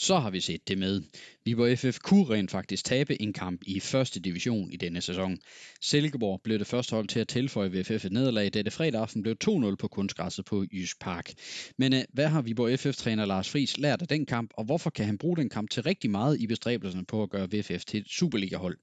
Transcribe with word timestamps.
så 0.00 0.18
har 0.18 0.30
vi 0.30 0.40
set 0.40 0.68
det 0.68 0.78
med. 0.78 1.02
Viborg 1.44 1.78
FF 1.78 1.98
kunne 1.98 2.24
rent 2.24 2.50
faktisk 2.50 2.84
tabe 2.84 3.22
en 3.22 3.32
kamp 3.32 3.60
i 3.66 3.80
første 3.80 4.20
division 4.20 4.72
i 4.72 4.76
denne 4.76 5.00
sæson. 5.00 5.38
Silkeborg 5.80 6.40
blev 6.44 6.58
det 6.58 6.66
første 6.66 6.90
hold 6.90 7.08
til 7.08 7.20
at 7.20 7.28
tilføje 7.28 7.70
VFF 7.72 8.04
et 8.04 8.12
nederlag, 8.12 8.50
da 8.54 8.62
det 8.62 8.72
fredag 8.72 9.00
aften 9.00 9.22
blev 9.22 9.36
2-0 9.44 9.74
på 9.74 9.88
kunstgræsset 9.88 10.44
på 10.44 10.64
Jysk 10.72 11.00
Park. 11.00 11.32
Men 11.78 11.94
øh, 11.94 12.00
hvad 12.12 12.26
har 12.26 12.42
Viborg 12.42 12.78
FF-træner 12.78 13.24
Lars 13.24 13.50
Friis 13.50 13.78
lært 13.78 14.02
af 14.02 14.08
den 14.08 14.26
kamp, 14.26 14.50
og 14.56 14.64
hvorfor 14.64 14.90
kan 14.90 15.06
han 15.06 15.18
bruge 15.18 15.36
den 15.36 15.48
kamp 15.48 15.70
til 15.70 15.82
rigtig 15.82 16.10
meget 16.10 16.40
i 16.40 16.46
bestræbelserne 16.46 17.04
på 17.04 17.22
at 17.22 17.30
gøre 17.30 17.48
VFF 17.52 17.84
til 17.84 18.00
et 18.00 18.08
Superliga-hold? 18.08 18.78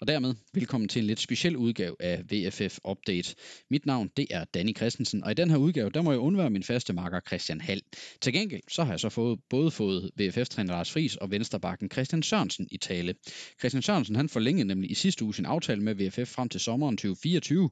Og 0.00 0.06
dermed 0.08 0.34
velkommen 0.54 0.88
til 0.88 1.00
en 1.00 1.06
lidt 1.06 1.20
speciel 1.20 1.56
udgave 1.56 1.96
af 2.00 2.22
VFF 2.30 2.78
Update. 2.88 3.34
Mit 3.70 3.86
navn 3.86 4.10
det 4.16 4.26
er 4.30 4.44
Danny 4.44 4.76
Christensen, 4.76 5.24
og 5.24 5.30
i 5.30 5.34
den 5.34 5.50
her 5.50 5.56
udgave 5.56 5.90
der 5.90 6.02
må 6.02 6.10
jeg 6.10 6.20
undvære 6.20 6.50
min 6.50 6.62
faste 6.62 6.92
makker 6.92 7.20
Christian 7.26 7.60
Hall. 7.60 7.82
Til 8.20 8.32
gengæld 8.32 8.62
så 8.68 8.84
har 8.84 8.92
jeg 8.92 9.00
så 9.00 9.08
fået, 9.08 9.38
både 9.50 9.70
fået 9.70 10.10
VFF-træner 10.16 10.72
Lars 10.72 10.92
Friis 10.92 11.16
og 11.16 11.30
vensterbakken 11.30 11.90
Christian 11.90 12.22
Sørensen 12.22 12.68
i 12.70 12.76
tale. 12.76 13.14
Christian 13.58 13.82
Sørensen 13.82 14.16
han 14.16 14.28
forlængede 14.28 14.68
nemlig 14.68 14.90
i 14.90 14.94
sidste 14.94 15.24
uge 15.24 15.34
sin 15.34 15.46
aftale 15.46 15.82
med 15.82 15.94
VFF 15.94 16.34
frem 16.34 16.48
til 16.48 16.60
sommeren 16.60 16.96
2024, 16.96 17.70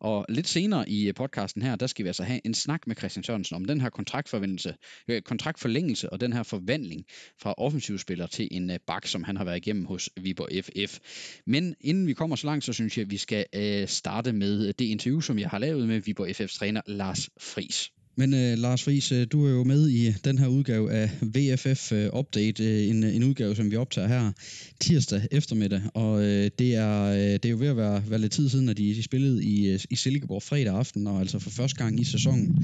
og 0.00 0.26
lidt 0.28 0.48
senere 0.48 0.88
i 0.88 1.12
podcasten 1.12 1.62
her, 1.62 1.76
der 1.76 1.86
skal 1.86 2.04
vi 2.04 2.08
altså 2.08 2.22
have 2.22 2.40
en 2.44 2.54
snak 2.54 2.86
med 2.86 2.96
Christian 2.96 3.24
Sørensen 3.24 3.56
om 3.56 3.64
den 3.64 3.80
her 3.80 3.90
kontraktforvendelse, 3.90 4.74
øh, 5.08 5.22
kontraktforlængelse 5.22 6.12
og 6.12 6.20
den 6.20 6.32
her 6.32 6.42
forvandling 6.42 7.04
fra 7.42 7.54
offensivspiller 7.58 8.26
til 8.26 8.48
en 8.50 8.70
øh, 8.70 8.78
bak, 8.86 9.06
som 9.06 9.24
han 9.24 9.36
har 9.36 9.44
været 9.44 9.56
igennem 9.56 9.84
hos 9.84 10.10
Viborg 10.16 10.64
FF. 10.64 10.98
Men 11.46 11.67
inden 11.80 12.06
vi 12.06 12.12
kommer 12.12 12.36
så 12.36 12.46
langt, 12.46 12.64
så 12.64 12.72
synes 12.72 12.96
jeg, 12.96 13.02
at 13.02 13.10
vi 13.10 13.16
skal 13.16 13.46
øh, 13.54 13.88
starte 13.88 14.32
med 14.32 14.72
det 14.72 14.84
interview, 14.84 15.20
som 15.20 15.38
jeg 15.38 15.48
har 15.48 15.58
lavet 15.58 15.88
med 15.88 16.00
Viborg 16.00 16.28
FF's 16.28 16.58
træner 16.58 16.80
Lars 16.86 17.30
Fris. 17.40 17.90
Men 18.20 18.34
uh, 18.34 18.58
Lars 18.58 18.84
Friis, 18.84 19.12
øh, 19.12 19.26
du 19.32 19.46
er 19.46 19.50
jo 19.50 19.64
med 19.64 19.88
i 19.88 20.12
den 20.24 20.38
her 20.38 20.46
udgave 20.46 20.92
af 20.92 21.10
VFF 21.22 21.92
øh, 21.92 22.18
Update, 22.18 22.88
en, 22.88 23.04
en 23.04 23.24
udgave, 23.24 23.56
som 23.56 23.70
vi 23.70 23.76
optager 23.76 24.08
her 24.08 24.32
tirsdag 24.80 25.20
eftermiddag, 25.30 25.80
og 25.94 26.12
uh, 26.12 26.20
det, 26.58 26.74
er, 26.74 27.10
uh, 27.10 27.16
det 27.16 27.44
er 27.44 27.50
jo 27.50 27.56
ved 27.58 27.68
at 27.68 27.76
være, 27.76 28.02
være 28.10 28.20
lidt 28.20 28.32
tid 28.32 28.48
siden, 28.48 28.68
at 28.68 28.76
de, 28.76 28.94
de 28.94 29.02
spillede 29.02 29.44
i, 29.44 29.78
i 29.90 29.96
Silkeborg 29.96 30.42
fredag 30.42 30.74
aften, 30.74 31.06
og 31.06 31.20
altså 31.20 31.38
for 31.38 31.50
første 31.50 31.84
gang 31.84 32.00
i 32.00 32.04
sæsonen 32.04 32.56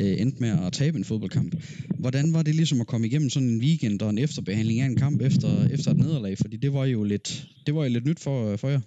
uh, 0.00 0.20
endte 0.20 0.40
med 0.40 0.66
at 0.66 0.72
tabe 0.72 0.98
en 0.98 1.04
fodboldkamp. 1.04 1.54
Hvordan 1.98 2.34
var 2.34 2.42
det 2.42 2.54
ligesom 2.54 2.80
at 2.80 2.86
komme 2.86 3.06
igennem 3.06 3.30
sådan 3.30 3.48
en 3.48 3.60
weekend 3.60 4.02
og 4.02 4.10
en 4.10 4.18
efterbehandling 4.18 4.80
af 4.80 4.86
en 4.86 4.96
kamp 4.96 5.22
efter, 5.22 5.68
efter 5.68 5.90
et 5.90 5.98
nederlag? 5.98 6.38
Fordi 6.38 6.56
det 6.56 6.72
var 6.72 6.84
jo 6.84 7.04
lidt, 7.04 7.46
det 7.66 7.74
var 7.74 7.84
jo 7.84 7.92
lidt 7.92 8.06
nyt 8.06 8.20
for, 8.20 8.56
for 8.56 8.68
jer. 8.68 8.80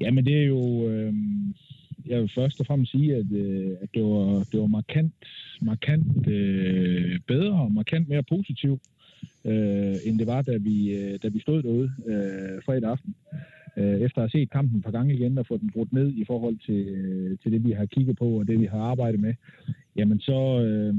Jamen 0.00 0.24
det 0.24 0.34
er 0.34 0.46
jo... 0.46 0.88
Øh 0.90 1.12
jeg 2.06 2.20
vil 2.20 2.30
først 2.34 2.60
og 2.60 2.66
fremmest 2.66 2.92
sige, 2.92 3.16
at, 3.16 3.32
øh, 3.32 3.70
at 3.82 3.88
det, 3.94 4.02
var, 4.02 4.44
det 4.52 4.60
var 4.60 4.66
markant, 4.66 5.14
markant 5.62 6.28
øh, 6.28 7.20
bedre 7.26 7.60
og 7.62 7.72
markant 7.72 8.08
mere 8.08 8.22
positivt, 8.22 8.82
øh, 9.44 9.96
end 10.04 10.18
det 10.18 10.26
var, 10.26 10.42
da 10.42 10.56
vi, 10.56 10.90
øh, 10.90 11.18
da 11.22 11.28
vi 11.28 11.40
stod 11.40 11.62
derude 11.62 11.90
øh, 12.06 12.62
fredag 12.64 12.90
aften. 12.90 13.14
Øh, 13.76 14.00
efter 14.00 14.18
at 14.22 14.32
have 14.32 14.40
set 14.40 14.50
kampen 14.50 14.82
på 14.82 14.90
gang 14.90 15.06
gange 15.06 15.14
igen 15.14 15.38
og 15.38 15.46
få 15.46 15.56
den 15.56 15.70
brudt 15.70 15.92
ned 15.92 16.08
i 16.14 16.24
forhold 16.24 16.56
til, 16.66 16.88
øh, 16.88 17.38
til 17.42 17.52
det, 17.52 17.64
vi 17.64 17.72
har 17.72 17.86
kigget 17.86 18.18
på 18.18 18.28
og 18.38 18.46
det, 18.46 18.60
vi 18.60 18.66
har 18.66 18.80
arbejdet 18.80 19.20
med, 19.20 19.34
jamen 19.96 20.20
så, 20.20 20.40
øh, 20.66 20.94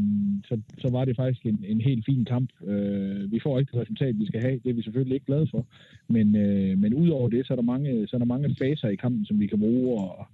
så, 0.50 0.60
så 0.78 0.90
var 0.90 1.06
det 1.06 1.16
faktisk 1.16 1.46
en, 1.46 1.66
en 1.68 1.82
helt 1.82 2.06
fin 2.06 2.26
kamp. 2.26 2.50
Øh, 2.68 3.32
vi 3.32 3.40
får 3.44 3.60
ikke 3.60 3.72
det 3.72 3.82
resultat, 3.82 4.20
vi 4.20 4.28
skal 4.28 4.42
have. 4.42 4.60
Det 4.64 4.70
er 4.70 4.74
vi 4.74 4.82
selvfølgelig 4.82 5.16
ikke 5.16 5.26
glade 5.26 5.48
for. 5.52 5.66
Men, 6.08 6.36
øh, 6.36 6.78
men 6.78 6.94
udover 6.94 7.30
det, 7.30 7.48
så 7.48 7.54
er, 7.54 7.56
der 7.56 7.72
mange, 7.74 8.08
så 8.08 8.16
er 8.16 8.20
der 8.20 8.26
mange 8.26 8.56
faser 8.60 8.88
i 8.88 8.96
kampen, 8.96 9.26
som 9.26 9.40
vi 9.40 9.48
kan 9.48 9.60
bruge. 9.60 10.02
Og, 10.02 10.28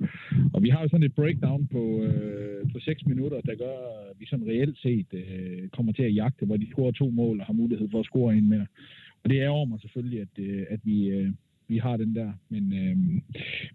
og 0.54 0.64
vi 0.64 0.70
har 0.70 0.82
jo 0.82 0.88
sådan 0.88 1.04
et 1.04 1.16
breakdown 1.16 1.68
på, 1.68 1.84
øh, 2.04 2.72
på 2.74 2.80
6 2.80 3.06
minutter, 3.06 3.42
der 3.42 3.56
gør, 3.56 3.78
at 4.10 4.20
vi 4.20 4.26
sådan 4.26 4.48
reelt 4.48 4.78
set 4.78 5.08
øh, 5.14 5.70
kommer 5.70 5.92
til 5.94 6.04
at 6.04 6.16
jagte, 6.16 6.46
hvor 6.46 6.58
de 6.58 6.72
scorer 6.72 6.92
to 6.92 7.10
mål 7.10 7.40
og 7.40 7.46
har 7.46 7.54
mulighed 7.54 7.88
for 7.92 8.00
at 8.00 8.06
score 8.06 8.36
en 8.36 8.50
mere. 8.50 8.68
Og 9.24 9.30
det 9.30 9.42
er 9.42 9.50
over 9.50 9.66
mig 9.66 9.80
selvfølgelig, 9.82 10.22
at, 10.22 10.34
øh, 10.40 10.66
at 10.70 10.80
vi, 10.84 11.08
øh, 11.08 11.30
vi 11.68 11.78
har 11.78 11.98
den 11.98 12.16
der. 12.16 12.32
Men, 12.50 12.74
øh, 12.74 12.98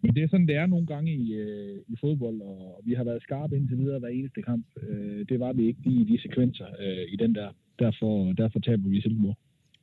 men 0.02 0.14
det 0.14 0.22
er 0.22 0.28
sådan, 0.28 0.46
det 0.46 0.56
er 0.56 0.66
nogle 0.66 0.86
gange 0.86 1.14
i, 1.14 1.32
øh, 1.32 1.78
i 1.88 1.96
fodbold, 2.00 2.40
og 2.40 2.82
vi 2.84 2.94
har 2.94 3.04
været 3.04 3.22
skarpe 3.22 3.56
indtil 3.56 3.78
videre 3.78 3.98
hver 3.98 4.08
eneste 4.08 4.42
kamp. 4.42 4.66
Øh, 4.88 5.26
det 5.28 5.40
var 5.40 5.52
vi 5.52 5.66
ikke 5.66 5.80
i 5.86 6.04
de 6.10 6.22
sekvenser 6.22 6.66
øh, 6.80 7.12
i 7.12 7.16
den 7.16 7.34
der. 7.34 7.48
Derfor, 7.78 8.32
derfor 8.32 8.58
taber 8.58 8.88
vi 8.88 9.00
Silkeborg. 9.00 9.36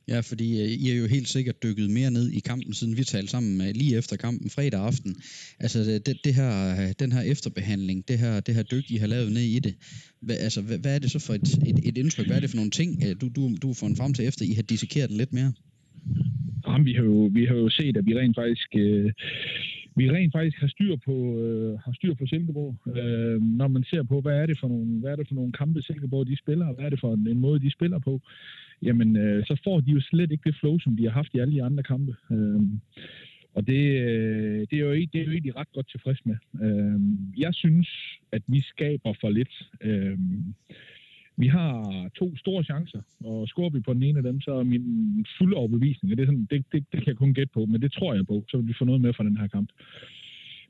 Ja, 0.08 0.20
fordi 0.20 0.62
øh, 0.62 0.68
I 0.68 0.90
er 0.90 0.96
jo 0.96 1.06
helt 1.06 1.28
sikkert 1.28 1.62
dykket 1.62 1.90
mere 1.90 2.10
ned 2.10 2.30
i 2.30 2.40
kampen, 2.40 2.72
siden 2.74 2.96
vi 2.96 3.04
talte 3.04 3.30
sammen 3.30 3.60
øh, 3.60 3.74
lige 3.74 3.96
efter 3.96 4.16
kampen 4.16 4.50
fredag 4.50 4.80
aften. 4.80 5.16
Altså 5.60 5.78
øh, 5.80 6.00
det, 6.06 6.16
det 6.24 6.34
her, 6.34 6.52
øh, 6.80 6.92
den 6.98 7.12
her 7.12 7.20
efterbehandling, 7.20 8.08
det 8.08 8.18
her, 8.18 8.40
det 8.40 8.54
her 8.54 8.62
dyk, 8.62 8.90
I 8.90 8.96
har 8.96 9.06
lavet 9.06 9.32
ned 9.32 9.42
i 9.42 9.58
det. 9.58 9.74
Hva, 10.20 10.34
altså, 10.34 10.62
hvad, 10.62 10.78
hvad 10.78 10.94
er 10.94 10.98
det 10.98 11.10
så 11.10 11.18
for 11.18 11.34
et, 11.34 11.48
et, 11.66 11.78
et 11.88 11.98
indtryk? 11.98 12.26
Hvad 12.26 12.36
er 12.36 12.40
det 12.40 12.50
for 12.50 12.56
nogle 12.56 12.70
ting, 12.70 13.02
øh, 13.06 13.16
du, 13.20 13.28
du, 13.28 13.56
du 13.62 13.72
får 13.72 13.90
frem 13.96 14.14
til, 14.14 14.26
efter 14.26 14.44
I 14.44 14.52
har 14.52 14.62
dissekeret 14.62 15.10
den 15.10 15.16
lidt 15.16 15.32
mere? 15.32 15.52
Ham, 16.76 16.84
vi, 16.84 16.92
har 16.92 17.04
jo, 17.04 17.30
vi 17.32 17.44
har 17.44 17.54
jo 17.54 17.68
set, 17.68 17.96
at 17.96 18.06
vi 18.06 18.18
rent 18.18 18.36
faktisk... 18.36 18.68
Øh, 18.76 19.12
vi 19.98 20.10
rent 20.10 20.32
faktisk 20.32 20.58
har 20.60 20.68
styr 20.68 20.96
på 20.96 21.16
øh, 21.42 21.78
har 21.84 21.92
styr 21.92 22.14
på 22.14 22.26
Silkeborg. 22.26 22.72
Øh, 22.96 23.42
når 23.42 23.68
man 23.68 23.84
ser 23.84 24.02
på, 24.02 24.20
hvad 24.20 24.36
er 24.42 24.46
det 24.46 24.58
for 24.60 24.68
nogle 24.68 25.00
hvad 25.00 25.12
er 25.12 25.16
det 25.16 25.28
for 25.28 25.34
nogle 25.34 25.52
kampe 25.52 25.82
Silkeborg 25.82 26.26
de 26.26 26.36
spiller, 26.36 26.66
og 26.66 26.74
hvad 26.74 26.84
er 26.84 26.90
det 26.90 27.00
for 27.00 27.14
en, 27.14 27.28
en 27.28 27.40
måde 27.40 27.60
de 27.60 27.70
spiller 27.70 27.98
på, 27.98 28.20
jamen 28.82 29.16
øh, 29.16 29.46
så 29.46 29.60
får 29.64 29.80
de 29.80 29.90
jo 29.90 30.00
slet 30.00 30.30
ikke 30.32 30.48
det 30.50 30.56
flow, 30.60 30.78
som 30.78 30.96
de 30.96 31.04
har 31.04 31.10
haft 31.10 31.34
i 31.34 31.38
alle 31.38 31.54
de 31.54 31.62
andre 31.62 31.82
kampe. 31.82 32.14
Øh, 32.30 32.60
og 33.54 33.66
det, 33.66 33.82
øh, 34.08 34.60
det, 34.70 34.76
er 34.78 34.84
jo, 34.86 34.92
det 34.92 35.20
er 35.20 35.24
jo 35.24 35.30
egentlig 35.30 35.56
ret 35.56 35.72
godt 35.72 35.88
tilfreds 35.90 36.26
med. 36.26 36.36
Øh, 36.64 37.00
jeg 37.40 37.54
synes, 37.54 37.88
at 38.32 38.42
vi 38.46 38.60
skaber 38.60 39.12
for 39.20 39.30
lidt. 39.30 39.54
Øh, 39.80 40.18
vi 41.36 41.46
har 41.46 42.08
to 42.14 42.36
store 42.36 42.64
chancer, 42.64 43.00
og 43.24 43.48
scorer 43.48 43.70
vi 43.70 43.80
på 43.80 43.94
den 43.94 44.02
ene 44.02 44.18
af 44.18 44.22
dem, 44.22 44.40
så 44.40 44.52
er 44.52 44.62
min 44.62 45.26
fulde 45.38 45.56
overbevisning, 45.56 46.12
og 46.12 46.16
det, 46.16 46.22
er 46.22 46.26
sådan, 46.26 46.46
det, 46.50 46.64
det, 46.72 46.84
det 46.92 47.00
kan 47.00 47.06
jeg 47.06 47.16
kun 47.16 47.34
gætte 47.34 47.52
på, 47.54 47.66
men 47.66 47.82
det 47.82 47.92
tror 47.92 48.14
jeg 48.14 48.26
på, 48.26 48.44
så 48.48 48.56
vil 48.56 48.68
vi 48.68 48.74
få 48.78 48.84
noget 48.84 49.00
med 49.00 49.12
fra 49.12 49.24
den 49.24 49.36
her 49.36 49.46
kamp. 49.46 49.70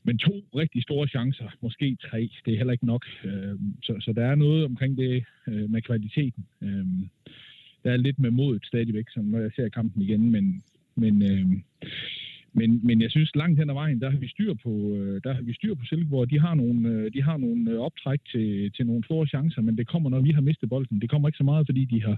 Men 0.02 0.18
to 0.18 0.32
rigtig 0.54 0.82
store 0.82 1.08
chancer, 1.08 1.48
måske 1.62 1.96
tre, 2.10 2.30
det 2.44 2.52
er 2.52 2.56
heller 2.56 2.72
ikke 2.72 2.86
nok. 2.86 3.04
Øhm, 3.24 3.74
så, 3.82 3.96
så 4.00 4.12
der 4.12 4.24
er 4.24 4.34
noget 4.34 4.64
omkring 4.64 4.98
det 4.98 5.24
øh, 5.48 5.70
med 5.70 5.82
kvaliteten. 5.82 6.46
Øhm, 6.62 7.08
der 7.84 7.92
er 7.92 7.96
lidt 7.96 8.18
med 8.18 8.30
modet 8.30 8.66
stadigvæk, 8.66 9.08
som 9.10 9.24
når 9.24 9.38
jeg 9.38 9.50
ser 9.56 9.68
kampen 9.68 10.02
igen, 10.02 10.30
men, 10.30 10.62
men 10.94 11.22
øhm, 11.32 11.62
men, 12.58 12.80
men 12.86 13.02
jeg 13.02 13.10
synes, 13.10 13.30
langt 13.34 13.58
hen 13.58 13.70
ad 13.70 13.74
vejen, 13.74 14.00
der 14.00 14.10
har 14.10 14.18
vi 14.18 14.28
styr 14.28 14.54
på, 14.54 14.72
øh, 14.96 15.20
der 15.24 15.32
har 15.34 15.42
vi 15.42 15.54
styr 15.54 15.74
på 15.74 15.84
Silkeborg. 15.84 16.30
De 16.30 16.40
har 16.40 16.54
nogle, 16.54 16.88
øh, 16.88 17.12
de 17.12 17.22
har 17.22 17.36
nogle 17.36 17.70
øh, 17.70 17.78
optræk 17.78 18.20
til, 18.32 18.72
til 18.76 18.86
nogle 18.86 19.04
store 19.04 19.26
chancer, 19.26 19.62
men 19.62 19.78
det 19.78 19.86
kommer, 19.86 20.10
når 20.10 20.20
vi 20.20 20.30
har 20.32 20.40
mistet 20.40 20.68
bolden. 20.68 21.00
Det 21.00 21.10
kommer 21.10 21.28
ikke 21.28 21.36
så 21.36 21.44
meget, 21.44 21.66
fordi 21.66 21.84
de 21.84 22.02
har, 22.02 22.16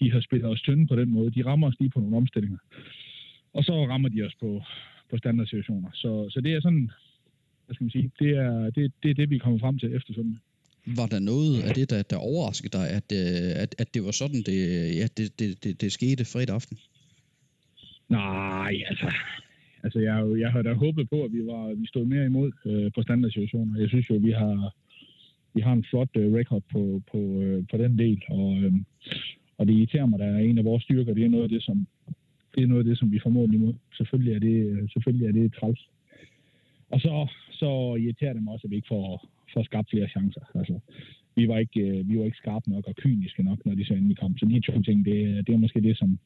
de 0.00 0.12
har 0.12 0.20
spillet 0.20 0.50
os 0.50 0.62
tynde 0.62 0.86
på 0.86 0.96
den 0.96 1.10
måde. 1.10 1.30
De 1.30 1.44
rammer 1.44 1.68
os 1.68 1.80
lige 1.80 1.90
på 1.90 2.00
nogle 2.00 2.16
omstillinger. 2.16 2.58
Og 3.52 3.64
så 3.64 3.86
rammer 3.86 4.08
de 4.08 4.22
os 4.22 4.34
på, 4.40 4.62
på 5.10 5.18
standardsituationer. 5.18 5.90
Så, 5.94 6.30
så 6.30 6.40
det 6.40 6.54
er 6.54 6.60
sådan, 6.60 6.90
hvad 7.66 7.74
skal 7.74 7.84
man 7.84 7.90
sige, 7.90 8.10
det 8.18 8.30
er 8.30 8.70
det, 8.70 8.92
det, 9.02 9.10
er 9.10 9.14
det 9.14 9.30
vi 9.30 9.38
kommer 9.38 9.58
frem 9.58 9.78
til 9.78 9.94
efter 9.96 10.14
sådan. 10.14 10.38
Var 10.86 11.06
der 11.06 11.18
noget 11.18 11.62
af 11.62 11.74
det, 11.74 11.90
der, 11.90 12.02
der 12.02 12.16
overraskede 12.16 12.78
dig, 12.78 12.86
at, 12.90 13.12
at, 13.62 13.74
at 13.78 13.94
det 13.94 14.04
var 14.04 14.10
sådan, 14.10 14.42
det, 14.48 14.58
ja, 15.00 15.06
det, 15.16 15.38
det, 15.38 15.64
det, 15.64 15.80
det 15.80 15.92
skete 15.92 16.24
fredag 16.24 16.54
aften? 16.54 16.78
Nej, 18.08 18.74
altså, 18.90 19.12
altså 19.84 19.98
jeg, 20.00 20.40
jeg 20.40 20.52
havde 20.52 20.64
da 20.64 20.72
håbet 20.72 21.10
på, 21.10 21.24
at 21.24 21.32
vi, 21.32 21.46
var, 21.46 21.74
vi 21.74 21.86
stod 21.86 22.04
mere 22.04 22.26
imod 22.26 22.52
øh, 22.66 22.92
på 22.94 23.02
standardsituationer. 23.02 23.80
Jeg 23.80 23.88
synes 23.88 24.10
jo, 24.10 24.14
vi 24.14 24.30
har, 24.30 24.74
vi 25.54 25.60
har 25.60 25.72
en 25.72 25.84
flot 25.90 26.16
øh, 26.16 26.32
record 26.32 26.62
på, 26.72 27.02
på, 27.12 27.18
øh, 27.18 27.64
på 27.70 27.76
den 27.76 27.98
del, 27.98 28.22
og, 28.28 28.56
øh, 28.56 28.72
og 29.58 29.66
det 29.66 29.74
irriterer 29.74 30.06
mig, 30.06 30.18
der 30.18 30.26
er 30.26 30.38
en 30.38 30.58
af 30.58 30.64
vores 30.64 30.82
styrker, 30.82 31.14
det 31.14 31.24
er 31.24 31.28
noget 31.28 31.44
af 31.44 31.48
det, 31.48 31.62
som, 31.62 31.86
det 32.54 32.62
er 32.62 32.66
noget 32.66 32.82
af 32.82 32.88
det, 32.88 32.98
som 32.98 33.12
vi 33.12 33.18
formår 33.22 33.44
imod. 33.44 33.74
Selvfølgelig 33.96 34.34
er 34.34 34.38
det, 34.38 34.90
selvfølgelig 34.92 35.26
er 35.26 35.32
det 35.32 35.54
træls. 35.54 35.88
Og 36.90 37.00
så, 37.00 37.28
så 37.52 37.96
irriterer 38.00 38.32
det 38.32 38.42
mig 38.42 38.52
også, 38.52 38.66
at 38.66 38.70
vi 38.70 38.76
ikke 38.76 38.88
får, 38.88 39.28
får 39.54 39.62
skabt 39.62 39.90
flere 39.90 40.08
chancer. 40.08 40.40
Altså, 40.54 40.78
vi 41.36 41.48
var 41.48 41.58
ikke, 41.58 41.80
øh, 41.80 42.08
vi 42.08 42.18
var 42.18 42.24
ikke 42.24 42.36
skarpe 42.36 42.70
nok 42.70 42.84
og 42.88 42.94
kyniske 42.96 43.42
nok, 43.42 43.66
når 43.66 43.74
de 43.74 43.84
så 43.84 43.94
endelig 43.94 44.18
kom. 44.18 44.38
Så 44.38 44.46
de 44.46 44.60
to 44.60 44.82
ting, 44.82 45.04
det, 45.04 45.46
det 45.46 45.54
er 45.54 45.58
måske 45.58 45.80
det, 45.80 45.98
som, 45.98 46.18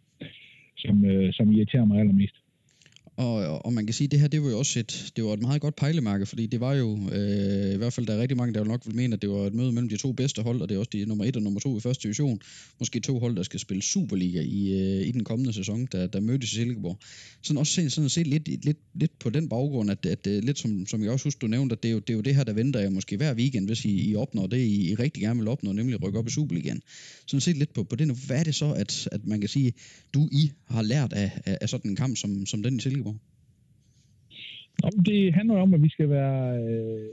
som, 0.76 1.04
øh, 1.04 1.32
som 1.32 1.52
irriterer 1.52 1.84
mig 1.84 2.00
allermest. 2.00 2.36
Og, 3.16 3.66
og 3.66 3.72
man 3.72 3.86
kan 3.86 3.94
sige, 3.94 4.06
at 4.06 4.10
det 4.10 4.20
her 4.20 4.28
det 4.28 4.42
var 4.42 4.50
jo 4.50 4.58
også 4.58 4.78
et, 4.78 5.12
det 5.16 5.24
var 5.24 5.32
et 5.32 5.40
meget 5.40 5.60
godt 5.60 5.76
pejlemærke, 5.76 6.26
fordi 6.26 6.46
det 6.46 6.60
var 6.60 6.74
jo, 6.74 7.08
øh, 7.12 7.74
i 7.74 7.76
hvert 7.76 7.92
fald 7.92 8.06
der 8.06 8.14
er 8.14 8.20
rigtig 8.20 8.36
mange, 8.36 8.54
der 8.54 8.64
nok 8.64 8.86
vil 8.86 8.94
mene, 8.94 9.14
at 9.14 9.22
det 9.22 9.30
var 9.30 9.46
et 9.46 9.54
møde 9.54 9.72
mellem 9.72 9.88
de 9.88 9.96
to 9.96 10.12
bedste 10.12 10.42
hold, 10.42 10.62
og 10.62 10.68
det 10.68 10.74
er 10.74 10.78
også 10.78 10.90
de 10.92 11.04
nummer 11.04 11.24
et 11.24 11.36
og 11.36 11.42
nummer 11.42 11.60
to 11.60 11.76
i 11.76 11.80
første 11.80 12.02
division. 12.02 12.40
Måske 12.78 13.00
to 13.00 13.18
hold, 13.18 13.36
der 13.36 13.42
skal 13.42 13.60
spille 13.60 13.82
Superliga 13.82 14.40
i, 14.40 14.72
øh, 14.72 15.08
i 15.08 15.10
den 15.10 15.24
kommende 15.24 15.52
sæson, 15.52 15.88
der, 15.92 16.06
der 16.06 16.20
mødtes 16.20 16.52
i 16.52 16.54
Silkeborg. 16.54 16.98
Sådan 17.42 17.58
også 17.58 17.72
se, 17.72 17.90
sådan 17.90 18.10
set 18.10 18.26
lidt, 18.26 18.64
lidt, 18.64 18.78
lidt 18.94 19.18
på 19.18 19.30
den 19.30 19.48
baggrund, 19.48 19.90
at, 19.90 20.06
at, 20.06 20.26
at 20.26 20.44
lidt 20.44 20.58
som, 20.58 20.86
som 20.86 21.02
jeg 21.02 21.10
også 21.10 21.24
husker, 21.24 21.40
du 21.40 21.46
nævnte, 21.46 21.72
at 21.72 21.82
det 21.82 21.88
er, 21.88 21.92
jo, 21.92 21.98
det 21.98 22.10
er 22.10 22.14
jo 22.14 22.20
det 22.20 22.34
her, 22.34 22.44
der 22.44 22.52
venter 22.52 22.80
jeg 22.80 22.92
måske 22.92 23.16
hver 23.16 23.34
weekend, 23.34 23.66
hvis 23.66 23.84
I, 23.84 24.10
I 24.10 24.14
opnår 24.14 24.46
det, 24.46 24.58
I, 24.58 24.90
I 24.90 24.94
rigtig 24.94 25.22
gerne 25.22 25.40
vil 25.40 25.48
opnå, 25.48 25.72
nemlig 25.72 26.02
rykke 26.02 26.18
op 26.18 26.28
i 26.28 26.30
Superligaen. 26.30 26.82
Sådan 27.26 27.40
set 27.40 27.56
lidt 27.56 27.74
på, 27.74 27.84
på 27.84 27.96
det 27.96 28.08
nu. 28.08 28.14
Hvad 28.26 28.38
er 28.38 28.44
det 28.44 28.54
så, 28.54 28.72
at, 28.72 29.08
at 29.12 29.26
man 29.26 29.40
kan 29.40 29.48
sige, 29.48 29.72
du 30.14 30.28
I 30.32 30.50
har 30.68 30.82
lært 30.82 31.12
af, 31.12 31.30
af, 31.44 31.58
af 31.60 31.68
sådan 31.68 31.90
en 31.90 31.96
kamp 31.96 32.16
som, 32.16 32.46
som 32.46 32.62
den 32.62 32.76
i 32.76 32.80
Silkeborg? 32.80 33.01
Det 35.06 35.34
handler 35.34 35.56
om, 35.56 35.74
at 35.74 35.82
vi 35.82 35.88
skal 35.88 36.08
være... 36.08 36.64
Øh, 36.64 37.08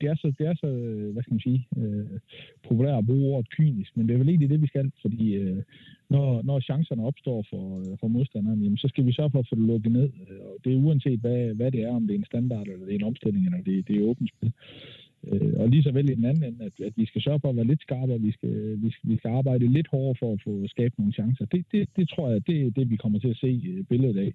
det, 0.00 0.08
er 0.08 0.14
så, 0.14 0.32
det 0.38 0.46
er 0.46 0.54
så, 0.54 0.66
øh, 0.66 1.12
hvad 1.12 1.22
skal 1.22 1.34
man 1.34 1.40
sige, 1.40 1.68
øh, 1.76 2.20
populært 2.68 2.98
at 2.98 3.06
bruge 3.06 3.34
ordet 3.34 3.50
kynisk, 3.50 3.96
men 3.96 4.08
det 4.08 4.14
er 4.14 4.18
vel 4.18 4.28
egentlig 4.28 4.50
det, 4.50 4.62
vi 4.62 4.66
skal, 4.66 4.92
fordi 5.02 5.34
øh, 5.34 5.62
når, 6.10 6.42
når 6.42 6.60
chancerne 6.60 7.04
opstår 7.04 7.44
for, 7.50 7.78
øh, 7.78 7.98
for 8.00 8.08
modstanderen, 8.08 8.62
jamen, 8.62 8.78
så 8.78 8.88
skal 8.88 9.06
vi 9.06 9.12
sørge 9.12 9.30
for 9.30 9.38
at 9.38 9.48
få 9.48 9.54
det 9.54 9.66
lukket 9.66 9.92
ned. 9.92 10.10
Øh, 10.30 10.40
og 10.40 10.56
det 10.64 10.72
er 10.72 10.76
uanset, 10.76 11.20
hvad, 11.20 11.54
hvad 11.54 11.70
det 11.70 11.82
er, 11.82 11.90
om 11.90 12.06
det 12.06 12.14
er 12.14 12.18
en 12.18 12.24
standard, 12.32 12.66
eller 12.66 12.86
det 12.86 12.94
er 12.94 12.98
en 12.98 13.10
omstilling, 13.12 13.44
eller 13.44 13.62
det, 13.62 13.88
det 13.88 13.96
er 13.96 14.08
åbent 14.10 14.30
spil. 14.36 14.52
Øh, 15.32 15.52
og 15.60 15.68
lige 15.68 15.82
så 15.82 15.92
vel 15.92 16.10
i 16.10 16.14
den 16.14 16.24
anden 16.24 16.44
ende, 16.44 16.64
at, 16.64 16.86
at 16.86 16.92
vi 16.96 17.06
skal 17.06 17.22
sørge 17.22 17.40
for 17.40 17.50
at 17.50 17.56
være 17.56 17.66
lidt 17.66 17.82
skarpere, 17.82 18.20
vi 18.20 18.32
skal, 18.32 18.82
vi 18.82 18.90
skal, 18.90 19.10
vi 19.10 19.16
skal 19.16 19.30
arbejde 19.30 19.72
lidt 19.72 19.88
hårdere 19.88 20.16
for 20.18 20.32
at 20.32 20.40
få 20.44 20.66
skabt 20.66 20.98
nogle 20.98 21.12
chancer. 21.12 21.44
Det, 21.44 21.64
det, 21.72 21.88
det 21.96 22.08
tror 22.08 22.30
jeg, 22.30 22.46
det 22.46 22.66
er 22.66 22.70
det, 22.70 22.90
vi 22.90 22.96
kommer 22.96 23.18
til 23.18 23.28
at 23.28 23.36
se 23.36 23.52
øh, 23.70 23.84
billedet 23.84 24.18
af, 24.18 24.32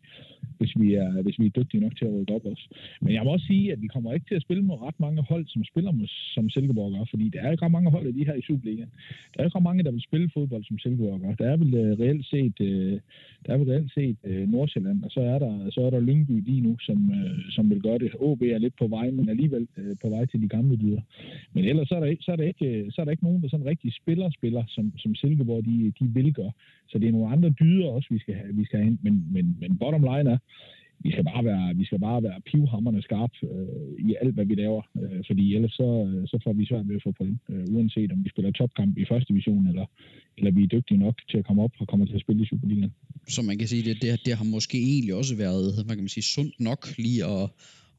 hvis 0.57 0.73
vi, 0.79 0.93
er, 0.93 1.21
hvis 1.21 1.39
vi 1.39 1.45
er 1.45 1.49
dygtige 1.49 1.81
nok 1.81 1.95
til 1.97 2.05
at 2.05 2.13
rykke 2.13 2.33
op 2.33 2.45
os. 2.45 2.69
Men 3.01 3.13
jeg 3.13 3.23
må 3.23 3.29
også 3.31 3.45
sige, 3.45 3.71
at 3.71 3.81
vi 3.81 3.87
kommer 3.87 4.13
ikke 4.13 4.25
til 4.29 4.35
at 4.35 4.41
spille 4.41 4.63
med 4.63 4.81
ret 4.81 4.99
mange 4.99 5.21
hold, 5.29 5.45
som 5.47 5.63
spiller 5.63 5.91
med, 5.91 6.07
som 6.35 6.49
Silkeborg 6.49 6.91
gør, 6.91 7.05
fordi 7.09 7.29
der 7.29 7.41
er 7.41 7.51
ikke 7.51 7.65
ret 7.65 7.71
mange 7.71 7.91
hold 7.91 8.07
af 8.07 8.13
de 8.13 8.25
her 8.25 8.33
i 8.33 8.41
Superligaen. 8.41 8.91
Der 9.31 9.39
er 9.39 9.45
ikke 9.45 9.57
ret 9.57 9.63
mange, 9.69 9.83
der 9.83 9.91
vil 9.91 10.01
spille 10.01 10.29
fodbold, 10.33 10.63
som 10.63 10.79
Silkeborg 10.79 11.19
gør. 11.21 11.33
Der 11.35 11.47
er 11.51 11.57
vel 11.57 11.73
uh, 11.73 11.99
reelt 11.99 12.25
set, 12.25 12.55
uh, 12.59 12.99
der 13.45 13.53
er 13.53 13.57
vel 13.57 13.69
reelt 13.69 13.93
set 13.93 14.17
uh, 14.23 14.51
Nordsjælland, 14.51 15.03
og 15.03 15.11
så 15.11 15.21
er 15.21 15.39
der, 15.39 15.69
så 15.69 15.81
er 15.81 15.89
der 15.89 15.99
Lyngby 15.99 16.43
lige 16.49 16.61
nu, 16.61 16.77
som, 16.79 17.09
uh, 17.09 17.39
som 17.49 17.69
vil 17.69 17.81
gøre 17.81 17.99
det. 17.99 18.11
OB 18.19 18.41
er 18.41 18.57
lidt 18.57 18.75
på 18.79 18.87
vej, 18.87 19.11
men 19.11 19.29
alligevel 19.29 19.67
uh, 19.77 19.93
på 20.01 20.09
vej 20.09 20.25
til 20.25 20.41
de 20.41 20.47
gamle 20.47 20.70
dyder. 20.75 21.01
Men 21.53 21.65
ellers 21.65 21.87
så 21.87 21.95
er, 21.95 21.99
der 21.99 22.07
ikke, 22.07 22.23
så, 22.23 22.31
er 22.31 22.35
der 22.35 22.43
ikke, 22.43 22.91
så 22.91 23.01
er 23.01 23.05
der 23.05 23.11
ikke 23.11 23.23
nogen, 23.23 23.41
der 23.43 23.49
sådan 23.49 23.65
rigtig 23.65 23.93
spiller 24.01 24.29
spiller, 24.29 24.63
som, 24.67 24.93
som 24.97 25.15
Silkeborg 25.15 25.65
de, 25.65 25.93
de 25.99 26.05
vil 26.13 26.33
gøre. 26.33 26.51
Så 26.89 26.99
det 26.99 27.07
er 27.07 27.11
nogle 27.11 27.31
andre 27.31 27.49
dyder 27.49 27.87
også, 27.87 28.07
vi 28.11 28.19
skal 28.19 28.35
have, 28.35 28.55
vi 28.55 28.65
skal 28.65 28.79
have 28.79 28.87
ind. 28.87 28.99
Men, 29.01 29.27
men, 29.31 29.57
men 29.59 29.77
bottom 29.77 30.03
line 30.03 30.29
er, 30.31 30.37
vi 31.03 31.11
skal 31.11 31.23
bare 31.23 31.43
være, 31.45 31.75
vi 31.75 31.85
skal 31.85 31.99
bare 31.99 32.23
være 32.23 32.41
pivhammerne 32.49 33.01
skarp 33.01 33.33
øh, 33.43 34.09
i 34.09 34.15
alt, 34.21 34.33
hvad 34.35 34.45
vi 34.45 34.55
laver. 34.55 34.81
Øh, 35.01 35.19
fordi 35.27 35.55
ellers 35.55 35.73
så, 35.81 35.89
øh, 36.07 36.27
så 36.27 36.37
får 36.43 36.53
vi 36.53 36.65
svært 36.65 36.87
ved 36.87 36.95
at 36.95 37.03
få 37.03 37.11
point, 37.11 37.39
øh, 37.49 37.65
uanset 37.75 38.11
om 38.11 38.23
vi 38.23 38.29
spiller 38.29 38.51
topkamp 38.51 38.97
i 38.97 39.05
første 39.11 39.27
division, 39.33 39.67
eller, 39.67 39.85
eller 40.37 40.51
vi 40.51 40.63
er 40.63 40.67
dygtige 40.67 40.99
nok 41.05 41.15
til 41.29 41.37
at 41.37 41.45
komme 41.45 41.63
op 41.63 41.73
og 41.79 41.87
komme 41.87 42.05
til 42.05 42.15
at 42.15 42.21
spille 42.21 42.43
i 42.43 42.45
Superligaen. 42.45 42.93
Så 43.27 43.41
man 43.41 43.57
kan 43.57 43.67
sige, 43.67 43.83
det, 43.89 44.01
det, 44.01 44.25
det 44.25 44.33
har 44.39 44.45
måske 44.55 44.77
egentlig 44.93 45.15
også 45.15 45.35
været, 45.45 45.65
hvad 45.85 45.95
kan 45.95 46.05
man 46.07 46.15
sige, 46.17 46.31
sundt 46.35 46.55
nok 46.59 46.81
lige 46.97 47.21
at, 47.33 47.43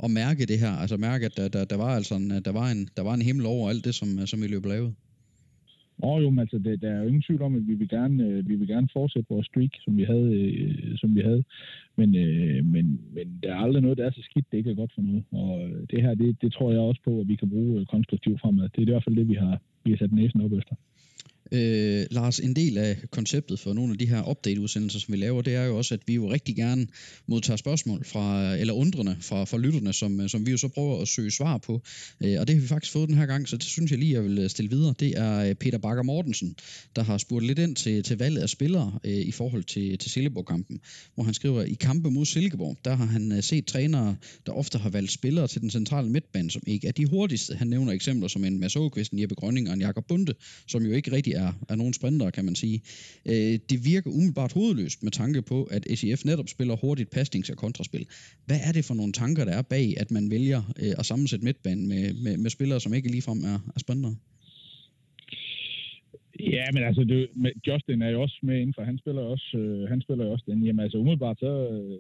at 0.04 0.10
mærke 0.10 0.46
det 0.46 0.58
her. 0.58 0.72
Altså 0.82 0.96
mærke, 0.96 1.26
at 1.26 1.37
der, 1.37 1.49
der, 1.49 1.64
der 1.64 1.76
var 1.76 1.90
altså 1.99 2.14
en, 2.14 2.31
der 2.31 2.52
var 2.52 2.66
en, 2.75 2.88
der 2.96 3.02
var 3.02 3.14
en 3.14 3.22
himmel 3.22 3.46
over 3.46 3.69
alt 3.70 3.84
det, 3.84 3.94
som, 3.94 4.08
øh, 4.20 4.26
som 4.26 4.43
vi 4.43 4.46
løb 4.46 4.64
lavet. 4.66 4.94
Nå 5.99 6.20
jo, 6.20 6.31
men 6.31 6.38
altså, 6.38 6.58
det, 6.58 6.82
der 6.82 6.90
er 6.90 6.99
jo 6.99 7.06
ingen 7.06 7.22
tvivl 7.22 7.43
om, 7.43 7.54
at 7.56 7.66
vi 7.69 7.75
vil 7.75 7.88
gerne, 7.88 8.25
øh, 8.25 8.49
vi 8.49 8.54
vil 8.54 8.69
gerne 8.69 8.88
fortsætte 8.93 9.28
vores 9.31 9.46
streak, 9.46 9.70
som 9.84 9.96
vi 9.96 10.04
havde. 10.04 10.28
Øh, 10.38 10.99
som 10.99 11.14
vi 11.14 11.20
havde. 11.20 11.44
Men, 11.96 12.14
øh, 12.16 12.64
men, 12.64 13.00
men 13.14 13.26
der 13.43 13.50
er 13.54 13.60
aldrig 13.64 13.82
noget, 13.82 13.99
der 13.99 14.06
er 14.06 14.10
så 14.10 14.22
skidt, 14.22 14.46
det 14.50 14.58
ikke 14.58 14.70
er 14.70 14.75
godt 14.75 14.93
for 14.94 15.02
noget. 15.02 15.25
Og 15.32 15.50
øh, 15.64 15.87
det 15.90 16.02
her, 16.02 16.14
det, 16.14 16.43
det 16.43 16.52
tror 16.52 16.70
jeg 16.70 16.81
også 16.81 17.00
på, 17.05 17.20
at 17.20 17.28
vi 17.28 17.37
kan 17.37 17.50
bruge 17.50 17.81
øh, 17.81 17.87
konstruktivt 17.87 18.40
fremad. 18.40 18.69
Det 18.69 18.78
er 18.78 18.87
i 18.87 18.90
hvert 18.90 19.05
fald 19.05 19.16
det, 19.16 19.28
vi 19.28 19.34
har, 19.34 19.60
vi 19.84 19.90
har 19.90 19.98
sat 19.98 20.12
næsen 20.12 20.40
op 20.40 20.52
efter. 20.52 20.75
Øh, 21.52 22.06
Lars, 22.10 22.38
en 22.40 22.56
del 22.56 22.78
af 22.78 22.96
konceptet 23.10 23.60
for 23.60 23.72
nogle 23.72 23.93
af 23.93 23.99
de 23.99 24.06
her 24.06 24.31
update-udsendelser, 24.31 24.99
som 24.99 25.12
vi 25.12 25.19
laver, 25.19 25.43
det 25.43 25.54
er 25.54 25.64
jo 25.64 25.76
også, 25.78 25.94
at 25.94 26.00
vi 26.06 26.14
jo 26.14 26.32
rigtig 26.32 26.56
gerne 26.56 26.87
modtager 27.26 27.56
spørgsmål 27.56 28.04
fra, 28.04 28.56
eller 28.56 28.72
undrende 28.72 29.16
fra, 29.20 29.44
fra 29.44 29.58
lytterne, 29.58 29.93
som, 29.93 30.20
øh, 30.20 30.28
som 30.28 30.46
vi 30.46 30.50
jo 30.50 30.56
så 30.56 30.69
prøver 30.69 31.02
at 31.02 31.08
søge 31.08 31.31
svar 31.31 31.58
på. 31.58 31.82
Øh, 32.25 32.40
og 32.40 32.46
det 32.46 32.54
har 32.54 32.60
vi 32.60 32.69
faktisk 32.69 32.93
fået 32.93 33.08
den 33.08 33.16
her 33.16 33.26
gang, 33.26 33.49
så 33.49 33.56
det 33.56 33.64
synes 33.64 33.90
jeg 33.90 33.99
lige, 33.99 34.12
jeg 34.12 34.25
vil 34.25 34.38
øh, 34.38 34.50
stille 34.50 34.70
videre. 34.70 34.94
Det 35.00 35.19
er 35.19 35.38
øh, 35.38 35.54
Peter 35.54 35.78
Bakker 35.78 36.02
Mortensen, 36.02 36.56
der 36.96 37.02
har 37.02 37.19
spurgt 37.19 37.46
lidt 37.46 37.58
ind 37.58 37.76
til, 37.76 38.02
til 38.02 38.19
valget 38.19 38.40
af 38.43 38.48
spillere 38.48 38.98
øh, 39.05 39.12
i 39.12 39.32
forhold 39.32 39.64
til, 39.64 39.98
til 39.98 40.10
Silkeborg-kampen, 40.10 40.81
hvor 41.14 41.25
han 41.25 41.34
skriver, 41.34 41.62
i 41.62 41.75
kampe 41.75 42.10
mod 42.10 42.26
Silkeborg, 42.26 42.76
der 42.84 42.94
har 42.94 43.06
han 43.06 43.32
øh, 43.32 43.43
set 43.43 43.66
trænere, 43.66 44.16
der 44.46 44.52
ofte 44.52 44.78
har 44.78 44.90
valgt 44.90 45.12
spillere 45.12 45.48
til 45.48 45.60
den 45.60 45.70
centrale 45.70 46.10
midtbane, 46.10 46.50
som 46.50 46.62
ikke 46.66 46.88
er 46.88 46.93
de 46.93 47.06
hurtigste. 47.06 47.55
Han 47.55 47.66
nævner 47.66 47.93
eksempler 47.93 48.28
som 48.28 48.44
en 48.44 48.60
Mads 48.60 48.76
Aukvist, 48.76 49.12
Jeppe 49.12 49.34
Grønning 49.34 49.69
og 49.69 49.75
en 49.75 49.81
Jakob 49.81 50.05
Bunde, 50.08 50.34
som 50.69 50.87
jo 50.87 50.93
ikke 50.93 51.12
rigtig 51.12 51.32
er 51.32 51.41
er, 51.46 51.52
er 51.68 51.76
nogle 51.76 51.94
sprinter, 51.94 52.30
kan 52.30 52.44
man 52.44 52.54
sige. 52.54 52.82
Øh, 53.26 53.54
det 53.70 53.78
virker 53.84 54.10
umiddelbart 54.10 54.52
hovedløst 54.52 55.02
med 55.02 55.12
tanke 55.12 55.42
på, 55.42 55.58
at 55.64 55.86
SIF 55.94 56.24
netop 56.24 56.48
spiller 56.48 56.76
hurtigt 56.76 57.14
pasnings- 57.16 57.50
og 57.50 57.56
kontraspil. 57.56 58.06
Hvad 58.46 58.60
er 58.68 58.72
det 58.72 58.84
for 58.84 58.94
nogle 58.94 59.12
tanker, 59.12 59.44
der 59.44 59.52
er 59.52 59.62
bag, 59.62 59.94
at 60.02 60.10
man 60.10 60.30
vælger 60.30 60.62
øh, 60.82 60.92
at 60.98 61.06
sammensætte 61.06 61.44
midtbanen 61.44 61.88
med, 61.88 62.14
med, 62.24 62.36
med 62.36 62.50
spillere, 62.50 62.80
som 62.80 62.94
ikke 62.94 63.10
ligefrem 63.10 63.38
er, 63.38 63.58
er 63.76 63.80
sprinter? 63.80 64.14
Ja, 66.40 66.64
men 66.72 66.82
altså, 66.82 67.04
det, 67.04 67.28
Justin 67.66 68.02
er 68.02 68.10
jo 68.10 68.22
også 68.22 68.38
med 68.42 68.60
inden 68.60 68.74
for, 68.74 68.82
han 68.82 68.98
spiller 68.98 69.22
også, 69.22 69.58
øh, 69.58 69.88
han 69.88 70.00
spiller 70.00 70.24
også 70.24 70.44
den. 70.48 70.64
Jamen 70.66 70.80
altså, 70.80 70.98
umiddelbart 70.98 71.38
så, 71.38 71.68
øh, 71.72 71.98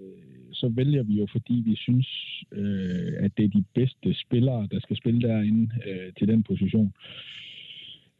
så 0.52 0.68
vælger 0.68 1.02
vi 1.02 1.14
jo, 1.14 1.26
fordi 1.32 1.62
vi 1.66 1.76
synes, 1.76 2.08
øh, 2.52 3.12
at 3.18 3.32
det 3.36 3.44
er 3.44 3.48
de 3.48 3.64
bedste 3.74 4.14
spillere, 4.14 4.68
der 4.70 4.80
skal 4.80 4.96
spille 4.96 5.20
derinde 5.28 5.70
øh, 5.86 6.12
til 6.18 6.28
den 6.28 6.42
position. 6.42 6.92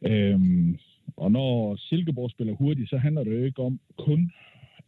Øhm, 0.05 0.77
og 1.17 1.31
når 1.31 1.75
Silkeborg 1.75 2.31
spiller 2.31 2.53
hurtigt, 2.53 2.89
så 2.89 2.97
handler 2.97 3.23
det 3.23 3.31
jo 3.31 3.43
ikke 3.43 3.61
om 3.61 3.79
kun, 3.97 4.31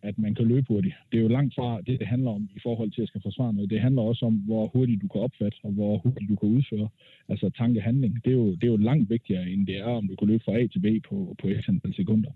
at 0.01 0.17
man 0.17 0.35
kan 0.35 0.47
løbe 0.47 0.67
hurtigt. 0.67 0.95
Det 1.11 1.17
er 1.17 1.21
jo 1.21 1.27
langt 1.27 1.55
fra 1.55 1.81
det, 1.81 1.99
det 1.99 2.07
handler 2.07 2.31
om 2.31 2.49
i 2.55 2.59
forhold 2.63 2.91
til 2.91 3.01
at 3.01 3.07
skal 3.07 3.21
forsvare 3.21 3.53
noget. 3.53 3.69
Det 3.69 3.81
handler 3.81 4.01
også 4.01 4.25
om, 4.25 4.33
hvor 4.33 4.67
hurtigt 4.67 5.01
du 5.01 5.07
kan 5.07 5.21
opfatte, 5.21 5.57
og 5.63 5.71
hvor 5.71 5.97
hurtigt 5.97 6.29
du 6.29 6.35
kan 6.35 6.49
udføre. 6.49 6.89
Altså 7.29 7.49
tankehandling. 7.49 8.13
Det 8.25 8.31
er 8.31 8.35
jo, 8.35 8.51
det 8.51 8.63
er 8.63 8.67
jo 8.67 8.77
langt 8.77 9.09
vigtigere, 9.09 9.49
end 9.49 9.67
det 9.67 9.77
er, 9.77 9.83
om 9.99 10.07
du 10.07 10.15
kan 10.15 10.27
løbe 10.27 10.43
fra 10.43 10.57
A 10.59 10.67
til 10.67 10.79
B 10.79 11.05
på, 11.09 11.35
på 11.41 11.47
et 11.47 11.65
antal 11.67 11.95
sekunder. 11.95 12.31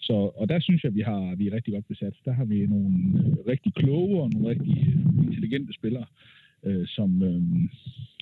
Så, 0.00 0.12
og 0.12 0.48
der 0.48 0.60
synes 0.60 0.84
jeg, 0.84 0.94
vi 0.94 1.00
har 1.00 1.34
vi 1.34 1.46
er 1.46 1.54
rigtig 1.54 1.74
godt 1.74 1.88
besat. 1.88 2.14
Der 2.24 2.32
har 2.32 2.44
vi 2.44 2.66
nogle 2.66 2.94
rigtig 3.48 3.74
kloge 3.74 4.22
og 4.22 4.30
nogle 4.30 4.48
rigtig 4.48 4.76
intelligente 5.26 5.72
spillere, 5.72 6.06
øh, 6.62 6.86
som, 6.86 7.22
øh, 7.22 7.42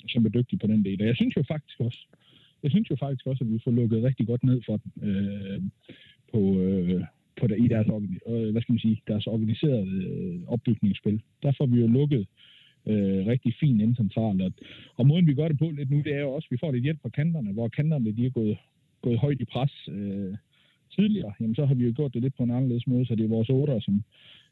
som 0.09 0.27
er 0.27 0.29
dygtige 0.29 0.59
på 0.59 0.67
den 0.67 0.85
del. 0.85 1.03
Og 1.03 1.07
jeg 1.07 1.17
synes 1.17 1.37
jo 1.37 1.43
faktisk 1.43 1.81
også, 1.81 2.07
jeg 2.65 2.71
synes 2.71 2.91
jo 2.91 2.97
faktisk 2.97 3.27
også, 3.27 3.45
at 3.45 3.51
vi 3.51 3.59
får 3.65 3.71
lukket 3.71 4.03
rigtig 4.03 4.27
godt 4.27 4.45
ned 4.45 4.59
for 4.67 4.77
den 4.83 4.91
øh, 5.09 5.63
på, 6.33 6.41
øh, 6.61 7.05
på 7.39 7.47
der, 7.47 7.57
i 7.65 7.69
deres, 7.69 7.87
øh, 8.29 8.51
hvad 8.53 8.63
skal 8.63 8.73
man 8.73 8.87
sige, 8.87 9.03
deres 9.09 9.27
organiserede 9.27 9.87
øh, 10.11 10.41
opbygningsspil. 10.55 11.23
Der 11.43 11.53
får 11.59 11.67
vi 11.67 11.81
jo 11.81 11.87
lukket 11.87 12.27
øh, 12.87 13.27
rigtig 13.27 13.55
fint 13.61 13.81
ind 13.83 13.97
centralt. 13.97 14.43
Og, 14.43 14.53
og 14.97 15.07
måden, 15.07 15.27
vi 15.27 15.35
gør 15.35 15.49
det 15.49 15.59
på 15.59 15.71
lidt 15.71 15.91
nu, 15.91 15.99
det 16.07 16.15
er 16.15 16.21
jo 16.21 16.31
også, 16.33 16.47
at 16.47 16.53
vi 16.53 16.61
får 16.61 16.73
lidt 16.73 16.85
hjælp 16.85 17.03
fra 17.03 17.09
kanterne, 17.09 17.53
hvor 17.53 17.69
kanterne 17.69 18.17
de 18.17 18.27
er 18.27 18.31
gået, 18.31 18.57
gået 19.03 19.19
højt 19.19 19.41
i 19.41 19.45
pres 19.45 19.89
øh, 19.89 20.35
tidligere. 20.97 21.33
Jamen, 21.41 21.55
så 21.55 21.67
har 21.67 21.75
vi 21.75 21.85
jo 21.85 21.93
gjort 21.97 22.15
det 22.15 22.23
lidt 22.23 22.37
på 22.37 22.43
en 22.43 22.51
anderledes 22.51 22.87
måde, 22.87 23.07
så 23.07 23.15
det 23.15 23.25
er 23.25 23.37
vores 23.37 23.51
otter, 23.51 23.81
som, 23.81 24.03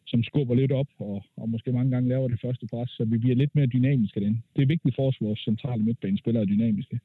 som 0.06 0.22
skubber 0.22 0.54
lidt 0.54 0.72
op, 0.72 0.88
og, 0.98 1.24
og 1.36 1.48
måske 1.48 1.72
mange 1.72 1.90
gange 1.90 2.08
laver 2.08 2.28
det 2.28 2.40
første 2.40 2.66
pres, 2.66 2.90
så 2.90 3.04
vi 3.04 3.18
bliver 3.18 3.36
lidt 3.36 3.54
mere 3.54 3.66
dynamiske 3.66 4.20
derinde. 4.20 4.40
Det 4.56 4.62
er 4.62 4.66
vigtigt 4.66 4.96
for 4.96 5.08
os, 5.08 5.20
vores 5.20 5.40
centrale 5.40 5.82
midtbanespillere 5.82 6.42
er 6.42 6.46
dynamiske. 6.46 7.00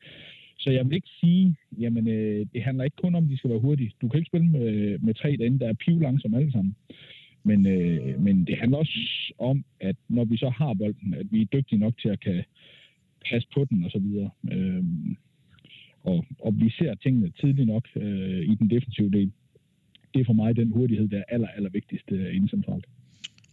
Så 0.59 0.69
jeg 0.71 0.85
vil 0.85 0.95
ikke 0.95 1.09
sige, 1.19 1.55
jamen 1.79 2.07
øh, 2.07 2.45
det 2.53 2.63
handler 2.63 2.83
ikke 2.83 3.01
kun 3.01 3.15
om, 3.15 3.23
at 3.23 3.29
de 3.29 3.37
skal 3.37 3.49
være 3.49 3.59
hurtige. 3.59 3.91
Du 4.01 4.09
kan 4.09 4.17
ikke 4.17 4.29
spille 4.29 4.47
med, 4.47 4.99
med 4.99 5.13
tre 5.13 5.35
derinde, 5.39 5.59
der 5.59 5.69
er 5.69 5.73
piv 5.73 5.99
langsomme 5.99 6.37
alle 6.37 6.51
sammen. 6.51 6.75
Men, 7.43 7.65
øh, 7.65 8.21
men 8.21 8.47
det 8.47 8.57
handler 8.57 8.77
også 8.77 8.99
om, 9.37 9.65
at 9.79 9.95
når 10.09 10.25
vi 10.25 10.37
så 10.37 10.49
har 10.49 10.73
bolden, 10.73 11.13
at 11.13 11.27
vi 11.31 11.41
er 11.41 11.45
dygtige 11.45 11.79
nok 11.79 11.97
til 12.01 12.09
at 12.09 12.19
kan 12.19 12.43
passe 13.29 13.47
på 13.53 13.65
den 13.65 13.83
og 13.85 13.91
så 13.91 13.99
videre. 13.99 14.29
Øh, 14.51 14.83
og, 16.03 16.25
og 16.39 16.59
vi 16.59 16.69
ser 16.69 16.95
tingene 16.95 17.31
tidligt 17.39 17.67
nok 17.67 17.87
øh, 17.95 18.41
i 18.51 18.55
den 18.55 18.69
defensive 18.69 19.11
del. 19.11 19.31
Det 20.13 20.21
er 20.21 20.25
for 20.25 20.33
mig 20.33 20.55
den 20.55 20.71
hurtighed, 20.71 21.07
der 21.07 21.17
er 21.17 21.23
aller, 21.27 21.47
aller 21.47 21.69
vigtigst 21.69 22.11
øh, 22.11 22.35
inden 22.35 22.49
centralt. 22.49 22.85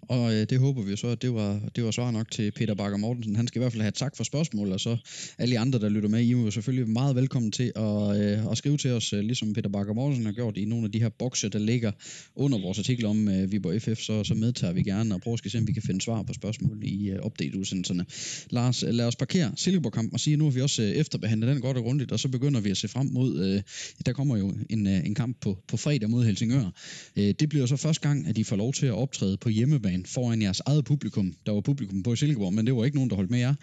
Og 0.09 0.35
øh, 0.35 0.47
det 0.51 0.59
håber 0.59 0.83
vi 0.83 0.97
så, 0.97 1.07
at 1.07 1.23
det 1.23 1.35
var, 1.35 1.61
det 1.77 1.85
var 1.85 1.91
svar 1.91 2.11
nok 2.11 2.31
til 2.31 2.51
Peter 2.51 2.75
Bakker 2.75 2.99
Mortensen. 2.99 3.37
Han 3.37 3.47
skal 3.47 3.59
i 3.59 3.63
hvert 3.63 3.73
fald 3.73 3.83
have 3.83 3.93
tak 3.93 4.17
for 4.17 4.25
spørgsmål, 4.25 4.73
og 4.73 4.81
så 4.81 4.97
alle 5.39 5.59
andre, 5.59 5.79
der 5.79 5.89
lytter 5.89 6.09
med, 6.09 6.21
I 6.21 6.29
er 6.29 6.31
jo 6.31 6.51
selvfølgelig 6.51 6.89
meget 6.89 7.17
velkommen 7.17 7.53
til 7.53 7.73
at, 7.77 8.21
øh, 8.21 8.51
at 8.51 8.59
skrive 8.59 8.77
til 8.77 8.91
os, 8.91 9.13
øh, 9.13 9.21
ligesom 9.21 9.53
Peter 9.53 9.71
Bakker 9.71 9.95
Mortensen 9.95 10.27
har 10.27 10.33
gjort 10.33 10.57
i 10.57 10.65
nogle 10.65 10.85
af 10.85 10.93
de 10.93 11.01
her 11.01 11.09
bokse, 11.09 11.49
der 11.49 11.59
ligger 11.59 11.93
under 12.37 12.59
vores 12.59 12.79
artikel 12.79 13.07
om 13.07 13.29
øh, 13.29 13.53
Viborg 13.53 13.83
FF, 13.83 14.03
så, 14.03 14.25
så 14.25 14.35
medtager 14.35 14.73
vi 14.73 14.83
gerne 14.83 15.15
og 15.15 15.21
prøver 15.21 15.37
at 15.45 15.51
se, 15.51 15.59
om 15.59 15.67
vi 15.67 15.73
kan 15.73 15.83
finde 15.83 16.01
svar 16.01 16.23
på 16.23 16.33
spørgsmål 16.33 16.79
i 16.83 17.11
øh, 17.11 17.27
update-udsendelserne. 17.27 18.07
Lars, 18.51 18.83
øh, 18.83 18.91
lad 18.91 19.07
os 19.07 19.17
parkere 19.17 19.53
Silkeborg-kampen 19.57 20.15
og 20.15 20.21
sige, 20.21 20.35
at 20.35 20.39
nu 20.39 20.45
har 20.45 20.51
vi 20.51 20.61
også 20.61 20.83
øh, 20.83 20.89
efterbehandlet 20.89 21.49
den 21.49 21.61
godt 21.61 21.77
og 21.77 21.83
grundigt, 21.83 22.13
og 22.13 22.21
så 22.21 22.29
begynder 22.29 22.61
vi 22.61 22.71
at 22.71 22.77
se 22.77 22.89
frem 22.89 23.07
mod, 23.07 23.45
øh, 23.45 23.63
der 24.07 24.13
kommer 24.13 24.37
jo 24.37 24.55
en, 24.71 24.87
øh, 24.87 25.07
en 25.07 25.15
kamp 25.15 25.37
på, 25.41 25.59
på 25.69 25.77
fredag 25.77 26.11
mod 26.11 26.25
Helsingør. 26.25 26.71
Øh, 27.17 27.35
det 27.41 27.49
bliver 27.49 27.67
så 27.67 27.77
første 27.77 28.09
gang, 28.09 28.27
at 28.27 28.37
de 28.37 28.45
får 28.45 28.57
lov 28.57 28.73
til 28.73 28.87
at 28.87 28.93
optræde 28.93 29.37
på 29.37 29.49
hjemmebane 29.49 29.94
foran 30.15 30.43
jeres 30.43 30.61
eget 30.71 30.85
publikum. 30.85 31.27
Der 31.47 31.53
var 31.53 31.61
publikum 31.61 32.03
på 32.03 32.17
Silkeborg, 32.17 32.55
men 32.55 32.67
det 32.67 32.75
var 32.77 32.85
ikke 32.85 32.97
nogen, 32.97 33.11
der 33.11 33.17
holdt 33.17 33.31
med 33.31 33.43
jer. 33.47 33.55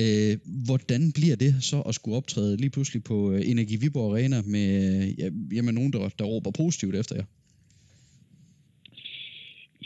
Øh, 0.00 0.32
hvordan 0.66 1.02
bliver 1.18 1.36
det 1.44 1.52
så 1.70 1.78
at 1.88 1.94
skulle 1.94 2.16
optræde 2.16 2.56
lige 2.56 2.70
pludselig 2.70 3.02
på 3.04 3.32
øh, 3.32 3.40
Energi 3.52 3.76
Viborg 3.82 4.10
Arena 4.12 4.36
med 4.54 4.66
øh, 4.86 5.20
ja, 5.20 5.28
jamen, 5.56 5.74
nogen, 5.74 5.92
der, 5.92 6.08
der 6.18 6.24
råber 6.24 6.50
positivt 6.50 6.94
efter 6.94 7.14
jer? 7.16 7.26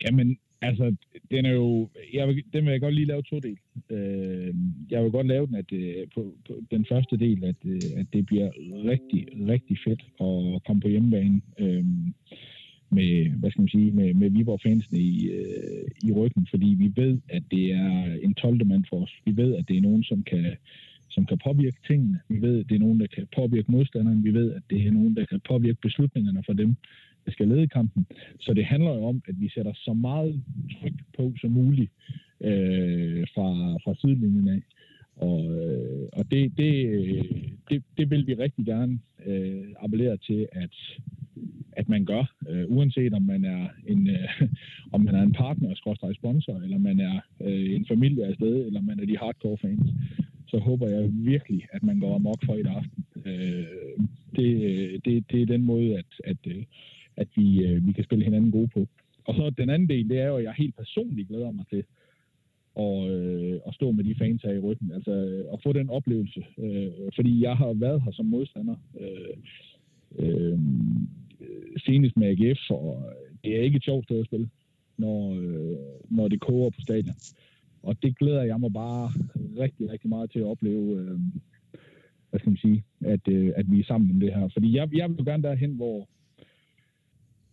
Jamen, 0.05 0.39
altså, 0.63 0.97
den 1.31 1.47
er 1.47 1.53
jo, 1.53 1.89
jeg 2.13 2.29
vil, 2.29 2.45
den 2.53 2.65
vil 2.65 2.71
jeg 2.71 2.81
godt 2.81 2.95
lige 2.95 3.07
lave 3.07 3.23
to 3.23 3.39
del. 3.39 3.59
Øh, 3.91 4.55
jeg 4.91 5.03
vil 5.03 5.11
godt 5.11 5.27
lave 5.27 5.47
den, 5.47 5.55
at 5.55 5.73
øh, 5.73 6.07
på, 6.15 6.35
på 6.47 6.53
den 6.71 6.87
første 6.91 7.17
del, 7.17 7.45
at, 7.45 7.57
at 7.97 8.07
det 8.13 8.27
bliver 8.27 8.51
rigtig, 8.93 9.29
rigtig 9.49 9.79
fedt 9.87 10.03
at 10.21 10.65
komme 10.67 10.81
på 10.83 10.89
hjemmebane. 10.89 11.41
Øh, 11.59 11.85
med, 12.91 13.31
hvad 13.31 13.51
skal 13.51 13.63
man 13.63 13.69
sige, 13.69 13.91
med, 13.91 14.15
med 14.15 14.31
Viborg 14.31 14.61
fansene 14.61 14.99
i, 14.99 15.29
øh, 15.29 15.91
i 16.05 16.13
ryggen, 16.13 16.47
fordi 16.51 16.67
vi 16.67 17.03
ved, 17.03 17.19
at 17.29 17.43
det 17.51 17.73
er 17.73 18.19
en 18.23 18.35
12. 18.35 18.67
mand 18.67 18.85
for 18.89 19.03
os. 19.03 19.13
Vi 19.25 19.37
ved, 19.37 19.55
at 19.55 19.69
det 19.69 19.77
er 19.77 19.81
nogen, 19.81 20.05
som 20.05 20.23
kan, 20.23 20.57
som 21.09 21.27
kan 21.27 21.39
påvirke 21.45 21.77
tingene. 21.87 22.21
Vi 22.29 22.43
ved, 22.43 22.61
at 22.61 22.69
det 22.69 22.75
er 22.75 22.81
nogen, 22.81 23.01
der 23.01 23.07
kan 23.07 23.27
påvirke 23.37 23.73
modstanderen. 23.73 24.25
Vi 24.25 24.35
ved, 24.35 24.53
at 24.53 24.63
det 24.71 24.87
er 24.87 24.93
nogen, 24.93 25.17
der 25.17 25.25
kan 25.25 25.41
påvirke 25.49 25.81
beslutningerne 25.83 26.43
for 26.47 26.53
dem, 26.53 26.77
der 27.25 27.33
skal 27.33 27.49
lede 27.49 27.69
kampen. 27.69 28.07
Så 28.41 28.55
det 28.55 28.65
handler 28.65 28.91
jo 28.91 29.05
om, 29.05 29.23
at 29.29 29.41
vi 29.41 29.49
sætter 29.49 29.73
så 29.75 29.93
meget 29.93 30.43
tryk 30.81 30.93
på 31.17 31.33
som 31.41 31.51
muligt 31.51 31.91
øh, 32.41 33.27
fra, 33.35 33.49
fra 33.85 33.95
sidelinjen 33.95 34.49
af. 34.49 34.63
Og, 35.21 35.41
øh, 35.55 36.09
og 36.13 36.31
det, 36.31 36.53
det, 36.57 36.73
det, 37.71 37.83
det 37.99 38.11
vil 38.11 38.27
vi 38.27 38.35
rigtig 38.35 38.65
gerne 38.67 38.99
øh, 39.27 39.65
appellere 39.81 40.17
til, 40.17 40.49
at, 40.53 40.75
at 41.73 41.89
man 41.89 42.05
gør, 42.05 42.25
øh, 42.49 42.65
uanset 42.69 43.15
om 43.15 43.23
man 43.23 43.45
er 43.45 43.69
en, 43.87 44.11
øh, 44.11 44.49
om 44.95 45.01
man 45.01 45.15
er 45.15 45.23
en 45.23 45.33
partner, 45.33 45.75
skråstrej 45.75 46.13
sponsor, 46.13 46.57
eller 46.57 46.79
man 46.79 47.01
er 47.01 47.21
øh, 47.41 47.75
en 47.75 47.87
familie 47.87 48.27
af 48.27 48.35
sted, 48.35 48.67
eller 48.67 48.81
man 48.81 49.01
er 49.01 49.07
de 49.07 49.19
hardcore 49.19 49.59
fans, 49.59 49.91
så 50.49 50.59
håber 50.59 50.89
jeg 50.89 51.11
virkelig, 51.13 51.67
at 51.73 51.83
man 51.83 52.01
går 52.01 52.15
amok 52.15 52.45
for 52.47 52.55
i 52.55 52.63
aften. 52.63 53.05
Øh, 53.25 53.67
det, 54.37 55.05
det, 55.05 55.25
det 55.33 55.43
er 55.43 55.47
den 55.47 55.63
måde, 55.63 55.99
at, 55.99 56.11
at, 56.25 56.37
øh, 56.47 56.65
at 57.17 57.29
vi, 57.37 57.65
øh, 57.65 57.87
vi 57.87 57.93
kan 57.93 58.05
spille 58.05 58.25
hinanden 58.25 58.51
gode 58.51 58.69
på. 58.69 58.87
Og 59.25 59.35
så 59.35 59.51
den 59.51 59.71
anden 59.71 59.89
del, 59.89 60.09
det 60.09 60.19
er 60.19 60.27
jo, 60.27 60.37
at 60.37 60.45
jeg 60.45 60.53
helt 60.53 60.77
personligt 60.77 61.29
glæder 61.29 61.51
mig 61.51 61.65
til 61.71 61.85
og, 62.75 63.11
øh, 63.11 63.61
og 63.65 63.75
stå 63.75 63.91
med 63.91 64.05
de 64.05 64.15
fans 64.15 64.43
her 64.43 64.53
i 64.53 64.59
ryggen. 64.59 64.93
Altså 64.93 65.11
øh, 65.11 65.45
at 65.53 65.63
få 65.63 65.73
den 65.73 65.91
oplevelse. 65.91 66.45
Øh, 66.59 66.93
fordi 67.15 67.43
jeg 67.43 67.57
har 67.57 67.73
været 67.73 68.03
her 68.03 68.13
som 68.13 68.27
modstander. 68.27 68.77
Øh, 69.01 69.37
øh, 70.19 70.59
senest 71.87 72.17
med 72.17 72.29
AGF, 72.29 72.71
og 72.71 73.05
det 73.45 73.57
er 73.57 73.63
ikke 73.63 73.77
et 73.77 73.85
sjovt 73.85 74.05
sted 74.05 74.21
at 74.21 74.27
spille, 74.27 74.51
når, 74.97 75.35
øh, 75.35 75.77
når 76.11 76.29
det 76.29 76.41
koger 76.41 76.71
på 76.71 76.81
stadion. 76.81 77.15
Og 77.83 78.03
det 78.03 78.19
glæder 78.19 78.43
jeg 78.43 78.61
mig 78.61 78.73
bare 78.73 79.11
rigtig, 79.59 79.91
rigtig 79.91 80.09
meget 80.09 80.31
til 80.31 80.39
at 80.39 80.45
opleve, 80.45 81.01
øh, 81.01 81.19
hvad 82.31 82.41
skal 82.41 82.51
man 82.51 82.57
sige, 82.57 82.85
at, 83.01 83.29
øh, 83.29 83.53
at 83.57 83.71
vi 83.71 83.81
er 83.81 83.85
sammen 83.85 84.11
om 84.11 84.21
det 84.21 84.35
her. 84.35 84.49
Fordi 84.49 84.77
jeg, 84.77 84.95
jeg 84.95 85.11
vil 85.11 85.25
gerne 85.25 85.43
derhen, 85.43 85.73
hvor, 85.73 86.09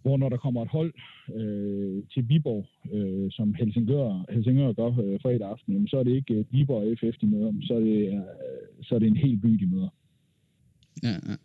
hvor 0.08 0.18
når 0.18 0.30
der 0.30 0.38
kommer 0.38 0.62
et 0.62 0.76
hold 0.78 0.94
øh, 1.40 2.04
til 2.14 2.30
Viborg, 2.30 2.66
øh, 2.96 3.28
som 3.32 3.54
Helsingør, 3.54 4.26
Helsingør 4.34 4.72
gør 4.74 4.92
øh, 5.04 5.20
fredag 5.22 5.48
aften, 5.54 5.74
jamen, 5.74 5.88
så 5.88 5.98
er 5.98 6.04
det 6.04 6.12
ikke 6.12 6.34
øh, 6.34 6.46
Viborg 6.52 6.98
FF, 7.00 7.16
de 7.22 7.28
møder, 7.28 7.52
så 7.68 7.74
er 7.74 7.80
det, 7.80 7.98
øh, 8.14 8.22
så 8.84 8.96
er 8.96 9.00
det 9.00 9.08
en 9.08 9.18
hel 9.18 9.38
by, 9.38 9.50
de 9.50 9.68
møder. 9.74 9.90
Ja, 11.04 11.16
ja 11.30 11.36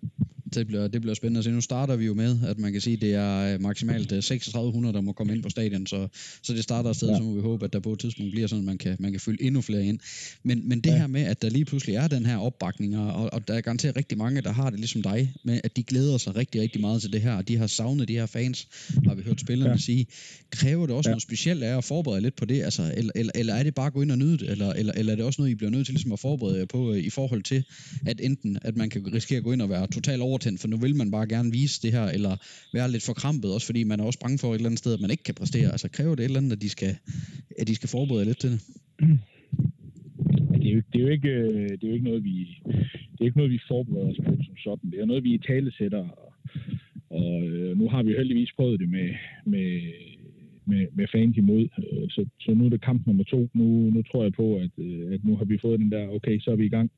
det 0.54 0.66
bliver, 0.66 0.88
det 0.88 1.00
bliver 1.00 1.14
spændende 1.14 1.38
at 1.38 1.44
se. 1.44 1.50
Nu 1.50 1.61
starter 1.61 1.97
vi 1.97 2.06
jo 2.06 2.14
med, 2.14 2.38
at 2.47 2.59
man 2.59 2.73
kan 2.73 2.80
sige, 2.80 2.94
at 2.94 3.00
det 3.00 3.14
er 3.14 3.54
øh, 3.54 3.61
maksimalt 3.61 4.09
3600, 4.09 4.92
øh, 4.92 4.94
der 4.94 5.00
må 5.00 5.12
komme 5.12 5.35
ind 5.35 5.42
på 5.42 5.50
stadion, 5.50 5.87
så, 5.87 6.09
så 6.42 6.52
det 6.52 6.62
starter 6.62 6.88
afsted, 6.88 7.09
ja. 7.09 7.16
så 7.16 7.23
må 7.23 7.35
vi 7.35 7.40
håbe, 7.40 7.64
at 7.64 7.73
der 7.73 7.80
på 7.80 7.92
et 7.92 7.99
tidspunkt 7.99 8.32
bliver 8.32 8.47
sådan, 8.47 8.61
at 8.61 8.66
man 8.66 8.78
kan, 8.78 8.97
man 8.99 9.11
kan 9.11 9.21
fylde 9.21 9.44
endnu 9.44 9.61
flere 9.61 9.85
ind. 9.85 9.99
Men, 10.42 10.68
men 10.68 10.80
det 10.80 10.90
ja. 10.90 10.97
her 10.97 11.06
med, 11.06 11.23
at 11.23 11.42
der 11.42 11.49
lige 11.50 11.64
pludselig 11.64 11.97
er 11.97 12.09
den 12.09 12.26
her 12.26 12.37
opbakning, 12.37 12.99
og, 12.99 13.32
og 13.32 13.49
der 13.49 13.54
er 13.54 13.61
garanteret 13.61 13.97
rigtig 13.97 14.18
mange, 14.18 14.40
der 14.40 14.52
har 14.52 14.71
det 14.71 14.78
ligesom 14.78 15.02
dig, 15.02 15.32
med 15.44 15.61
at 15.64 15.76
de 15.76 15.82
glæder 15.82 16.18
sig 16.18 16.37
rigtig, 16.37 16.61
rigtig 16.61 16.80
meget 16.80 17.02
til 17.02 17.12
det 17.12 17.21
her, 17.21 17.35
og 17.35 17.49
de 17.49 17.56
har 17.56 17.66
savnet 17.66 18.09
de 18.09 18.12
her 18.12 18.26
fans, 18.26 18.68
har 19.06 19.14
vi 19.14 19.23
hørt 19.23 19.40
spillerne 19.40 19.73
ja. 19.73 19.78
sige. 19.78 20.06
Kræver 20.50 20.87
det 20.87 20.97
også 20.97 21.11
ja. 21.11 21.12
noget 21.12 21.23
specielt 21.23 21.62
af 21.62 21.76
at 21.76 21.85
forberede 21.85 22.21
lidt 22.21 22.37
på 22.37 22.44
det, 22.44 22.62
altså, 22.62 22.92
eller, 22.97 23.12
eller, 23.14 23.32
eller 23.35 23.54
er 23.54 23.62
det 23.62 23.75
bare 23.75 23.87
at 23.87 23.92
gå 23.92 24.02
ind 24.02 24.11
og 24.11 24.18
nyde 24.18 24.38
det, 24.38 24.50
eller, 24.50 24.73
eller, 24.73 24.92
eller 24.92 25.12
er 25.12 25.16
det 25.16 25.25
også 25.25 25.40
noget, 25.40 25.52
I 25.52 25.54
bliver 25.54 25.71
nødt 25.71 25.87
til 25.87 25.94
ligesom 25.94 26.12
at 26.12 26.21
forberede 26.21 26.59
jer 26.59 26.64
på, 26.64 26.92
øh, 26.92 26.99
i 26.99 27.11
forhold 27.11 27.42
til, 27.42 27.64
at 28.06 28.21
enten, 28.21 28.59
at 28.62 28.76
man 28.76 28.90
kan 28.90 29.12
risikere 29.14 29.37
at 29.37 29.44
gå 29.44 29.52
ind 29.52 29.62
og 29.62 29.71
være 29.71 29.87
totalt 29.87 30.23
overtændt, 30.42 30.61
for 30.61 30.68
nu 30.68 30.76
vil 30.76 30.96
man 30.96 31.11
bare 31.11 31.28
gerne 31.34 31.50
vise 31.52 31.82
det 31.84 31.92
her, 31.96 32.06
eller 32.16 32.34
være 32.76 32.90
lidt 32.90 33.06
forkrampet, 33.11 33.54
også 33.56 33.66
fordi 33.70 33.82
man 33.84 34.00
er 34.00 34.04
også 34.04 34.20
bange 34.25 34.38
for 34.38 34.49
et 34.49 34.54
eller 34.54 34.70
andet 34.70 34.82
sted, 34.84 34.92
at 34.94 35.00
man 35.04 35.11
ikke 35.14 35.26
kan 35.28 35.34
præstere. 35.40 35.68
Altså 35.75 35.88
kræver 35.96 36.14
det 36.14 36.22
et 36.22 36.28
eller 36.30 36.40
andet, 36.40 36.56
at 36.56 36.62
de 36.62 36.70
skal, 36.76 36.92
at 37.61 37.68
de 37.68 37.75
skal 37.75 37.88
forberede 37.96 38.25
lidt 38.25 38.40
til 38.40 38.50
det? 38.54 38.61
Det 40.61 40.68
er, 40.70 40.75
jo, 40.76 40.82
det, 40.92 40.99
er 41.00 41.04
jo 41.06 41.12
ikke, 41.18 41.34
det 41.78 41.84
er 41.84 41.90
jo 41.92 41.96
ikke 41.99 42.11
noget, 42.11 42.25
vi, 42.25 42.37
det 43.12 43.20
er 43.20 43.28
ikke 43.28 43.40
noget, 43.42 43.52
vi 43.56 43.61
forbereder 43.68 44.11
os 44.11 44.20
på 44.26 44.32
som 44.46 44.56
sådan. 44.64 44.90
Det 44.90 44.99
er 45.00 45.11
noget, 45.11 45.25
vi 45.25 45.32
i 45.34 45.46
tale 45.50 45.70
sætter. 45.78 46.04
Og, 46.22 46.32
og 47.20 47.34
øh, 47.42 47.78
nu 47.78 47.84
har 47.92 48.02
vi 48.02 48.18
heldigvis 48.20 48.52
prøvet 48.58 48.80
det 48.80 48.88
med, 48.88 49.08
med, 49.52 49.68
med, 50.70 50.82
med 50.99 51.06
fans 51.14 51.37
imod. 51.37 51.64
Øh, 51.78 52.06
så, 52.14 52.22
så 52.44 52.50
nu 52.54 52.64
er 52.66 52.72
det 52.75 52.84
kamp 52.88 53.06
nummer 53.06 53.25
to. 53.25 53.40
Nu, 53.54 53.66
nu 53.94 54.02
tror 54.02 54.22
jeg 54.22 54.32
på, 54.32 54.46
at, 54.64 54.75
øh, 54.87 55.14
at 55.14 55.25
nu 55.25 55.37
har 55.37 55.44
vi 55.44 55.58
fået 55.64 55.80
den 55.80 55.90
der, 55.94 56.04
okay, 56.16 56.37
så 56.40 56.50
er 56.50 56.56
vi 56.56 56.66
i 56.66 56.76
gang. 56.76 56.90